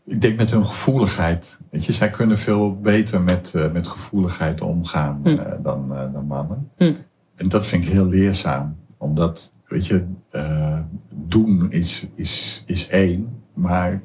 ik 0.04 0.20
denk 0.20 0.36
met 0.36 0.50
hun 0.50 0.66
gevoeligheid. 0.66 1.58
Weet 1.70 1.84
je, 1.84 1.92
zij 1.92 2.10
kunnen 2.10 2.38
veel 2.38 2.80
beter 2.80 3.20
met, 3.20 3.54
eh, 3.54 3.72
met 3.72 3.88
gevoeligheid 3.88 4.60
omgaan 4.60 5.20
eh, 5.24 5.52
dan, 5.62 5.88
dan 6.12 6.26
mannen. 6.26 6.70
Hm. 6.76 6.92
En 7.36 7.48
dat 7.48 7.66
vind 7.66 7.84
ik 7.84 7.90
heel 7.90 8.06
leerzaam. 8.06 8.76
Omdat, 8.98 9.52
weet 9.72 9.86
je, 9.86 10.04
eh, 10.30 10.78
doen 11.10 11.70
is, 11.70 12.06
is, 12.14 12.62
is 12.66 12.88
één. 12.88 13.42
Maar 13.54 14.02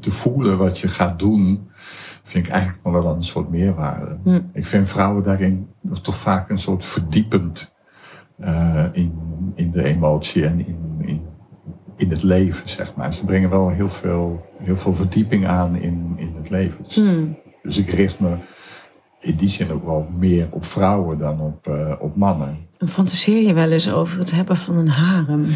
te 0.00 0.10
voelen 0.10 0.58
wat 0.58 0.78
je 0.78 0.88
gaat 0.88 1.18
doen, 1.18 1.68
vind 2.22 2.46
ik 2.46 2.52
eigenlijk 2.52 2.84
nog 2.84 2.92
wel 2.92 3.14
een 3.14 3.24
soort 3.24 3.50
meerwaarde. 3.50 4.18
Hm. 4.22 4.40
Ik 4.52 4.66
vind 4.66 4.88
vrouwen 4.88 5.22
daarin 5.22 5.68
toch 6.02 6.16
vaak 6.16 6.50
een 6.50 6.58
soort 6.58 6.84
verdiepend 6.84 7.74
eh, 8.38 8.84
in, 8.92 9.12
in 9.54 9.70
de 9.70 9.82
emotie 9.82 10.46
en 10.46 10.66
in, 10.66 10.96
in, 10.98 11.20
in 11.96 12.10
het 12.10 12.22
leven, 12.22 12.68
zeg 12.68 12.94
maar. 12.94 13.12
Ze 13.12 13.24
brengen 13.24 13.50
wel 13.50 13.70
heel 13.70 13.88
veel, 13.88 14.46
heel 14.58 14.76
veel 14.76 14.94
verdieping 14.94 15.46
aan 15.46 15.76
in, 15.76 16.12
in 16.16 16.34
het 16.36 16.50
leven. 16.50 16.84
Dus, 16.84 16.96
Hmm. 16.96 17.38
dus 17.62 17.78
ik 17.78 17.88
richt 17.88 18.20
me 18.20 18.36
in 19.22 19.36
die 19.36 19.48
zin 19.48 19.70
ook 19.70 19.84
wel 19.84 20.08
meer 20.16 20.46
op 20.50 20.64
vrouwen 20.64 21.18
dan 21.18 21.40
op, 21.40 21.66
eh, 21.66 21.92
op 22.00 22.16
mannen. 22.16 22.66
En 22.78 22.88
fantaseer 22.88 23.46
je 23.46 23.52
wel 23.52 23.70
eens 23.70 23.90
over 23.90 24.18
het 24.18 24.30
hebben 24.30 24.56
van 24.56 24.78
een 24.78 24.88
harem? 24.88 25.46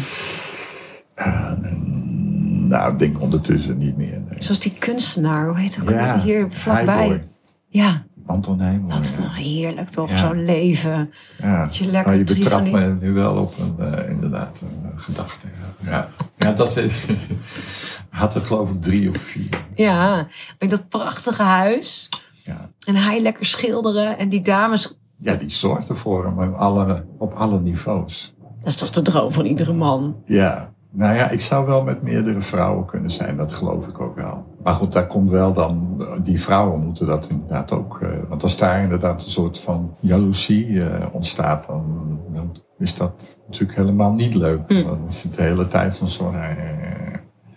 Nou, 2.69 2.91
ik 2.91 2.99
denk 2.99 3.21
ondertussen 3.21 3.77
niet 3.77 3.97
meer. 3.97 4.21
nee. 4.29 4.43
Zoals 4.43 4.59
die 4.59 4.73
kunstenaar, 4.79 5.47
hoe 5.47 5.57
heet 5.57 5.79
ook 5.81 5.89
Ja, 5.89 6.19
hier 6.21 6.45
vlakbij? 6.51 6.97
Highboy. 7.07 7.23
Ja, 7.67 8.05
Anton 8.25 8.59
Heijboy, 8.59 8.89
dat 8.89 8.99
is 9.05 9.17
nog 9.17 9.35
heerlijk 9.37 9.89
toch, 9.89 10.09
Ja. 10.09 10.17
zo'n 10.17 10.45
leven. 10.45 11.13
Ja, 11.39 11.63
Dat 11.65 11.77
je 11.77 11.85
lekker 11.85 12.09
maar 12.11 12.17
je 12.17 12.23
betrapt 12.35 12.63
die- 12.63 12.73
me 12.73 12.95
nu 13.01 13.11
wel 13.13 13.35
op 13.41 13.53
een, 13.57 13.93
eh, 13.93 14.09
inderdaad, 14.09 14.61
een 14.61 14.89
eh, 14.91 14.99
gedachte. 14.99 15.47
Ja, 15.85 16.07
ja. 16.37 16.51
dat 16.51 16.77
had 18.09 18.35
er 18.35 18.45
geloof 18.45 18.71
ik 18.71 18.81
drie 18.81 19.09
of 19.09 19.17
vier. 19.17 19.49
Ja, 19.75 20.27
dat 20.57 20.89
prachtige 20.89 21.43
huis. 21.43 22.09
Ja. 22.47 22.69
En 22.87 22.95
hij 22.95 23.21
lekker 23.21 23.45
schilderen. 23.45 24.17
En 24.17 24.29
die 24.29 24.41
dames, 24.41 24.99
ja, 25.17 25.33
die 25.33 25.49
zorgde 25.49 25.93
voor 25.95 26.25
hem 26.25 26.39
op 26.39 26.55
alle, 26.55 27.05
op 27.17 27.33
alle 27.33 27.59
niveaus. 27.59 28.35
dat 28.59 28.67
is 28.67 28.75
toch 28.75 28.89
de 28.89 29.01
droom 29.01 29.31
van 29.31 29.45
iedere 29.45 29.73
man. 29.73 30.15
Ja, 30.25 30.73
nou 30.91 31.15
ja, 31.15 31.29
ik 31.29 31.41
zou 31.41 31.65
wel 31.65 31.83
met 31.83 32.01
meerdere 32.01 32.41
vrouwen 32.41 32.85
kunnen 32.85 33.11
zijn, 33.11 33.37
dat 33.37 33.53
geloof 33.53 33.87
ik 33.87 33.99
ook 34.01 34.15
wel. 34.15 34.45
Maar 34.63 34.73
goed, 34.73 34.91
daar 34.91 35.07
komt 35.07 35.29
wel 35.29 35.53
dan, 35.53 36.05
die 36.23 36.41
vrouwen 36.41 36.83
moeten 36.85 37.05
dat 37.05 37.27
inderdaad 37.29 37.71
ook. 37.71 38.01
eh, 38.01 38.17
want 38.29 38.43
als 38.43 38.57
daar 38.57 38.83
inderdaad 38.83 39.23
een 39.23 39.29
soort 39.29 39.59
van 39.59 39.95
jaloezie 40.01 40.83
eh, 40.83 41.05
ontstaat, 41.11 41.67
dan, 41.67 42.19
dan 42.33 42.55
is 42.77 42.95
dat 42.95 43.37
natuurlijk 43.45 43.77
helemaal 43.79 44.13
niet 44.13 44.33
leuk. 44.35 44.61
Hm. 44.67 44.83
Dan 44.83 45.05
is 45.07 45.23
het 45.23 45.33
de 45.33 45.41
hele 45.41 45.67
tijd 45.67 45.95
zo'n 45.95 46.09
soort. 46.09 46.33
eh, 46.33 47.13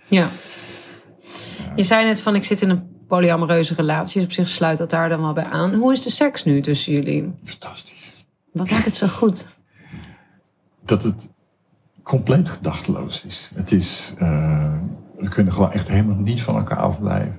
Ja. 0.09 0.27
Je 1.75 1.83
zei 1.83 2.05
net 2.05 2.21
van, 2.21 2.35
ik 2.35 2.45
zit 2.45 2.61
in 2.63 2.71
een 2.71 2.90
polyamoreuze 3.11 3.75
relatie. 3.75 4.15
Dus 4.15 4.25
op 4.25 4.33
zich 4.33 4.49
sluit 4.49 4.79
dat 4.79 4.91
daar 4.91 5.09
dan 5.09 5.21
wel 5.21 5.33
bij 5.33 5.45
aan. 5.45 5.75
Hoe 5.75 5.93
is 5.93 6.03
de 6.03 6.11
seks 6.11 6.45
nu 6.45 6.61
tussen 6.61 6.93
jullie? 6.93 7.33
fantastisch. 7.45 8.27
Wat 8.53 8.71
maakt 8.71 8.85
het 8.85 8.95
zo 8.95 9.07
goed? 9.07 9.45
dat 10.91 11.03
het 11.03 11.31
compleet 12.03 12.49
gedachteloos 12.49 13.25
is. 13.25 13.51
Het 13.55 13.73
is, 13.73 14.15
eh, 14.19 14.73
we 15.19 15.29
kunnen 15.29 15.53
gewoon 15.53 15.73
echt 15.73 15.89
helemaal 15.89 16.17
niet 16.17 16.43
van 16.43 16.57
elkaar 16.57 16.79
afblijven. 16.79 17.39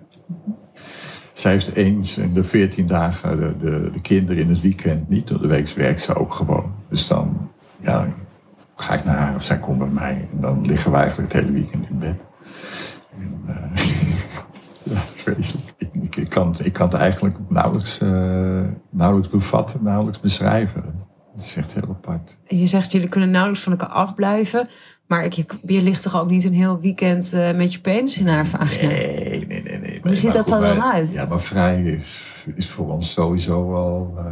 Zij 1.34 1.52
heeft 1.52 1.76
eens 1.76 2.18
in 2.18 2.34
de 2.34 2.44
14 2.44 2.88
dagen 2.88 3.40
de, 3.40 3.58
de, 3.58 3.90
de 3.92 4.02
kinderen 4.02 4.44
in 4.44 4.50
het 4.50 4.62
weekend 4.62 5.10
niet. 5.10 5.28
Door 5.28 5.42
de 5.42 5.48
week 5.48 5.70
werkt 5.70 6.02
ze 6.02 6.16
ook 6.16 6.34
gewoon. 6.34 6.72
Dus 6.90 7.08
dan 7.08 7.52
ja, 7.82 8.08
ga 8.76 8.94
ik 8.94 9.04
naar 9.04 9.18
haar 9.18 9.36
of 9.36 9.44
zij 9.44 9.60
komt 9.60 9.78
bij 9.78 9.88
mij. 9.88 10.28
En 10.32 10.42
dan 10.42 10.66
liggen 10.66 10.92
we 10.92 10.98
eigenlijk 10.98 11.34
het 11.34 11.42
hele 11.42 11.54
weekend 11.54 11.90
in 11.90 12.00
bed. 12.00 12.22
En, 13.18 13.42
eh, 13.48 13.56
ja, 14.84 15.02
vreselijk. 15.16 15.21
Ik, 15.91 16.15
ik, 16.15 16.30
kan, 16.30 16.48
het- 16.48 16.65
ik 16.65 16.74
kan 16.74 16.86
het 16.88 16.96
eigenlijk 16.98 17.36
nauwelijks, 17.50 18.00
eh, 18.02 18.10
nauwelijks 18.89 19.30
bevatten, 19.32 19.84
nauwelijks 19.84 20.20
beschrijven. 20.20 20.84
Het 21.34 21.41
is 21.41 21.56
echt 21.56 21.74
heel 21.74 21.84
apart. 21.89 22.38
Je 22.48 22.67
zegt, 22.67 22.91
jullie 22.91 23.08
kunnen 23.10 23.32
nauwelijks 23.32 23.63
van 23.63 23.72
elkaar 23.72 23.88
afblijven. 23.89 24.70
Maar 25.08 25.26
ik, 25.26 25.34
je, 25.34 25.46
je 25.65 25.82
ligt 25.82 26.03
toch 26.03 26.20
ook 26.20 26.30
niet 26.30 26.43
een 26.45 26.53
heel 26.53 26.80
weekend 26.80 27.34
eh, 27.34 27.56
met 27.56 27.74
je 27.74 27.80
penis 27.80 28.18
in 28.20 28.28
haar 28.28 28.45
vagina? 28.45 28.88
Nee, 28.91 29.45
nee, 29.47 29.64
nee. 29.64 29.78
nee. 29.80 29.99
Hoe 30.03 30.16
ziet 30.16 30.34
dat 30.34 30.41
goed, 30.41 30.51
dan 30.51 30.62
wij- 30.62 30.80
uit? 30.80 31.12
Ja, 31.14 31.26
maar 31.26 31.39
vrij 31.41 31.84
is, 31.84 32.24
is 32.56 32.70
voor 32.70 32.89
ons 32.91 33.12
sowieso 33.12 33.70
wel... 33.72 34.14
eh 34.18 34.26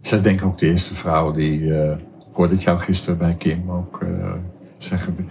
zij 0.00 0.16
is 0.18 0.22
denk 0.24 0.40
ik 0.40 0.46
ook 0.46 0.58
de 0.58 0.66
eerste 0.66 0.94
vrouw 0.94 1.32
die... 1.32 1.60
ik 2.28 2.32
hoorde 2.34 2.54
het 2.54 2.62
jou 2.62 2.78
gisteren 2.78 3.18
bij 3.18 3.34
Kim 3.34 3.70
ook 3.70 4.00
zeggen. 4.78 5.28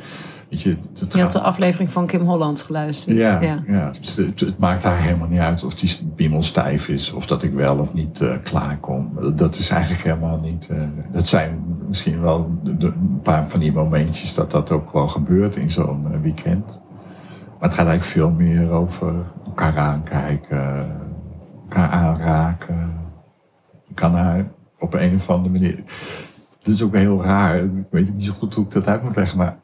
Weet 0.50 0.62
je, 0.62 0.78
het 1.00 1.14
Je 1.14 1.22
had 1.22 1.32
de 1.32 1.42
aflevering 1.42 1.92
van 1.92 2.06
Kim 2.06 2.22
Holland 2.26 2.62
geluisterd. 2.62 3.18
ja, 3.18 3.40
ja. 3.42 3.62
Het, 3.68 4.16
het- 4.16 4.40
het 4.40 4.58
maakt 4.58 4.84
haar 4.84 4.98
helemaal 5.02 5.28
niet 5.28 5.40
uit 5.40 5.64
of 5.64 5.76
die 5.76 6.12
piemel 6.16 6.44
stijf 6.44 6.88
is. 6.90 7.12
Of 7.12 7.26
dat 7.28 7.44
ik 7.44 7.54
wel 7.54 7.78
of 7.78 7.94
niet 7.94 8.22
eh 8.22 8.36
klaarkom. 8.44 9.12
Dat 9.36 9.56
is 9.58 9.70
eigenlijk 9.70 10.04
helemaal 10.04 10.40
niet... 10.40 10.68
eh, 10.68 10.78
dat 11.12 11.28
zijn 11.28 11.64
misschien 11.88 12.22
wel 12.22 12.60
de- 12.64 12.78
de- 12.78 12.88
een 12.88 13.20
paar 13.24 13.50
van 13.50 13.60
die 13.60 13.72
momentjes 13.72 14.34
dat 14.34 14.52
dat 14.52 14.72
ook 14.72 14.94
wel 14.94 15.08
gebeurt 15.08 15.56
in 15.56 15.72
zo'n 15.72 16.08
eh, 16.14 16.20
weekend. 16.22 16.66
Maar 17.60 17.70
het 17.70 17.78
gaat 17.78 17.88
eigenlijk 17.88 18.04
veel 18.04 18.32
meer 18.32 18.70
over 18.72 19.14
elkaar 19.46 19.78
aankijken. 19.78 20.92
Elkaar 21.64 21.90
aanraken. 21.90 22.94
Ik 23.90 23.96
kan 23.96 24.14
haar 24.16 24.48
op 24.80 24.94
een 24.94 25.16
of 25.16 25.30
andere 25.30 25.50
manier... 25.54 25.84
Het 26.58 26.68
is 26.76 26.82
ook 26.84 26.96
heel 26.96 27.24
raar. 27.24 27.56
Ik 27.56 27.86
weet 27.92 28.14
niet 28.16 28.26
zo 28.26 28.34
goed 28.34 28.54
hoe 28.56 28.66
ik 28.66 28.72
dat 28.72 28.88
uit 28.88 29.04
moet 29.04 29.16
leggen. 29.16 29.38
Maar 29.38 29.58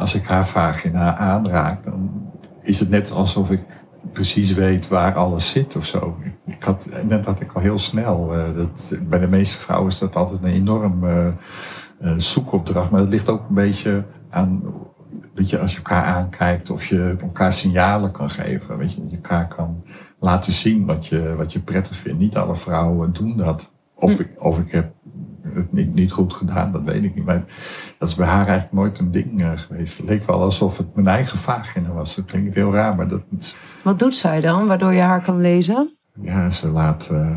als 0.00 0.14
ik 0.14 0.24
haar 0.24 0.46
vagina 0.46 1.16
aanraak, 1.16 1.84
dan 1.84 2.10
is 2.62 2.80
het 2.80 2.88
net 2.88 3.10
alsof 3.10 3.50
ik 3.50 3.62
precies 4.12 4.52
weet 4.52 4.88
waar 4.88 5.14
alles 5.14 5.50
zit 5.50 5.76
of 5.76 5.86
zo. 5.86 6.16
Ik 6.46 6.62
had, 6.62 6.88
net 7.02 7.24
had 7.24 7.40
ik 7.40 7.52
al 7.52 7.60
heel 7.60 7.78
snel. 7.78 8.34
eh, 8.34 8.54
dat, 8.54 8.94
bij 9.02 9.18
de 9.18 9.28
meeste 9.28 9.58
vrouwen 9.58 9.88
is 9.90 9.98
dat 9.98 10.16
altijd 10.16 10.42
een 10.42 10.52
enorm 10.52 11.04
eh, 11.04 11.26
eh, 11.26 11.32
zoekopdracht. 12.16 12.90
Maar 12.90 13.00
dat 13.00 13.08
ligt 13.08 13.28
ook 13.28 13.48
een 13.48 13.54
beetje 13.54 14.04
aan. 14.30 14.62
Weet 15.34 15.50
je, 15.50 15.58
als 15.58 15.70
je 15.70 15.76
elkaar 15.76 16.04
aankijkt 16.04 16.70
of 16.70 16.84
je 16.84 17.16
elkaar 17.20 17.52
signalen 17.52 18.10
kan 18.10 18.30
geven. 18.30 18.78
Weet 18.78 18.92
je, 18.92 19.00
dat 19.00 19.10
je 19.10 19.16
elkaar 19.16 19.48
kan 19.48 19.84
laten 20.18 20.52
zien 20.52 20.86
wat 20.86 21.06
je, 21.06 21.34
wat 21.36 21.52
je 21.52 21.60
prettig 21.60 21.96
vindt. 21.96 22.18
Niet 22.18 22.36
alle 22.36 22.56
vrouwen 22.56 23.12
doen 23.12 23.36
dat. 23.36 23.72
Of, 23.94 24.20
ik, 24.20 24.30
of 24.36 24.58
ik 24.58 24.72
heb 24.72 24.92
het 25.42 25.72
niet, 25.72 25.94
niet 25.94 26.12
goed 26.12 26.34
gedaan, 26.34 26.72
dat 26.72 26.82
weet 26.82 27.02
ik 27.04 27.14
niet. 27.14 27.24
Maar 27.24 27.44
dat 27.98 28.08
is 28.08 28.14
bij 28.14 28.26
haar 28.26 28.46
eigenlijk 28.46 28.72
nooit 28.72 28.98
een 28.98 29.10
ding 29.12 29.42
eh, 29.42 29.50
geweest. 29.54 29.96
Het 29.96 30.06
leek 30.06 30.26
wel 30.26 30.40
alsof 30.40 30.76
het 30.78 30.94
mijn 30.94 31.06
eigen 31.06 31.38
vagina 31.38 31.92
was. 31.92 32.14
Dat 32.16 32.24
klinkt 32.24 32.54
heel 32.54 32.72
raar, 32.72 32.96
maar 32.96 33.08
dat, 33.08 33.22
Wat 33.82 33.98
doet 33.98 34.16
zij 34.16 34.40
dan, 34.40 34.66
waardoor 34.66 34.92
je 34.94 35.00
haar 35.00 35.22
kan 35.22 35.40
lezen? 35.40 35.94
ja, 36.22 36.50
ze 36.50 36.68
laat 36.70 37.08
eh, 37.12 37.36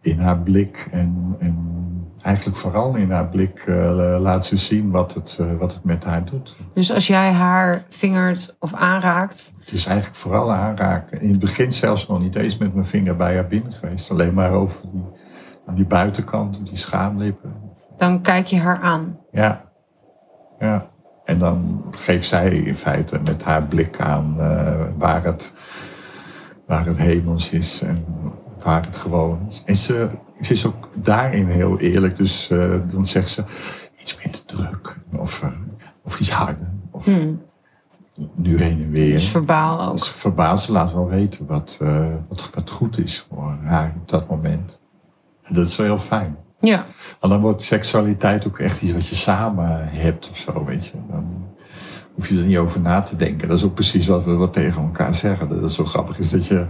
in 0.00 0.18
haar 0.18 0.38
blik 0.38 0.88
en, 0.90 1.36
en 1.38 1.56
eigenlijk 2.22 2.56
vooral 2.56 2.94
in 2.96 3.10
haar 3.10 3.28
blik 3.28 3.58
eh, 3.66 4.16
laat 4.20 4.46
ze 4.46 4.56
zien 4.56 4.90
wat 4.90 5.14
het, 5.14 5.38
wat 5.58 5.72
het 5.72 5.84
met 5.84 6.04
haar 6.04 6.24
doet. 6.24 6.56
Dus 6.74 6.92
als 6.92 7.06
jij 7.06 7.32
haar 7.32 7.84
vingert 7.88 8.56
of 8.58 8.74
aanraakt, 8.74 9.54
Het 9.60 9.72
is 9.72 9.86
eigenlijk 9.86 10.16
vooral 10.16 10.52
aanraken. 10.52 11.20
In 11.20 11.30
het 11.30 11.38
begin 11.38 11.72
zelfs 11.72 12.08
nog 12.08 12.20
niet 12.20 12.34
eens 12.36 12.56
met 12.58 12.74
mijn 12.74 12.86
vinger 12.86 13.16
bij 13.16 13.34
haar 13.34 13.46
binnen 13.46 13.72
geweest. 13.72 14.10
Alleen 14.10 14.34
maar 14.34 14.50
over 14.50 14.82
die, 14.92 15.04
die 15.74 15.84
buitenkant, 15.84 16.66
die 16.66 16.76
schaamlippen. 16.76 17.52
dan 17.96 18.22
kijk 18.22 18.46
je 18.46 18.58
haar 18.58 18.80
aan. 18.80 19.18
Ja. 19.30 19.64
ja. 20.58 20.90
En 21.24 21.38
dan 21.38 21.84
geeft 21.90 22.28
zij 22.28 22.48
in 22.48 22.76
feite 22.76 23.20
met 23.24 23.42
haar 23.42 23.62
blik 23.62 24.00
aan 24.00 24.40
eh, 24.40 24.80
waar, 24.96 25.24
het, 25.24 25.52
waar 26.66 26.86
het 26.86 26.96
hemels 26.96 27.50
is 27.50 27.82
en 27.82 28.04
waar 28.62 28.84
het 28.84 28.96
gewoon 28.96 29.46
is. 29.48 29.62
En 29.66 29.76
ze, 29.76 30.08
ze 30.40 30.52
is 30.52 30.66
ook 30.66 31.04
daarin 31.04 31.46
heel 31.46 31.78
eerlijk. 31.78 32.16
Dus 32.16 32.50
eh, 32.50 32.80
dan 32.90 33.06
zegt 33.06 33.28
ze 33.28 33.44
iets 34.00 34.18
minder 34.22 34.44
druk. 34.44 34.96
Of, 35.16 35.42
eh, 35.42 35.48
of 36.04 36.20
iets 36.20 36.30
harder. 36.30 36.70
Of 36.90 37.06
nu 38.34 38.62
heen 38.62 38.82
en 38.82 38.90
weer. 38.90 39.12
Dus 39.12 39.28
verbaal 39.28 39.82
ook. 39.82 39.92
Dus 39.92 40.08
verbaasd, 40.08 40.64
ze 40.64 40.72
laat 40.72 40.92
wel 40.92 41.08
weten 41.08 41.46
wat, 41.46 41.80
wat, 42.28 42.50
wat 42.54 42.70
goed 42.70 42.98
is 42.98 43.26
voor 43.28 43.58
haar 43.62 43.94
op 44.00 44.08
dat 44.08 44.28
moment. 44.28 44.80
Dat 45.48 45.68
is 45.68 45.76
wel 45.76 45.86
heel 45.86 45.98
fijn. 45.98 46.36
Ja. 46.60 46.86
Want 47.20 47.32
dan 47.32 47.42
wordt 47.42 47.62
seksualiteit 47.62 48.46
ook 48.46 48.58
echt 48.58 48.82
iets 48.82 48.92
wat 48.92 49.06
je 49.06 49.14
samen 49.14 49.88
hebt 49.88 50.30
of 50.30 50.36
zo, 50.36 50.64
weet 50.64 50.86
je. 50.86 50.92
Dan 51.10 51.46
hoef 52.14 52.28
je 52.28 52.38
er 52.38 52.44
niet 52.44 52.56
over 52.56 52.80
na 52.80 53.02
te 53.02 53.16
denken. 53.16 53.48
Dat 53.48 53.58
is 53.58 53.64
ook 53.64 53.74
precies 53.74 54.06
wat 54.06 54.24
we 54.24 54.32
wat 54.32 54.52
tegen 54.52 54.82
elkaar 54.82 55.14
zeggen. 55.14 55.48
Dat 55.48 55.62
het 55.62 55.72
zo 55.72 55.84
grappig 55.84 56.18
is 56.18 56.30
dat 56.30 56.46
je 56.46 56.66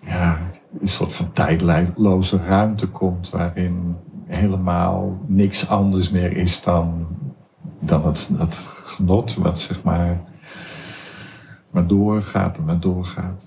ja, 0.00 0.38
een 0.80 0.88
soort 0.88 1.12
van 1.12 1.32
tijdloze 1.32 2.36
ruimte 2.36 2.86
komt 2.86 3.30
waarin 3.30 3.96
helemaal 4.26 5.18
niks 5.26 5.68
anders 5.68 6.10
meer 6.10 6.36
is 6.36 6.62
dan, 6.62 7.06
dan 7.80 8.06
het, 8.06 8.28
dat 8.32 8.54
genot 8.84 9.34
wat 9.34 9.60
zeg 9.60 9.82
maar 9.82 10.20
maar 11.70 11.86
doorgaat 11.86 12.56
en 12.56 12.64
maar 12.64 12.80
doorgaat. 12.80 13.46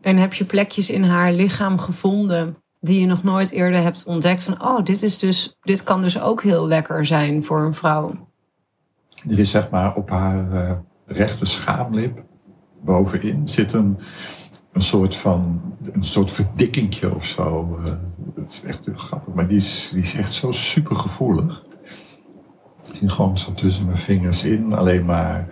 En 0.00 0.16
heb 0.16 0.34
je 0.34 0.44
plekjes 0.44 0.90
in 0.90 1.02
haar 1.02 1.32
lichaam 1.32 1.78
gevonden 1.78 2.56
die 2.84 3.00
je 3.00 3.06
nog 3.06 3.22
nooit 3.22 3.50
eerder 3.50 3.82
hebt 3.82 4.04
ontdekt 4.04 4.42
van, 4.42 4.62
oh, 4.62 4.84
dit 4.84 5.02
is 5.02 5.18
dus, 5.18 5.56
dit 5.60 5.82
kan 5.82 6.00
dus 6.00 6.20
ook 6.20 6.42
heel 6.42 6.66
lekker 6.66 7.06
zijn 7.06 7.44
voor 7.44 7.62
een 7.62 7.74
vrouw. 7.74 8.28
Er 9.28 9.38
is 9.38 9.50
zeg 9.50 9.70
maar 9.70 9.94
op 9.94 10.10
haar 10.10 10.52
eh, 10.52 10.72
rechter 11.06 11.46
schaamlip 11.46 12.22
bovenin 12.84 13.48
zit 13.48 13.72
een, 13.72 13.98
een 14.72 14.82
soort 14.82 15.16
van 15.16 15.60
een 15.92 16.04
soort 16.04 16.30
verdikkingje 16.30 17.14
of 17.14 17.26
zo. 17.26 17.78
Eh, 17.84 17.92
dat 18.34 18.50
is 18.50 18.62
echt 18.62 18.86
heel 18.86 18.96
grappig, 18.96 19.34
maar 19.34 19.48
die 19.48 19.56
is, 19.56 19.90
die 19.92 20.02
is 20.02 20.14
echt 20.14 20.32
zo 20.32 20.52
super 20.52 20.96
gevoelig. 20.96 21.62
Die 22.82 22.96
zit 22.96 23.12
gewoon 23.12 23.38
zo 23.38 23.52
tussen 23.54 23.84
mijn 23.86 23.98
vingers 23.98 24.44
in, 24.44 24.72
alleen 24.72 25.04
maar 25.04 25.48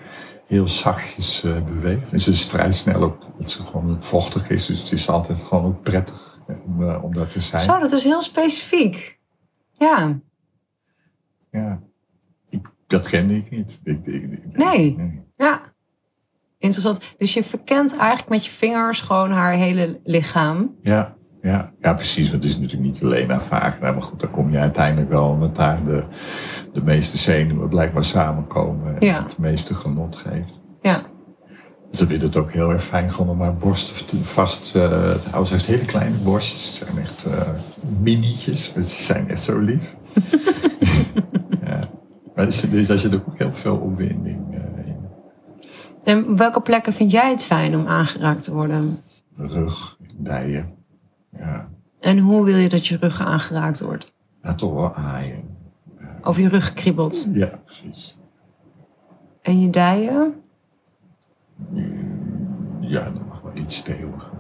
heel 0.47 0.69
zachtjes 0.69 1.45
eh, 1.45 1.63
beweegt. 1.63 2.13
En 2.13 2.21
ze 2.21 2.31
is 2.31 2.45
vrij 2.45 2.73
snel 2.73 3.03
ook, 3.03 3.27
dat 3.39 3.51
ze 3.51 3.63
gewoon 3.63 3.97
vochtig 4.01 4.51
is, 4.51 4.67
dus 4.67 4.81
het 4.81 4.93
is 4.93 5.09
altijd 5.09 5.41
gewoon 5.41 5.65
ook 5.65 5.83
prettig 5.83 6.30
om, 6.67 6.83
eh, 6.83 7.05
om 7.05 7.15
dat 7.15 7.31
te 7.31 7.41
zijn. 7.41 7.63
Zo, 7.63 7.79
dat 7.79 7.93
is 7.93 8.05
heel 8.05 8.23
specifiek. 8.23 9.19
Ja, 9.73 10.19
Ja. 11.51 11.81
Ik, 12.49 12.71
dat 12.87 13.09
kende 13.09 13.37
ik 13.37 13.51
niet. 13.51 13.81
Ik, 13.85 14.07
ik- 14.07 14.57
Nee. 14.57 14.97
ja. 15.37 15.61
Interessant. 16.59 17.15
Dus 17.19 17.35
je 17.35 17.43
verkent 17.45 17.97
eigenlijk 17.97 18.29
met 18.31 18.45
je 18.45 18.51
vingers 18.51 19.01
gewoon 19.01 19.31
haar 19.31 19.53
hele 19.53 20.01
lichaam. 20.05 20.75
Ja, 20.83 21.15
ja, 21.43 21.73
ja, 21.81 21.95
precies. 21.95 22.31
Want 22.31 22.43
het 22.43 22.53
is 22.53 22.59
natuurlijk 22.59 22.91
niet 22.93 23.03
alleen 23.03 23.31
haar 23.31 23.43
vagina. 23.43 23.93
Maar 23.93 24.03
goed, 24.03 24.21
dan 24.21 24.31
kom 24.31 24.51
je 24.51 24.59
uiteindelijk 24.59 25.09
wel 25.11 25.35
met 25.37 25.55
daar 25.57 25.85
de, 25.85 26.05
de 26.73 26.83
meeste 26.83 27.17
zenuwen 27.17 27.69
blijkbaar 27.69 28.05
samenkomen. 28.05 28.95
En 29.01 29.07
Ja. 29.07 29.23
het 29.23 29.39
meeste 29.39 29.75
genot 29.75 30.17
geeft. 30.17 30.61
Ja. 30.81 31.03
Ze 31.91 32.07
vindt 32.07 32.23
het 32.23 32.37
ook 32.37 32.53
heel 32.53 32.71
erg 32.71 32.85
fijn 32.85 33.11
gewoon 33.11 33.31
om 33.31 33.41
haar 33.41 33.55
borst 33.55 33.91
vast 34.23 34.77
eh, 34.77 34.83
te 35.13 35.29
houden. 35.31 35.47
Ze 35.47 35.53
heeft 35.53 35.67
hele 35.67 35.85
kleine 35.85 36.17
borstjes. 36.17 36.77
Ze 36.77 36.85
zijn 36.85 36.99
echt 36.99 37.25
eh 37.25 37.49
minietjes. 38.01 38.73
Ze 38.73 38.83
zijn 38.83 39.29
echt 39.29 39.43
zo 39.43 39.59
lief. 39.59 39.97
ja. 41.67 41.89
Maar 42.35 42.45
dus 42.45 42.87
daar 42.87 42.99
zit 42.99 43.17
ook 43.17 43.39
heel 43.39 43.53
veel 43.53 43.77
opwinding 43.77 44.55
eh, 44.55 44.87
in. 44.87 44.97
En 46.05 46.29
op 46.29 46.39
welke 46.39 46.61
plekken 46.61 46.93
vind 46.93 47.11
jij 47.11 47.31
het 47.31 47.45
fijn 47.45 47.75
om 47.75 47.87
aangeraakt 47.87 48.45
te 48.45 48.55
worden? 48.55 48.99
Rug, 49.37 49.97
dijen. 50.17 50.75
Ja. 51.37 51.69
En 52.01 52.19
hoe 52.19 52.45
wil 52.45 52.57
je 52.57 52.69
dat 52.69 52.87
je 52.87 52.97
rug 52.97 53.21
aangeraakt 53.21 53.81
wordt? 53.81 54.13
ja, 54.43 54.55
toch 54.55 54.75
wel 54.75 54.95
aaien. 54.95 55.59
Over 56.23 56.43
je 56.43 56.49
rug 56.49 56.67
gekriebeld. 56.67 57.29
Ja, 57.33 57.61
precies. 57.65 58.17
En 59.43 59.61
je 59.61 59.71
dijen? 59.71 60.35
Ja, 62.81 63.05
dat 63.05 63.27
mag 63.29 63.41
wel 63.43 63.53
iets 63.55 63.77
steviger. 63.77 64.31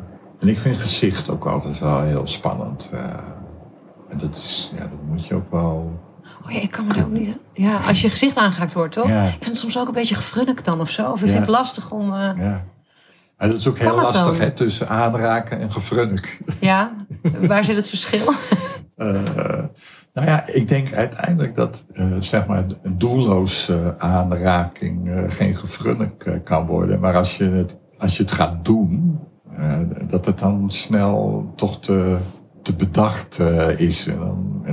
En 0.41 0.49
ik 0.49 0.59
vind 0.59 0.77
gezicht 0.79 1.29
ook 1.31 1.45
altijd 1.47 1.79
wel 1.79 2.01
heel 2.03 2.27
spannend. 2.27 2.91
eh. 2.93 3.01
en 4.09 4.19
dat, 4.19 4.37
is, 4.37 4.73
ja, 4.75 4.81
dat 4.81 5.03
moet 5.09 5.27
je 5.27 5.35
ook 5.35 5.51
wel... 5.51 6.01
Oh 6.47 6.51
ja, 6.53 6.61
ik 6.61 6.71
kan 6.71 6.87
me 6.87 6.93
daar 6.95 7.05
ook 7.05 7.11
niet... 7.11 7.37
Ja, 7.53 7.77
als 7.77 8.01
je 8.03 8.11
gezicht 8.11 8.37
aangeraakt 8.37 8.73
wordt, 8.73 8.93
toch? 8.95 9.09
Ja. 9.09 9.23
Ik 9.25 9.31
vind 9.31 9.45
het 9.45 9.57
soms 9.59 9.79
ook 9.79 9.87
een 9.87 9.93
beetje 9.95 10.15
gefrunnikt 10.15 10.65
dan 10.65 10.81
of 10.81 10.91
zo. 10.91 11.11
Of 11.11 11.21
ik 11.21 11.27
Ja. 11.27 11.33
vind 11.33 11.41
het 11.47 11.55
lastig 11.55 11.91
om... 11.91 12.13
eh, 12.15 12.31
Ja. 12.37 12.65
Dat 13.39 13.55
is 13.55 13.69
ook 13.69 13.77
Kan 13.79 13.87
heel 13.87 14.01
lastig, 14.01 14.39
hè, 14.39 14.51
tussen 14.51 14.89
aanraken 14.89 15.61
en 15.61 15.73
gefrunnik. 15.73 16.39
ja, 16.61 16.93
waar 17.23 17.65
zit 17.65 17.77
het 17.77 17.89
verschil? 17.89 18.33
Eh, 18.97 19.65
nou 20.13 20.27
ja, 20.27 20.47
ik 20.47 20.69
denk 20.69 20.95
uiteindelijk 20.95 21.55
dat 21.55 21.87
eh, 21.93 22.07
zeg 22.19 22.47
maar 22.47 22.65
een 22.83 22.99
doelloze 22.99 23.95
aanraking 23.99 25.11
eh, 25.11 25.25
geen 25.29 25.55
gefrunnik 25.55 26.25
eh, 26.25 26.35
kan 26.45 26.67
worden. 26.67 27.01
Maar 27.01 27.17
als 27.17 27.37
je 27.37 27.45
het, 27.45 27.77
als 27.99 28.17
je 28.17 28.23
het 28.23 28.33
gaat 28.33 28.65
doen, 28.65 29.21
eh, 29.57 29.79
dat 30.07 30.25
het 30.25 30.39
dan 30.39 30.71
snel 30.71 31.47
toch 31.57 31.81
te, 31.81 32.19
te 32.63 32.75
bedacht 32.75 33.39
eh, 33.39 33.81
is. 33.81 34.09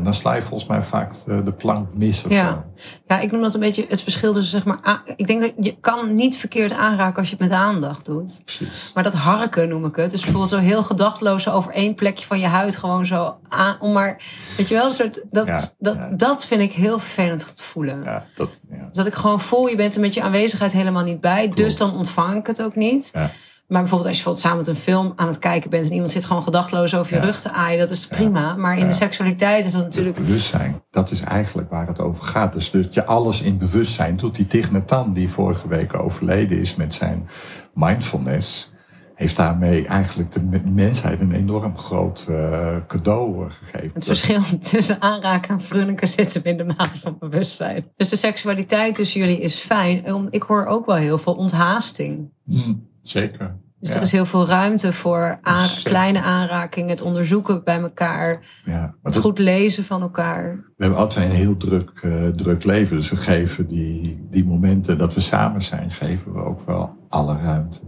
Dan 0.08 0.16
sla 0.16 0.34
je 0.34 0.42
volgens 0.42 0.70
mij 0.70 0.82
vaak 0.82 1.14
de, 1.26 1.44
de 1.44 1.52
plank 1.52 1.88
mis. 1.94 2.24
Of 2.24 2.32
Ja. 2.32 2.66
Ja, 3.08 3.20
ik 3.20 3.32
noem 3.32 3.42
dat 3.42 3.54
een 3.54 3.60
beetje 3.60 3.86
het 3.90 4.02
verschil 4.02 4.34
tussen, 4.34 4.52
zeg 4.52 4.66
maar... 4.66 5.02
Ik 5.16 5.28
denk 5.28 5.42
dat 5.42 5.52
je 5.66 5.78
kan 5.80 6.14
niet 6.14 6.38
verkeerd 6.38 6.72
aanraken 6.72 7.18
als 7.18 7.30
je 7.30 7.36
het 7.40 7.50
met 7.50 7.58
aandacht 7.58 8.06
doet. 8.06 8.42
Precies. 8.44 8.92
Maar 8.94 9.04
dat 9.04 9.14
harken 9.14 9.70
noem 9.70 9.86
ik 9.86 9.96
het. 9.96 10.12
Dus 10.12 10.22
bijvoorbeeld 10.22 10.52
zo 10.52 10.58
heel 10.58 10.84
gedachtloos 10.84 11.50
over 11.50 11.72
één 11.72 11.96
plekje 11.96 12.26
van 12.26 12.40
je 12.40 12.48
huid 12.48 12.76
gewoon 12.76 13.06
zo 13.06 13.38
aan. 13.50 13.78
Om 13.80 13.94
maar, 13.94 14.22
weet 14.58 14.68
je 14.68 14.76
wel, 14.76 14.86
een 14.86 14.92
soort, 14.92 15.22
dat, 15.32 15.48
Ja, 15.48 15.70
dat, 15.80 15.96
ja. 15.96 16.10
dat 16.10 16.46
vind 16.46 16.62
ik 16.62 16.74
heel 16.74 17.00
vervelend 17.00 17.56
te 17.56 17.64
voelen. 17.64 18.04
Ja, 18.04 18.26
dat, 18.36 18.60
ja. 18.70 18.90
Dat 18.94 19.06
ik 19.06 19.14
gewoon 19.14 19.42
voel, 19.42 19.68
je 19.68 19.76
bent 19.76 19.96
er 19.96 20.02
met 20.02 20.14
je 20.14 20.22
aanwezigheid 20.22 20.72
helemaal 20.72 21.04
niet 21.04 21.22
bij. 21.22 21.48
Dus 21.48 21.78
dan 21.78 21.96
ontvang 21.96 22.38
ik 22.38 22.48
het 22.48 22.62
ook 22.62 22.76
niet. 22.76 23.10
Ja. 23.14 23.32
Maar 23.68 23.80
bijvoorbeeld 23.82 24.10
als 24.10 24.18
je 24.18 24.24
bijvoorbeeld 24.24 24.46
samen 24.46 24.58
met 24.58 24.68
een 24.68 24.94
film 24.94 25.14
aan 25.16 25.28
het 25.28 25.40
kijken 25.40 25.70
bent... 25.70 25.86
en 25.86 25.94
iemand 25.94 26.12
zit 26.12 26.26
gewoon 26.26 26.44
gedachtloos 26.44 26.96
over 26.96 27.14
je 27.14 27.20
Ja. 27.20 27.26
rug 27.26 27.42
te 27.42 27.52
aaien, 27.52 27.80
dat 27.80 27.90
is 27.90 28.08
prima. 28.08 28.56
Maar 28.56 28.74
in 28.74 28.80
Ja. 28.82 28.88
de 28.88 28.94
seksualiteit 28.94 29.66
is 29.66 29.72
dat 29.72 29.84
natuurlijk... 29.84 30.18
Het 30.18 30.26
bewustzijn, 30.26 30.84
dat 30.92 31.12
is 31.12 31.22
eigenlijk 31.22 31.70
waar 31.70 31.88
het 31.88 32.00
over 32.00 32.24
gaat. 32.24 32.54
Dus 32.54 32.72
dat 32.72 32.94
je 32.94 33.06
alles 33.06 33.42
in 33.42 33.58
bewustzijn 33.58 34.16
doet. 34.18 34.36
Die 34.36 34.64
Hanh, 34.88 35.16
die 35.16 35.30
vorige 35.30 35.68
week 35.68 35.94
overleden 36.00 36.60
is 36.60 36.76
met 36.76 36.94
zijn 36.94 37.28
mindfulness... 37.74 38.72
heeft 39.16 39.36
daarmee 39.36 39.88
eigenlijk 39.88 40.32
de 40.32 40.44
me- 40.44 40.62
mensheid 40.70 41.20
een 41.20 41.32
enorm 41.32 41.78
groot 41.78 42.26
eh, 42.30 42.76
cadeau 42.88 43.44
eh, 43.46 43.52
gegeven. 43.60 43.92
Het 43.94 44.06
verschil 44.06 44.42
tussen 44.72 45.02
aanraken 45.02 45.50
en 45.54 45.62
frunniken 45.62 46.08
zit 46.08 46.34
hem 46.34 46.44
in 46.44 46.58
de 46.58 46.64
mate 46.64 47.00
van 47.00 47.16
bewustzijn. 47.20 47.86
Dus 47.96 48.10
de 48.10 48.16
seksualiteit 48.16 48.96
tussen 48.96 49.20
jullie 49.20 49.40
is 49.40 49.56
fijn. 49.60 50.28
Ik 50.30 50.42
hoor 50.44 50.66
ook 50.66 50.86
wel 50.86 50.96
heel 50.96 51.18
veel 51.18 51.34
onthaasting. 51.34 52.30
Mm, 52.44 52.88
zeker. 53.10 53.58
Dus 53.80 53.90
Ja. 53.90 53.96
er 53.96 54.02
is 54.02 54.12
heel 54.12 54.26
veel 54.26 54.48
ruimte 54.48 54.94
voor 54.94 55.40
aan- 55.42 55.70
kleine 55.84 56.22
aanrakingen, 56.22 56.90
het 56.90 57.02
onderzoeken 57.02 57.64
bij 57.64 57.80
elkaar, 57.80 58.40
Ja, 58.66 58.96
het 59.04 59.14
dat- 59.14 59.24
goed 59.24 59.40
lezen 59.40 59.84
van 59.84 60.02
elkaar. 60.02 60.56
we 60.56 60.74
hebben 60.84 61.00
altijd 61.00 61.30
een 61.30 61.36
heel 61.36 61.58
druk, 61.58 61.92
eh, 62.04 62.28
druk 62.28 62.64
leven. 62.64 62.96
Dus 62.98 63.10
we 63.10 63.16
geven 63.16 63.68
die, 63.68 64.28
die 64.30 64.46
momenten 64.46 64.98
dat 64.98 65.14
we 65.14 65.20
samen 65.20 65.62
zijn, 65.62 65.92
geven 65.92 66.34
we 66.34 66.40
ook 66.44 66.62
wel 66.62 66.96
alle 67.10 67.38
ruimte. 67.38 67.80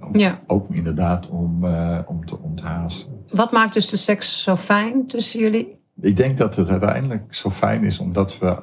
Ook, 0.00 0.16
Ja. 0.16 0.40
ook 0.46 0.68
inderdaad 0.70 1.28
om, 1.28 1.64
eh, 1.64 1.98
om 2.06 2.26
te 2.26 2.38
onthaasten. 2.38 3.12
Wat 3.28 3.52
maakt 3.52 3.74
dus 3.74 3.88
de 3.88 3.96
seks 3.96 4.42
zo 4.42 4.56
fijn 4.56 5.06
tussen 5.06 5.40
jullie? 5.40 5.76
Ik 6.00 6.16
denk 6.16 6.38
dat 6.38 6.56
het 6.56 6.68
uiteindelijk 6.70 7.34
zo 7.34 7.50
fijn 7.50 7.82
is 7.84 7.98
omdat 7.98 8.38
we 8.38 8.58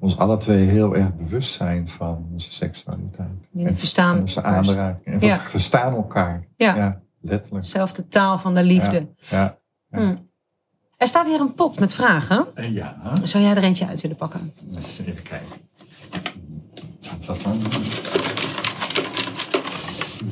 ons 0.00 0.16
alle 0.18 0.36
twee 0.36 0.66
heel 0.66 0.96
erg 0.96 1.14
bewust 1.14 1.52
zijn 1.54 1.88
van 1.88 2.28
onze 2.32 2.52
seksualiteit. 2.52 3.28
Jullie 3.50 3.68
En 3.68 3.78
verstaan 3.78 4.20
onze 4.20 4.42
aanraking. 4.42 5.14
En 5.20 5.26
Ja. 5.28 5.36
we 5.42 5.48
verstaan 5.48 5.92
elkaar. 5.94 6.46
Ja. 6.56 7.00
letterlijk. 7.20 7.64
Zelfde 7.66 8.08
taal 8.08 8.38
van 8.38 8.54
de 8.54 8.62
liefde. 8.62 9.08
Ja. 9.18 9.58
Ja. 9.90 9.98
Hm. 9.98 10.16
Er 10.96 11.08
staat 11.08 11.26
hier 11.26 11.40
een 11.40 11.54
pot 11.54 11.80
met 11.80 11.92
vragen. 11.94 12.46
En 12.54 12.72
ja, 12.72 12.96
Zou 13.22 13.44
jij 13.44 13.56
er 13.56 13.62
eentje 13.62 13.86
uit 13.86 14.00
willen 14.00 14.16
pakken? 14.16 14.52
eens 14.74 14.98
even 14.98 15.22
kijken. 15.22 15.56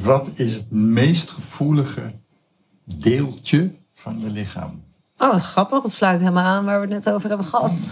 Wat 0.03 0.29
is 0.35 0.55
het 0.55 0.71
meest 0.71 1.31
gevoelige 1.31 2.13
deeltje 2.85 3.71
van 3.95 4.21
je 4.21 4.31
lichaam? 4.31 4.85
Oh, 5.19 5.35
grappig. 5.37 5.83
Dat 5.83 5.93
sluit 5.93 6.19
helemaal 6.19 6.45
aan 6.45 6.65
waar 6.65 6.81
we 6.81 6.95
het 6.95 7.05
net 7.05 7.15
over 7.15 7.29
hebben 7.29 7.47
gehad. 7.47 7.89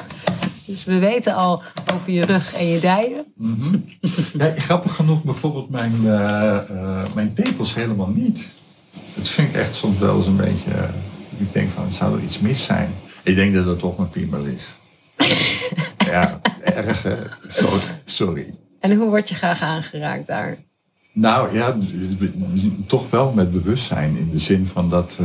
Dus 0.67 0.85
we 0.85 0.99
weten 0.99 1.35
al 1.35 1.62
over 1.95 2.12
je 2.12 2.25
rug 2.25 2.55
en 2.55 2.67
je 2.67 2.81
dijen. 2.81 3.25
Ja, 4.39 4.55
grappig 4.57 4.97
genoeg 4.97 5.23
bijvoorbeeld 5.23 5.71
mijn, 5.71 5.93
eh, 6.05 6.57
eh, 6.57 7.15
mijn 7.15 7.35
tepels 7.35 7.75
helemaal 7.75 8.11
niet. 8.11 8.47
Dat 9.15 9.29
vind 9.29 9.49
ik 9.49 9.55
echt 9.55 9.75
soms 9.75 9.99
wel 9.99 10.17
eens 10.17 10.27
een 10.27 10.37
beetje... 10.37 10.71
eh, 10.71 10.89
ik 11.39 11.53
denk 11.53 11.71
van, 11.71 11.85
het 11.85 11.95
zou 11.95 12.17
er 12.17 12.25
iets 12.25 12.39
mis 12.41 12.65
zijn. 12.65 12.91
Ik 13.23 13.35
denk 13.35 13.55
dat 13.55 13.67
het 13.67 13.79
toch 13.79 13.97
mijn 13.97 14.09
piemel 14.11 14.45
is. 14.45 14.75
ja, 16.12 16.41
erg? 16.62 17.07
Sorry. 17.47 17.83
sorry. 18.05 18.55
En 18.81 18.97
hoe 18.97 19.09
word 19.09 19.29
je 19.29 19.35
graag 19.35 19.62
aangeraakt 19.62 20.27
daar? 20.27 20.59
Nou 21.12 21.55
ja, 21.55 21.77
toch 22.87 23.11
wel 23.11 23.33
met 23.33 23.53
bewustzijn. 23.53 24.17
In 24.17 24.31
de 24.31 24.39
zin 24.39 24.67
van 24.67 24.91
dat... 24.91 25.19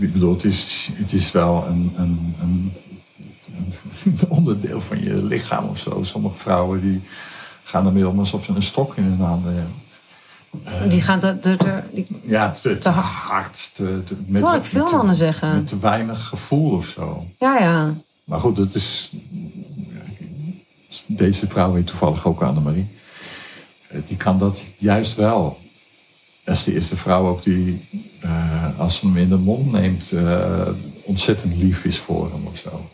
ik 0.00 0.12
bedoel, 0.12 0.34
het 0.34 0.44
is, 0.44 0.90
het 0.92 1.12
is 1.12 1.32
wel 1.32 1.66
een, 1.68 1.92
een, 1.96 2.34
een 2.40 2.72
onderdeel 4.28 4.80
van 4.80 5.02
je 5.02 5.14
lichaam 5.24 5.68
of 5.68 5.78
zo. 5.78 6.02
Sommige 6.02 6.34
vrouwen 6.38 6.80
die 6.80 7.02
gaan 7.64 7.86
ermee 7.86 8.08
om 8.08 8.18
alsof 8.18 8.44
ze 8.44 8.52
een 8.52 8.62
stok 8.62 8.96
in 8.96 9.02
hun 9.04 9.20
handen 9.20 9.54
hebben. 9.54 9.82
Die 10.90 11.02
gaan 11.02 11.18
te, 11.18 11.38
te, 11.40 11.56
te- 11.56 11.82
die- 11.92 12.06
Ja, 12.22 12.50
te, 12.50 12.78
te 12.78 12.88
hard. 12.88 13.70
Te, 13.74 14.02
te, 14.04 14.14
met, 14.26 14.42
ik 14.54 14.64
veel 14.64 14.90
mannen 14.92 15.14
zeggen. 15.14 15.54
Met 15.54 15.66
te 15.66 15.78
weinig 15.78 16.26
gevoel 16.26 16.70
of 16.70 16.86
zo. 16.86 17.26
Ja, 17.38 17.58
ja. 17.58 17.94
Maar 18.24 18.40
goed, 18.40 18.56
het 18.56 18.74
is... 18.74 19.10
Deze 21.06 21.48
vrouw 21.48 21.74
heet 21.74 21.86
toevallig 21.86 22.26
ook 22.26 22.42
Annemarie. 22.42 22.88
Eh, 23.88 23.98
Die 24.06 24.16
kan 24.16 24.38
dat 24.38 24.62
juist 24.76 25.14
wel. 25.14 25.58
Dat 26.44 26.54
is 26.56 26.64
de 26.64 26.74
eerste 26.74 26.96
vrouw 26.96 27.28
ook 27.28 27.42
die, 27.42 27.88
eh, 28.20 28.78
als 28.78 28.96
ze 28.96 29.06
hem 29.06 29.16
in 29.16 29.28
de 29.28 29.36
mond 29.36 29.72
neemt, 29.72 30.12
eh, 30.12 30.68
ontzettend 31.04 31.56
lief 31.56 31.84
is 31.84 31.98
voor 31.98 32.30
hem 32.32 32.46
of 32.46 32.58
zo. 32.58 32.90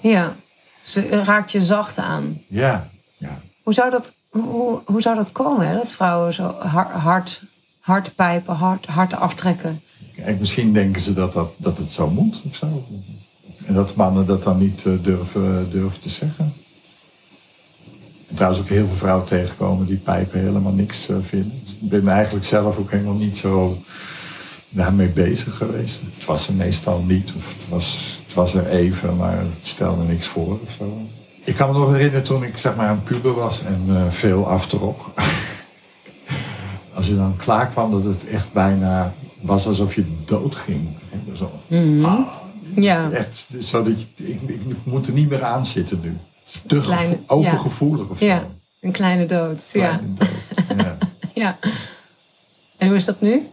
Ja. 0.00 0.36
Ze 0.82 1.08
raakt 1.08 1.52
je 1.52 1.62
zacht 1.62 1.98
aan. 1.98 2.40
Ja, 2.46 2.88
ja. 3.16 3.40
Hoe 3.62 3.74
zou 3.74 3.90
dat, 3.90 4.12
hoe, 4.28 4.80
hoe 4.84 5.00
zou 5.00 5.16
dat 5.16 5.32
komen? 5.32 5.68
Hè? 5.68 5.74
Dat 5.74 5.92
vrouwen 5.92 6.34
zo 6.34 6.54
hard, 6.92 7.42
hard, 7.80 8.14
pijpen, 8.14 8.54
hard, 8.54 8.86
hard 8.86 9.14
aftrekken. 9.14 9.80
Kijk, 10.16 10.38
misschien 10.38 10.72
denken 10.72 11.00
ze 11.00 11.12
dat, 11.12 11.32
dat, 11.32 11.52
dat 11.56 11.78
het 11.78 11.92
zo 11.92 12.10
moet 12.10 12.42
of 12.48 12.56
zo. 12.56 12.84
En 13.64 13.74
dat 13.74 13.94
mannen 13.94 14.26
dat 14.26 14.42
dan 14.42 14.58
niet 14.58 14.84
eh, 14.84 14.92
durven, 15.02 15.70
durven 15.70 16.00
te 16.00 16.08
zeggen. 16.08 16.52
En 18.28 18.34
trouwens 18.34 18.60
ook 18.60 18.68
heel 18.68 18.86
veel 18.86 18.96
vrouwen 18.96 19.26
tegenkomen 19.26 19.86
die 19.86 19.96
pijpen 19.96 20.40
helemaal 20.40 20.72
niks 20.72 21.08
eh, 21.08 21.16
vinden. 21.20 21.62
Ik 21.80 21.88
ben 21.88 22.08
eigenlijk 22.08 22.46
zelf 22.46 22.78
ook 22.78 22.90
helemaal 22.90 23.14
niet 23.14 23.36
zo 23.36 23.78
daarmee 24.68 25.08
bezig 25.08 25.56
geweest. 25.56 26.00
Het 26.14 26.24
was 26.24 26.48
er 26.48 26.54
meestal 26.54 27.02
niet, 27.02 27.32
of 27.36 27.52
het 27.58 27.68
was, 27.68 28.18
het 28.24 28.34
was 28.34 28.54
er 28.54 28.66
even, 28.68 29.16
maar 29.16 29.38
het 29.38 29.48
stelde 29.66 30.02
niks 30.04 30.26
voor 30.26 30.52
of 30.62 30.70
zo. 30.78 31.00
Ik 31.44 31.54
kan 31.56 31.72
me 31.72 31.78
nog 31.78 31.90
herinneren 31.92 32.22
toen 32.22 32.42
ik 32.44 32.56
zeg 32.56 32.76
maar 32.76 32.90
een 32.90 33.02
puber 33.02 33.34
was 33.34 33.62
en 33.64 33.84
eh, 33.88 34.10
veel 34.10 34.46
aftrok. 34.48 35.10
Als 36.94 37.06
je 37.06 37.16
dan 37.16 37.36
klaar 37.36 37.66
kwam, 37.68 37.90
dat 37.90 38.04
het 38.04 38.26
echt 38.26 38.52
bijna 38.52 39.12
was 39.40 39.66
alsof 39.66 39.94
je 39.94 40.04
dood 40.24 40.54
ging. 40.56 40.88
Hè, 41.10 41.36
Zo. 41.36 41.50
Ah, 42.06 42.26
Ja. 42.74 43.10
echt, 43.10 43.48
zo 43.60 43.82
dat 43.82 44.00
je, 44.00 44.26
ik, 44.28 44.40
ik 44.48 44.60
moet 44.84 45.06
er 45.06 45.12
niet 45.12 45.28
meer 45.30 45.44
aan 45.44 45.66
zitten 45.66 46.00
nu. 46.02 46.16
Te 46.66 46.76
Kleine- 46.78 47.18
overgevoelig 47.26 48.08
of 48.08 48.18
zo. 48.18 48.24
Ja. 48.24 48.46
Een 48.80 48.92
kleine 48.92 49.26
dood. 49.26 49.70
Ja. 49.72 50.00
Dood. 50.18 50.28
Ja. 50.78 50.96
ja. 51.42 51.58
En 52.76 52.86
hoe 52.86 52.96
is 52.96 53.04
dat 53.04 53.20
nu? 53.20 53.46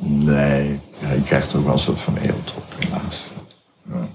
Nee, 0.00 0.80
ja, 1.00 1.10
je 1.12 1.22
krijgt 1.22 1.54
ook 1.54 1.64
wel 1.64 1.72
een 1.72 1.78
soort 1.78 2.00
van 2.00 2.16
eelt 2.16 2.54
op, 2.56 2.64
helaas. 2.78 3.30
Ja. 3.82 4.06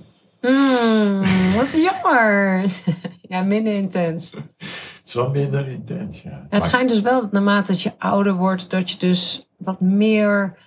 Hmm, 0.41 1.21
wat 1.55 1.73
jammer. 1.75 2.63
ja, 3.21 3.41
minder 3.45 3.73
intens. 3.73 4.31
Het 4.57 5.01
is 5.05 5.13
wel 5.13 5.29
minder 5.29 5.67
intens, 5.67 6.21
ja. 6.21 6.29
Ja, 6.29 6.37
het 6.41 6.51
Maar- 6.51 6.61
schijnt 6.63 6.89
dus 6.89 7.01
wel 7.01 7.21
dat 7.21 7.31
naarmate 7.31 7.71
dat 7.71 7.81
je 7.81 7.91
ouder 7.97 8.33
wordt, 8.33 8.69
dat 8.69 8.91
je 8.91 8.97
dus 8.97 9.47
wat 9.57 9.79
meer 9.81 10.57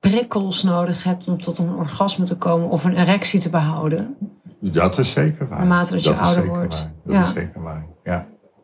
prikkels 0.00 0.62
nodig 0.62 1.02
hebt 1.04 1.28
om 1.28 1.40
tot 1.40 1.58
een 1.58 1.74
orgasme 1.74 2.24
te 2.24 2.36
komen 2.36 2.68
of 2.68 2.84
een 2.84 2.96
erectie 2.96 3.40
te 3.40 3.50
behouden. 3.50 4.16
Dat 4.60 4.98
is 4.98 5.10
zeker 5.10 5.48
waar. 5.48 5.58
Naarmate 5.58 5.92
dat 5.92 6.04
je 6.04 6.12
is 6.12 6.18
ouder 6.18 6.46
wordt. 6.46 6.74
waar. 6.82 6.92
Dat 7.04 7.14
Ja. 7.14 7.20
is 7.22 7.32
zeker 7.32 7.62
waar. 7.62 7.86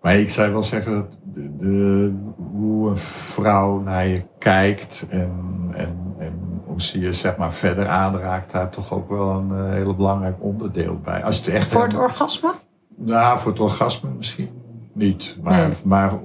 Maar 0.02 0.16
ik 0.16 0.28
zou 0.30 0.52
wel 0.52 0.62
zeggen 0.62 0.92
dat 0.92 1.16
de, 1.22 1.56
de- 1.56 2.12
hoe 2.52 2.90
een 2.90 2.96
vrouw 2.96 3.80
naar 3.80 4.06
je 4.06 4.22
kijkt 4.38 5.06
en, 5.08 5.32
en, 5.72 5.96
en 6.18 6.32
hoe 6.64 6.82
ze 6.82 7.00
je 7.00 7.12
zeg 7.12 7.36
maar 7.36 7.52
verder 7.52 7.88
aanraakt, 7.88 8.52
daar 8.52 8.70
toch 8.70 8.92
ook 8.92 9.08
wel 9.08 9.30
een 9.30 9.50
eh, 9.66 9.72
hele 9.72 9.94
belangrijk 9.94 10.36
onderdeel 10.38 11.00
bij. 11.04 11.24
Als 11.24 11.36
het 11.36 11.48
echt 11.48 11.66
Voor 11.66 11.82
het 11.82 11.94
orgasme? 11.94 12.52
Nou, 12.96 13.38
voor 13.38 13.50
het 13.50 13.60
orgasme 13.60 14.10
misschien 14.16 14.48
niet. 14.92 15.38
Maar, 15.42 15.66
Nee. 15.68 15.76
maar 15.84 16.18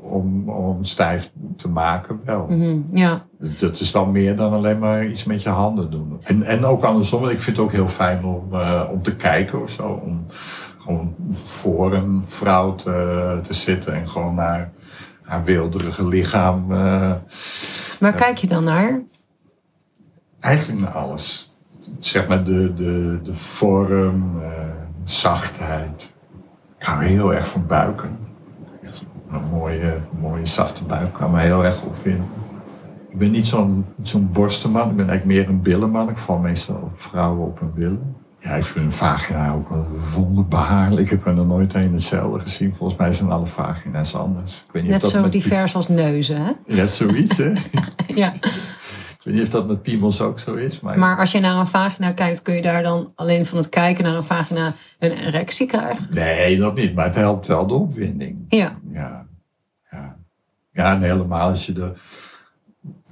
om, 0.00 0.48
om 0.48 0.84
stijf 0.84 1.32
te 1.56 1.68
maken 1.68 2.20
wel. 2.24 2.46
Mhm, 2.50 2.76
ja. 2.96 3.22
Dat 3.60 3.80
is 3.80 3.90
wel 3.90 4.06
meer 4.06 4.36
dan 4.36 4.52
alleen 4.52 4.78
maar 4.78 5.06
iets 5.06 5.24
met 5.24 5.42
je 5.42 5.48
handen 5.48 5.90
doen. 5.90 6.20
En, 6.22 6.42
en 6.42 6.64
ook 6.64 6.82
andersom, 6.82 7.24
ik 7.28 7.40
vind 7.40 7.56
het 7.56 7.66
ook 7.66 7.72
heel 7.72 7.88
fijn 7.88 8.24
om, 8.24 8.42
eh, 8.52 8.82
om 8.92 9.02
te 9.02 9.16
kijken 9.16 9.62
of 9.62 9.70
zo. 9.70 10.00
Om 10.04 10.26
gewoon 10.82 11.14
voor 11.30 11.94
een 11.94 12.22
vrouw 12.26 12.74
te, 12.74 13.40
te 13.42 13.54
zitten 13.54 13.94
en 13.94 14.08
gewoon 14.08 14.34
naar 14.34 14.72
haar 15.22 15.44
wilderige 15.44 16.06
lichaam. 16.06 16.72
eh, 16.72 17.12
Waar 18.00 18.12
kijk 18.14 18.36
je 18.36 18.46
dan 18.46 18.64
naar? 18.64 19.02
eigenlijk 20.40 20.80
naar 20.80 20.90
alles. 20.92 21.50
Zeg 22.00 22.28
maar 22.28 22.44
de, 22.44 22.74
de, 22.74 23.20
de 23.22 23.34
vorm, 23.34 24.42
eh, 24.42 24.48
zachtheid. 25.04 26.12
Ik 26.78 26.86
hou 26.86 27.04
heel 27.04 27.34
erg 27.34 27.48
van 27.48 27.66
buiken. 27.66 28.18
Echt 28.82 29.04
Een 29.30 29.48
mooie, 29.50 29.98
mooie 30.20 30.46
zachte 30.46 30.84
buik 30.84 31.12
kan 31.12 31.30
me 31.30 31.40
heel 31.40 31.64
erg 31.64 31.76
goed 31.76 31.98
vinden. 31.98 32.26
Ik 33.10 33.18
ben 33.18 33.30
niet 33.30 33.46
zo'n 33.46 33.84
zo'n 34.02 34.30
borstenman, 34.32 34.90
ik 34.90 34.96
ben 34.96 35.08
eigenlijk 35.08 35.38
meer 35.38 35.48
een 35.54 35.62
billenman. 35.62 36.08
Ik 36.08 36.18
val 36.18 36.38
meestal 36.38 36.76
op 36.76 37.00
vrouwen 37.00 37.46
op 37.46 37.60
hun 37.60 37.72
billen. 37.74 38.16
Ja, 38.42 38.54
ik 38.54 38.64
vind 38.64 38.84
een 38.84 38.92
vagina 38.92 39.52
ook 39.52 39.68
wel 39.68 39.86
wonderbaarlijk. 40.14 41.00
Ik 41.00 41.10
heb 41.10 41.26
er 41.26 41.34
nog 41.34 41.46
nooit 41.46 41.74
een 41.74 41.92
hetzelfde 41.92 42.40
gezien. 42.40 42.74
Volgens 42.74 42.98
mij 42.98 43.12
zijn 43.12 43.30
alle 43.30 43.46
vagina's 43.46 44.14
anders. 44.14 44.64
Ik 44.66 44.72
weet 44.72 44.82
niet 44.82 44.92
Net 44.92 45.04
of 45.04 45.10
dat 45.10 45.16
zo 45.18 45.22
met 45.22 45.32
divers 45.32 45.74
als 45.74 45.88
neuzen, 45.88 46.44
hè? 46.44 46.52
Net 46.66 46.90
zoiets, 46.90 47.36
hè? 47.36 47.52
Ja. 48.14 48.34
Ik 48.34 49.28
weet 49.28 49.34
niet 49.34 49.42
of 49.42 49.48
dat 49.48 49.66
met 49.66 49.82
piemels 49.82 50.20
ook 50.20 50.38
zo 50.38 50.54
is. 50.54 50.80
Maar, 50.80 50.98
Maar 50.98 51.18
als 51.18 51.32
je 51.32 51.40
naar 51.40 51.56
een 51.56 51.66
vagina 51.66 52.12
kijkt, 52.12 52.42
kun 52.42 52.54
je 52.54 52.62
daar 52.62 52.82
dan 52.82 53.12
alleen 53.14 53.46
van 53.46 53.58
het 53.58 53.68
kijken 53.68 54.04
naar 54.04 54.14
een 54.14 54.24
vagina 54.24 54.74
een 54.98 55.10
erectie 55.10 55.66
krijgen? 55.66 56.06
Nee, 56.10 56.58
dat 56.58 56.74
niet. 56.74 56.94
Maar 56.94 57.04
het 57.04 57.14
helpt 57.14 57.46
wel 57.46 57.66
de 57.66 57.74
opwinding. 57.74 58.44
Ja. 58.48 58.76
Ja. 58.92 59.26
Ja, 59.90 60.16
ja 60.72 60.94
en 60.94 61.02
helemaal 61.02 61.48
als 61.48 61.66
je 61.66 61.72
er... 61.80 61.92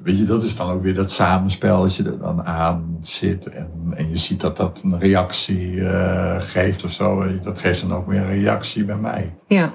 Weet 0.03 0.19
je, 0.19 0.25
dat 0.25 0.43
is 0.43 0.57
dan 0.57 0.71
ook 0.71 0.83
weer 0.83 0.95
dat 0.95 1.11
samenspel. 1.11 1.77
Als 1.77 1.97
je 1.97 2.05
er 2.05 2.19
dan 2.19 2.45
aan 2.45 2.97
zit 3.01 3.47
en, 3.47 3.71
en 3.95 4.09
je 4.09 4.17
ziet 4.17 4.41
dat 4.41 4.57
dat 4.57 4.83
een 4.85 4.99
reactie 4.99 5.89
eh, 5.89 6.37
geeft 6.39 6.85
of 6.85 6.91
zo. 6.91 7.41
Dat 7.41 7.59
geeft 7.59 7.89
dan 7.89 7.97
ook 7.97 8.07
weer 8.07 8.21
een 8.21 8.35
reactie 8.35 8.85
bij 8.85 8.97
mij. 8.97 9.35
Ja. 9.47 9.73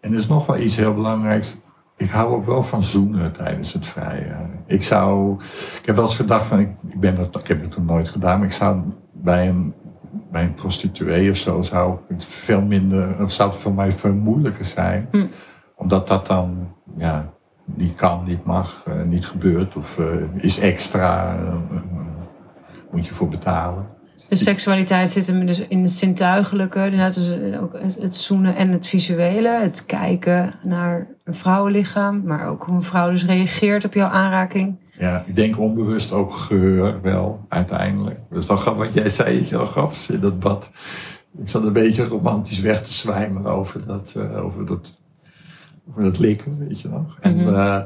En 0.00 0.12
er 0.12 0.18
is 0.18 0.26
nog 0.26 0.46
wel 0.46 0.58
iets 0.58 0.76
heel 0.76 0.94
belangrijks. 0.94 1.56
Ik 1.96 2.10
hou 2.10 2.34
ook 2.34 2.44
wel 2.44 2.62
van 2.62 2.82
zoenen 2.82 3.32
tijdens 3.32 3.72
het 3.72 3.86
vrijen. 3.86 4.50
Ik 4.66 4.82
zou... 4.82 5.34
Ik 5.80 5.86
heb 5.86 5.94
wel 5.94 6.04
eens 6.04 6.16
gedacht 6.16 6.46
van... 6.46 6.58
Ik, 6.58 6.70
ik, 6.88 7.00
ben 7.00 7.16
het, 7.16 7.36
ik 7.36 7.46
heb 7.46 7.62
het 7.62 7.76
nog 7.76 7.86
nooit 7.86 8.08
gedaan, 8.08 8.38
maar 8.38 8.48
ik 8.48 8.54
zou 8.54 8.82
bij 9.12 9.48
een, 9.48 9.74
bij 10.30 10.44
een 10.44 10.54
prostituee 10.54 11.30
of 11.30 11.36
zo... 11.36 11.62
zou 11.62 11.98
het 12.08 12.24
veel 12.24 12.62
minder... 12.62 13.22
Of 13.22 13.32
zou 13.32 13.50
het 13.50 13.58
voor 13.58 13.74
mij 13.74 13.92
veel 13.92 14.14
moeilijker 14.14 14.64
zijn. 14.64 15.08
Hm. 15.10 15.26
Omdat 15.76 16.08
dat 16.08 16.26
dan... 16.26 16.74
Ja, 16.96 17.35
niet 17.74 17.94
kan, 17.94 18.24
niet 18.26 18.44
mag, 18.44 18.82
eh, 18.86 19.02
niet 19.02 19.26
gebeurt 19.26 19.76
of 19.76 19.98
eh, 19.98 20.06
is 20.36 20.58
extra, 20.58 21.36
eh, 21.36 21.54
moet 22.90 23.06
je 23.06 23.14
voor 23.14 23.28
betalen. 23.28 23.94
De 24.28 24.36
seksualiteit 24.36 25.10
zit 25.10 25.26
hem 25.26 25.46
dus 25.46 25.58
in 25.58 25.82
het 25.82 25.92
zintuigelijke, 25.92 27.10
dus 27.14 27.32
ook 27.60 27.78
het, 27.78 28.16
zoenen 28.16 28.56
en 28.56 28.70
het 28.70 28.86
visuele. 28.86 29.48
Het 29.48 29.86
kijken 29.86 30.54
naar 30.62 31.06
een 31.24 31.34
vrouwenlichaam, 31.34 32.22
maar 32.24 32.46
ook 32.46 32.64
hoe 32.64 32.74
een 32.74 32.82
vrouw 32.82 33.10
dus 33.10 33.24
reageert 33.24 33.84
op 33.84 33.94
jouw 33.94 34.08
aanraking. 34.08 34.76
Ja, 34.98 35.24
ik 35.26 35.36
denk 35.36 35.58
onbewust 35.58 36.12
ook 36.12 36.32
geheur 36.32 37.00
wel, 37.02 37.44
uiteindelijk. 37.48 38.18
Dat 38.30 38.42
is 38.42 38.48
wel 38.48 38.56
grappig, 38.56 38.84
wat 38.84 38.94
jij 38.94 39.08
zei 39.08 39.38
is 39.38 39.50
heel 39.50 39.66
grappig 39.66 40.10
in 40.10 40.20
dat 40.20 40.38
bad. 40.38 40.70
Ik 41.38 41.48
zat 41.48 41.64
een 41.64 41.72
beetje 41.72 42.04
romantisch 42.04 42.60
weg 42.60 42.82
te 42.82 42.92
zwijmen 42.92 43.46
over 43.46 43.86
dat, 43.86 44.14
over 44.34 44.66
dat, 44.66 44.98
over 45.88 46.02
dat 46.02 46.18
likken, 46.18 46.58
weet 46.58 46.80
je 46.80 46.88
nog. 46.88 47.16
En 47.20 47.36
Mhm. 47.36 47.54
eh, 47.54 47.80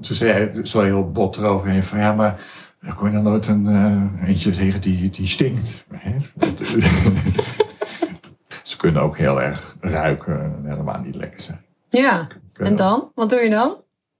toen 0.00 0.14
zei 0.14 0.30
hij 0.30 0.64
zo 0.64 0.80
heel 0.82 1.10
bot 1.10 1.36
eroverheen 1.36 1.82
van, 1.82 1.98
ja, 1.98 2.14
maar 2.14 2.40
dan 2.80 2.94
kon 2.94 3.08
je 3.08 3.14
dan 3.14 3.22
nooit 3.24 3.46
een 3.46 3.66
eh, 3.66 4.28
eentje 4.28 4.50
tegen 4.50 4.80
die, 4.80 5.10
die 5.10 5.26
stinkt. 5.26 5.86
Hè? 5.94 6.16
Ze 8.62 8.76
kunnen 8.76 9.02
ook 9.02 9.16
heel 9.16 9.42
erg 9.42 9.76
ruiken 9.80 10.40
en 10.42 10.60
helemaal 10.64 11.00
niet 11.00 11.14
lekker 11.14 11.40
zijn. 11.40 11.60
Ja, 11.88 12.26
en 12.56 12.76
dan? 12.76 13.10
Wat 13.14 13.30
doe 13.30 13.40
je 13.40 13.50
dan? 13.50 13.76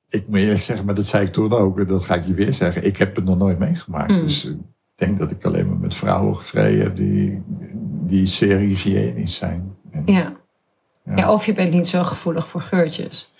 Ik 0.09 0.27
moet 0.29 0.37
eerlijk 0.39 0.61
zeggen, 0.63 0.87
maar 0.87 0.95
dat 0.95 1.07
zei 1.07 1.27
ik 1.27 1.33
toen 1.33 1.53
ook. 1.53 1.79
en 1.79 1.87
Dat 1.87 2.05
ga 2.05 2.15
ik 2.15 2.25
je 2.25 2.35
weer 2.35 2.55
zeggen. 2.55 2.85
Ik 2.85 2.97
heb 2.97 3.17
het 3.17 3.25
nog 3.25 3.39
nooit 3.39 3.59
meegemaakt. 3.59 4.11
Hmm. 4.11 4.21
Dus 4.21 4.45
ik 4.45 4.57
denk 4.95 5.19
dat 5.19 5.31
ik 5.31 5.45
alleen 5.45 5.69
maar 5.69 5.79
met 5.79 5.95
vrouwen 5.95 6.37
gevreden 6.37 6.83
heb 6.83 6.97
die, 6.97 7.43
die 8.07 8.27
zeer 8.27 8.57
hygiënisch 8.59 9.35
zijn. 9.35 9.75
En, 9.91 10.03
Ja. 10.07 10.33
Ja. 11.07 11.17
ja, 11.17 11.33
of 11.33 11.47
je 11.47 11.53
bent 11.53 11.73
niet 11.73 11.89
zo 11.89 12.03
gevoelig 12.03 12.49
voor 12.49 12.61
geurtjes. 12.61 13.33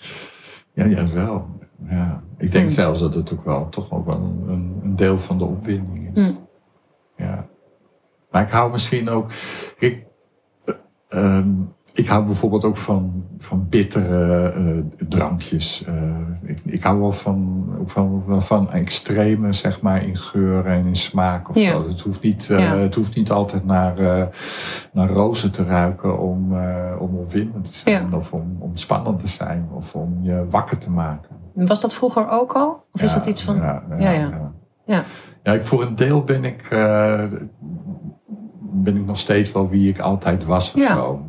ja, 0.73 0.85
ja, 0.85 1.07
wel. 1.07 1.47
Ja. 1.89 2.23
Ik 2.37 2.51
denk 2.51 2.65
Hmm. 2.65 2.73
zelfs 2.73 2.99
dat 2.99 3.13
het 3.13 3.33
ook 3.33 3.43
wel 3.43 3.69
toch 3.69 3.91
ook 3.91 4.05
wel 4.05 4.15
een, 4.15 4.49
een, 4.83 4.95
deel 4.95 5.19
van 5.19 5.37
de 5.37 5.43
opwinding 5.43 6.15
is. 6.15 6.23
Hmm. 6.23 6.47
Ja. 7.17 7.47
Maar 8.31 8.43
ik 8.43 8.49
hou 8.49 8.71
misschien 8.71 9.09
ook. 9.09 9.31
Ik, 9.79 10.05
ehm, 11.07 11.49
ik 11.97 12.07
hou 12.07 12.25
bijvoorbeeld 12.25 12.65
ook 12.65 12.77
van, 12.77 13.23
van 13.37 13.67
bittere 13.69 14.51
eh, 14.55 15.07
drankjes. 15.09 15.83
Eh, 15.85 15.93
ik, 16.49 16.59
ik 16.65 16.83
hou 16.83 16.99
wel 16.99 17.11
van, 17.11 17.69
ook 17.79 17.89
van, 17.89 18.23
van, 18.41 18.71
extreme, 18.71 19.53
zeg 19.53 19.81
maar, 19.81 20.03
in 20.03 20.17
geur 20.17 20.65
en 20.65 20.85
in 20.85 20.95
smaak. 20.95 21.49
Of 21.49 21.55
Ja. 21.55 21.71
zo. 21.71 21.87
Het, 21.87 22.01
hoeft 22.01 22.21
niet, 22.21 22.49
eh, 22.49 22.59
Ja. 22.59 22.77
het 22.77 22.95
hoeft 22.95 23.15
niet 23.15 23.31
altijd 23.31 23.65
naar, 23.65 23.95
naar 24.93 25.09
rozen 25.09 25.51
te 25.51 25.63
ruiken 25.63 26.19
om, 26.19 26.53
om 26.99 27.17
opwindend 27.17 27.65
te 27.65 27.77
zijn. 27.77 28.09
Ja. 28.09 28.17
Of 28.17 28.33
om, 28.33 28.57
om 28.59 28.75
spannend 28.75 29.19
te 29.19 29.27
zijn. 29.27 29.67
Of 29.73 29.95
om 29.95 30.17
je 30.21 30.45
wakker 30.49 30.77
te 30.77 30.89
maken. 30.91 31.29
Was 31.53 31.81
dat 31.81 31.93
vroeger 31.93 32.29
ook 32.29 32.53
al? 32.53 32.83
Of 32.91 33.01
is 33.01 33.13
dat 33.13 33.25
iets 33.25 33.43
van... 33.43 33.55
Ja, 33.55 33.83
ja, 33.99 34.11
Ja, 34.85 35.03
ja. 35.43 35.53
ik, 35.53 35.63
voor 35.63 35.83
een 35.83 35.95
deel 35.95 36.23
ben 36.23 36.43
ik, 36.43 36.67
ben 38.61 38.95
ik 38.97 39.05
nog 39.05 39.17
steeds 39.17 39.51
wel 39.51 39.69
wie 39.69 39.89
ik 39.89 39.99
altijd 39.99 40.45
was 40.45 40.73
of 40.73 40.81
zo. 40.83 41.25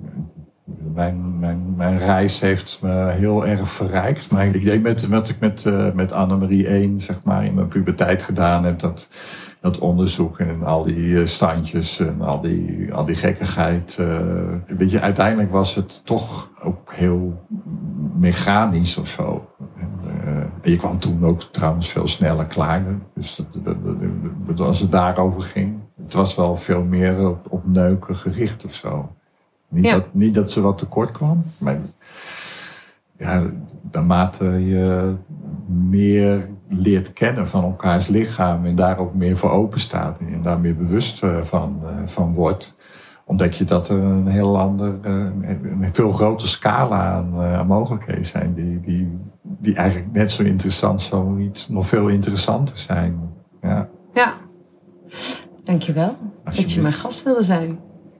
Mijn, 0.94 1.38
mijn, 1.76 1.98
reis 1.98 2.40
heeft 2.40 2.80
me 2.82 3.10
heel 3.10 3.46
erg 3.46 3.70
verrijkt. 3.70 4.30
Maar 4.30 4.46
ik 4.46 4.64
denk 4.64 4.82
met 4.82 5.08
wat 5.08 5.28
ik 5.28 5.40
met, 5.40 5.66
eh 5.66 5.92
met 5.94 6.12
Annemarie 6.12 6.66
1 6.66 7.00
zeg 7.00 7.20
maar, 7.24 7.44
in 7.44 7.54
mijn 7.54 7.68
puberteit 7.68 8.22
gedaan 8.22 8.64
heb, 8.64 8.78
dat, 8.78 9.08
dat 9.60 9.78
onderzoek 9.78 10.38
en 10.38 10.64
al 10.64 10.84
die 10.84 11.20
eh, 11.20 11.26
standjes 11.26 11.98
en 12.00 12.20
al 12.20 12.40
die, 12.40 12.94
al 12.94 13.04
die 13.04 13.16
gekkigheid. 13.16 13.96
eh, 14.00 14.18
weet 14.66 14.90
je, 14.90 15.00
uiteindelijk 15.00 15.50
was 15.50 15.74
het 15.74 16.04
toch 16.04 16.50
ook 16.62 16.92
heel 16.94 17.42
mechanisch 18.18 18.96
of 18.98 19.08
zo. 19.08 19.48
En, 19.78 19.86
je 20.62 20.76
kwam 20.76 20.98
toen 20.98 21.24
ook 21.24 21.42
trouwens 21.42 21.88
veel 21.88 22.06
sneller 22.08 22.44
klaar. 22.46 22.82
Dus 23.14 23.36
dat- 23.36 23.76
dat- 24.46 24.60
als 24.60 24.80
het 24.80 24.90
daarover 24.90 25.42
ging. 25.42 25.78
Het 26.02 26.12
was 26.14 26.34
wel 26.34 26.56
veel 26.56 26.84
meer 26.84 27.28
op, 27.28 27.46
op 27.48 27.62
neuken 27.66 28.16
gericht 28.16 28.64
of 28.64 28.74
zo. 28.74 29.16
Niet, 29.68 29.84
Ja. 29.84 29.92
dat, 29.92 30.14
niet 30.14 30.34
dat 30.34 30.50
ze 30.50 30.60
wat 30.60 30.78
tekort 30.78 31.10
kwam. 31.10 31.42
Maar 31.60 31.78
ja, 33.18 33.42
naarmate 33.92 34.44
je 34.44 35.14
meer 35.66 36.48
leert 36.68 37.12
kennen 37.12 37.48
van 37.48 37.64
elkaars 37.64 38.06
lichaam. 38.06 38.64
En 38.64 38.76
daar 38.76 38.98
ook 38.98 39.14
meer 39.14 39.36
voor 39.36 39.50
open 39.50 39.80
staat. 39.80 40.18
En 40.18 40.42
daar 40.42 40.60
meer 40.60 40.76
bewust 40.76 41.22
eh, 41.22 41.42
van, 41.42 41.80
eh, 41.84 41.90
van 42.06 42.34
wordt 42.34 42.76
omdat 43.24 43.56
je 43.56 43.64
dat 43.64 43.88
er 43.88 43.98
een 44.02 44.26
heel 44.26 44.58
ander, 44.58 44.98
eh, 45.02 45.12
een 45.12 45.88
veel 45.92 46.12
grotere 46.12 46.48
scala 46.48 47.12
aan, 47.12 47.34
aan 47.40 47.66
mogelijkheden 47.66 48.24
zijn. 48.24 48.54
Die, 48.54 48.80
die, 48.80 49.18
die 49.42 49.74
eigenlijk 49.74 50.12
net 50.12 50.30
zo 50.30 50.42
interessant, 50.42 51.00
zo 51.00 51.30
niet 51.30 51.66
nog 51.68 51.86
veel 51.86 52.08
interessanter 52.08 52.78
zijn. 52.78 53.20
Ja, 53.62 53.88
Ja. 54.14 54.34
Dankjewel 55.64 56.16
dat 56.44 56.72
je 56.72 56.80
mijn 56.80 56.92
gast 56.92 57.22
wilde 57.24 57.42
zijn. 57.42 57.78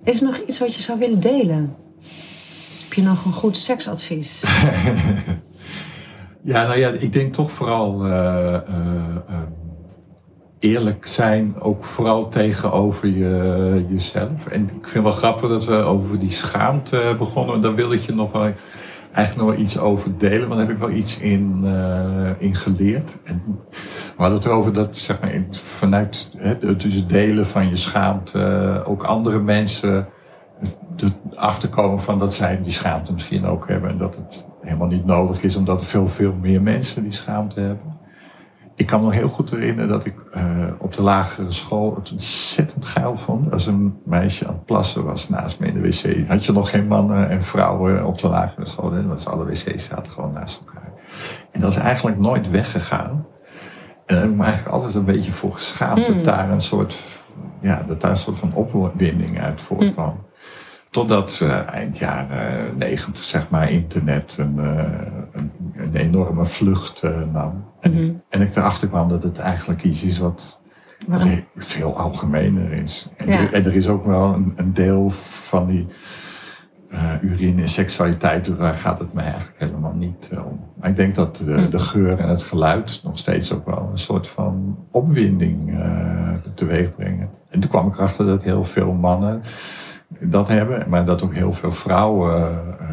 Is 0.09 0.21
er 0.21 0.27
nog 0.27 0.41
iets 0.47 0.59
wat 0.59 0.75
je 0.75 0.83
zou 0.83 0.99
willen 0.99 1.21
delen? 1.21 1.77
Heb 2.83 2.93
je 2.93 3.03
nog 3.03 3.25
een 3.25 3.33
goed 3.33 3.57
seksadvies? 3.57 4.41
ja 6.53 6.67
nou 6.67 6.79
ja, 6.79 6.89
ik 6.89 7.13
denk 7.13 7.33
toch 7.33 7.53
vooral 7.53 8.05
eh, 8.05 8.55
eh, 8.55 8.63
eh, 9.29 9.37
eerlijk 10.59 11.07
zijn, 11.07 11.61
ook 11.61 11.85
vooral 11.85 12.29
tegenover 12.29 13.09
je, 13.09 13.85
jezelf. 13.89 14.47
En 14.47 14.69
ik 14.81 14.89
vind 14.89 15.05
wel 15.05 15.13
grappig 15.13 15.49
dat 15.49 15.65
we 15.65 15.75
over 15.75 16.19
die 16.19 16.33
schaamte 16.33 17.15
begonnen. 17.19 17.63
Daar 17.63 17.75
wil 17.75 17.93
ik 17.93 18.01
je 18.01 18.15
nog 18.15 18.33
wel 18.33 18.53
eigenlijk 19.19 19.49
nog 19.49 19.59
iets 19.59 19.79
over 19.79 20.19
delen, 20.19 20.49
want 20.49 20.61
daar 20.61 20.69
heb 20.69 20.71
ik 20.71 20.83
wel 20.83 20.91
iets 20.91 21.19
in, 21.19 21.61
eh, 21.64 22.31
in 22.39 22.55
geleerd. 22.55 23.16
En 23.25 23.43
we 24.16 24.23
hadden 24.23 24.41
erover 24.45 24.73
dat 24.73 24.97
zeg 24.97 25.21
maar, 25.21 25.45
vanuit 25.51 26.29
dus 26.77 26.95
het 26.95 27.09
delen 27.09 27.47
van 27.47 27.69
je 27.69 27.77
schaamte 27.77 28.39
eh, 28.39 28.89
ook 28.89 29.03
andere 29.03 29.39
mensen 29.39 30.09
erachter 31.35 31.69
komen 31.69 32.01
van 32.01 32.19
dat 32.19 32.35
zij 32.35 32.62
die 32.62 32.73
schaamte 32.73 33.12
misschien 33.12 33.47
ook 33.47 33.69
hebben. 33.69 33.91
En 33.91 33.99
dat 33.99 34.16
het 34.16 34.47
helemaal 34.62 34.89
niet 34.89 35.05
nodig 35.05 35.43
is, 35.43 35.57
omdat 35.57 35.85
veel, 35.85 36.09
veel 36.09 36.35
meer 36.41 36.62
mensen 36.62 37.03
die 37.03 37.12
schaamte 37.12 37.61
hebben. 37.61 37.88
Ik 38.79 38.87
kan 38.87 39.01
me 39.01 39.07
nog 39.07 39.14
heel 39.14 39.29
goed 39.29 39.51
herinneren 39.51 39.89
dat 39.89 40.05
ik 40.05 40.14
eh, 40.33 40.43
op 40.79 40.93
de 40.93 41.03
lagere 41.03 41.53
school 41.53 41.95
het 41.95 42.12
ontzettend 42.12 42.85
geil 42.85 43.16
vond. 43.16 43.53
Als 43.53 43.66
een 43.66 43.99
meisje 44.05 44.47
aan 44.47 44.55
het 44.55 44.64
plassen 44.64 45.05
was 45.05 45.29
naast 45.29 45.61
me 45.61 45.66
in 45.66 45.74
de 45.74 45.81
wc. 45.81 46.29
Had 46.29 46.45
je 46.45 46.53
nog 46.53 46.70
geen 46.70 46.87
mannen 46.87 47.29
en 47.29 47.43
vrouwen 47.43 48.07
op 48.07 48.18
de 48.18 48.29
lagere 48.29 48.66
school. 48.66 48.93
Hè? 48.93 49.07
Want 49.07 49.26
alle 49.26 49.45
wc's 49.45 49.85
zaten 49.85 50.12
gewoon 50.12 50.33
naast 50.33 50.62
elkaar. 50.66 50.93
En 51.53 51.61
dat 51.61 51.70
is 51.70 51.76
eigenlijk 51.76 52.18
nooit 52.18 52.51
weggegaan. 52.51 53.26
En 54.07 54.14
daar 54.14 54.20
heb 54.20 54.31
ik 54.31 54.37
me 54.37 54.45
eigenlijk 54.45 54.74
altijd 54.74 54.95
een 54.95 55.05
beetje 55.05 55.33
voor 55.33 55.55
geschaamd. 55.55 56.07
Dat 56.07 56.24
daar 56.24 56.51
een 56.51 56.61
soort, 56.61 56.97
ja, 57.61 57.83
dat 57.87 58.01
daar 58.01 58.11
een 58.11 58.16
soort 58.16 58.39
van 58.39 58.55
opwinding 58.55 59.41
uit 59.41 59.61
voortkwam. 59.61 60.26
Totdat 60.91 61.41
eh, 61.43 61.68
eind 61.68 61.99
jaren 61.99 62.76
negentig, 62.76 63.24
zeg 63.24 63.51
maar, 63.51 63.70
internet 63.70 64.37
eh, 64.39 64.47
enorme 65.99 66.44
vlucht 66.44 67.03
eh, 67.03 67.11
nam. 67.32 67.64
En, 67.80 67.94
ik, 67.94 68.14
en 68.28 68.40
ik 68.40 68.57
erachter 68.57 68.88
kwam 68.88 69.09
dat 69.09 69.22
het 69.22 69.38
eigenlijk 69.38 69.82
iets 69.84 70.03
is 70.03 70.18
wat, 70.18 70.61
Waarom? 71.07 71.44
veel 71.57 71.96
algemener 71.99 72.72
is. 72.72 73.09
En, 73.16 73.26
Ja. 73.28 73.38
er, 73.38 73.53
en 73.53 73.64
er 73.64 73.74
is 73.74 73.88
ook 73.88 74.05
wel 74.05 74.34
een, 74.34 74.53
een 74.57 74.74
deel 74.74 75.11
van 75.11 75.66
die 75.66 75.86
eh, 76.90 77.22
urine 77.22 77.62
en 77.62 77.68
seksualiteit, 77.68 78.59
daar 78.59 78.74
gaat 78.74 78.99
het 78.99 79.12
mij 79.12 79.24
eigenlijk 79.24 79.59
helemaal 79.59 79.94
niet 79.94 80.28
eh, 80.32 80.46
om. 80.46 80.61
Maar 80.80 80.88
ik 80.90 80.96
denk 80.96 81.14
dat 81.14 81.36
de, 81.36 81.53
Hm. 81.53 81.70
de 81.70 81.78
geur 81.78 82.18
en 82.18 82.28
het 82.28 82.42
geluid 82.42 83.01
nog 83.05 83.18
steeds 83.18 83.53
ook 83.53 83.66
wel 83.66 83.88
een 83.90 83.99
soort 83.99 84.28
van 84.28 84.78
opwinding 84.90 85.78
teweeg 86.55 86.96
brengen. 86.96 87.28
En 87.51 87.61
toen 87.61 87.70
kwam 87.70 87.86
ik 87.88 87.94
erachter 87.94 88.26
dat 88.26 88.42
heel 88.42 88.64
veel 88.64 88.92
mannen 88.92 89.42
dat 90.21 90.49
hebben, 90.49 90.89
maar 90.89 91.05
dat 91.05 91.23
ook 91.23 91.35
heel 91.35 91.53
veel 91.53 91.73
vrouwen 91.73 92.33
eh, 92.81 92.87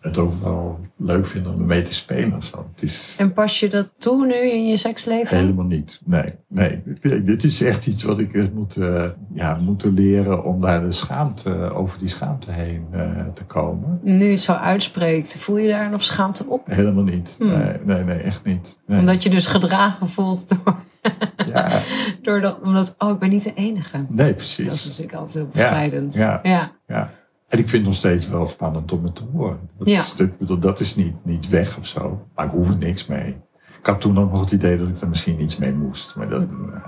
het 0.00 0.18
ook 0.18 0.34
wel 0.42 0.80
leuk 0.96 1.26
vinden 1.26 1.52
om 1.54 1.60
ermee 1.60 1.82
te 1.82 1.94
spelen 1.94 2.42
zo. 2.42 2.66
Het 2.74 2.82
is 2.82 3.16
En 3.18 3.32
pas 3.32 3.60
je 3.60 3.68
dat 3.68 3.88
toe 3.98 4.26
nu 4.26 4.34
in 4.50 4.66
je 4.66 4.76
seksleven? 4.76 5.36
helemaal 5.36 5.64
niet. 5.64 6.00
Nee, 6.04 6.32
nee. 6.48 6.82
Dit- 7.24 7.44
is 7.44 7.62
echt 7.62 7.86
iets 7.86 8.02
wat 8.02 8.18
ik 8.18 8.32
heb 8.32 8.54
moeten, 8.54 9.14
ja, 9.34 9.54
moeten 9.54 9.92
leren 9.94 10.44
om 10.44 10.60
daar 10.60 10.80
de 10.80 10.90
schaamte, 10.92 11.72
over 11.74 11.98
die 11.98 12.08
schaamte 12.08 12.50
heen 12.50 12.86
eh, 12.90 13.00
te 13.34 13.44
komen. 13.44 14.00
Nu 14.02 14.24
je 14.24 14.30
het 14.30 14.40
zo 14.40 14.52
uitspreekt, 14.52 15.36
voel 15.38 15.56
je 15.56 15.68
daar 15.68 15.90
nog 15.90 16.02
schaamte 16.02 16.46
op? 16.46 16.66
Helemaal 16.66 17.04
niet. 17.04 17.34
Hmm. 17.38 17.48
Nee, 17.48 17.76
nee, 17.84 18.04
nee, 18.04 18.18
echt 18.18 18.44
niet. 18.44 18.75
Nee. 18.86 18.98
Omdat 18.98 19.22
je 19.22 19.30
dus 19.30 19.46
gedragen 19.46 20.08
voelt 20.08 20.48
door, 20.48 20.76
Ja, 21.52 21.80
door 22.22 22.40
dat, 22.40 22.60
omdat, 22.60 22.94
oh, 22.98 23.10
ik 23.10 23.18
ben 23.18 23.28
niet 23.30 23.42
de 23.44 23.54
enige. 23.54 23.96
nee, 24.08 24.32
Dat 24.34 24.40
is 24.40 24.54
precies. 24.56 24.84
natuurlijk 24.86 25.14
altijd 25.14 25.34
heel 25.34 25.46
bevrijdend. 25.46 26.14
ja. 26.14 26.40
ja. 26.42 26.72
Ja. 26.86 27.10
En 27.48 27.58
ik 27.58 27.68
vind 27.68 27.72
het 27.72 27.84
nog 27.84 27.94
steeds 27.94 28.28
wel 28.28 28.46
spannend 28.46 28.92
om 28.92 29.04
het 29.04 29.14
te 29.16 29.22
horen. 29.32 29.58
Dat, 29.78 29.88
Ja. 29.88 29.98
is, 29.98 30.14
ik 30.14 30.38
bedoel, 30.38 30.58
dat 30.58 30.80
is 30.80 30.94
niet, 30.96 31.24
niet 31.24 31.48
weg 31.48 31.78
of 31.78 31.86
zo. 31.86 32.26
Maar 32.34 32.44
ik 32.46 32.50
hoef 32.50 32.68
er 32.70 32.76
niks 32.76 33.06
mee. 33.06 33.36
Ik 33.78 33.86
had 33.86 34.00
toen 34.00 34.18
ook 34.18 34.30
nog 34.30 34.40
het 34.40 34.50
idee 34.50 34.78
dat 34.78 34.88
ik 34.88 35.00
er 35.00 35.08
misschien 35.08 35.40
iets 35.42 35.56
mee 35.56 35.72
moest. 35.72 36.16
Maar 36.16 36.28
dat, 36.28 36.42
eh, 36.42 36.84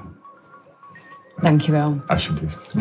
Dankjewel. 1.40 2.00
alsjeblieft. 2.06 2.74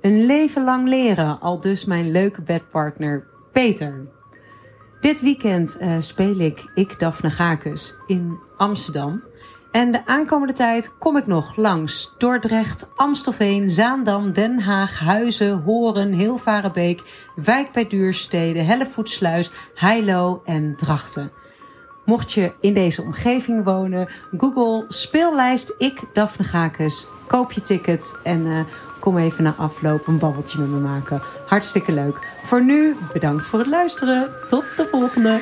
Een 0.00 0.26
leven 0.26 0.64
lang 0.64 0.88
leren, 0.88 1.40
al 1.40 1.60
dus 1.60 1.84
mijn 1.84 2.10
leuke 2.10 2.42
bedpartner 2.42 3.26
Peter. 3.52 4.08
Dit 5.00 5.20
weekend 5.20 5.76
eh, 5.76 5.96
speel 5.98 6.38
ik 6.38 6.64
Ik 6.74 6.98
Daphne 6.98 7.30
Gakus 7.30 7.96
in 8.06 8.38
Amsterdam. 8.56 9.22
En 9.70 9.90
de 9.90 10.06
aankomende 10.06 10.52
tijd 10.52 10.98
kom 10.98 11.16
ik 11.16 11.26
nog 11.26 11.56
langs 11.56 12.14
Dordrecht, 12.18 12.90
Amstelveen, 12.96 13.70
Zaandam, 13.70 14.32
Den 14.32 14.60
Haag, 14.60 14.98
Huizen, 14.98 15.62
Horen, 15.62 16.12
Hilvarenbeek, 16.12 17.02
Wijk 17.34 17.72
bij 17.72 17.86
Duurstede, 17.86 18.58
Hellevoetsluis, 18.58 19.50
Heilo 19.74 20.42
en 20.44 20.76
Drachten. 20.76 21.32
Mocht 22.04 22.32
je 22.32 22.52
in 22.60 22.74
deze 22.74 23.02
omgeving 23.02 23.64
wonen, 23.64 24.08
Google 24.36 24.84
speellijst 24.88 25.74
Ik 25.78 26.00
Daphne 26.12 26.44
Gakus, 26.44 27.06
koop 27.26 27.52
je 27.52 27.62
ticket 27.62 28.18
en 28.24 28.46
eh, 28.46 28.60
kom 29.00 29.18
even 29.18 29.44
na 29.44 29.54
afloop 29.56 30.06
een 30.06 30.18
babbeltje 30.18 30.58
met 30.58 30.68
me 30.68 30.78
maken. 30.78 31.22
Hartstikke 31.46 31.92
leuk. 31.92 32.18
Voor 32.42 32.64
nu, 32.64 32.96
bedankt 33.12 33.46
voor 33.46 33.58
het 33.58 33.68
luisteren. 33.68 34.28
Tot 34.48 34.64
de 34.76 34.88
volgende. 34.90 35.40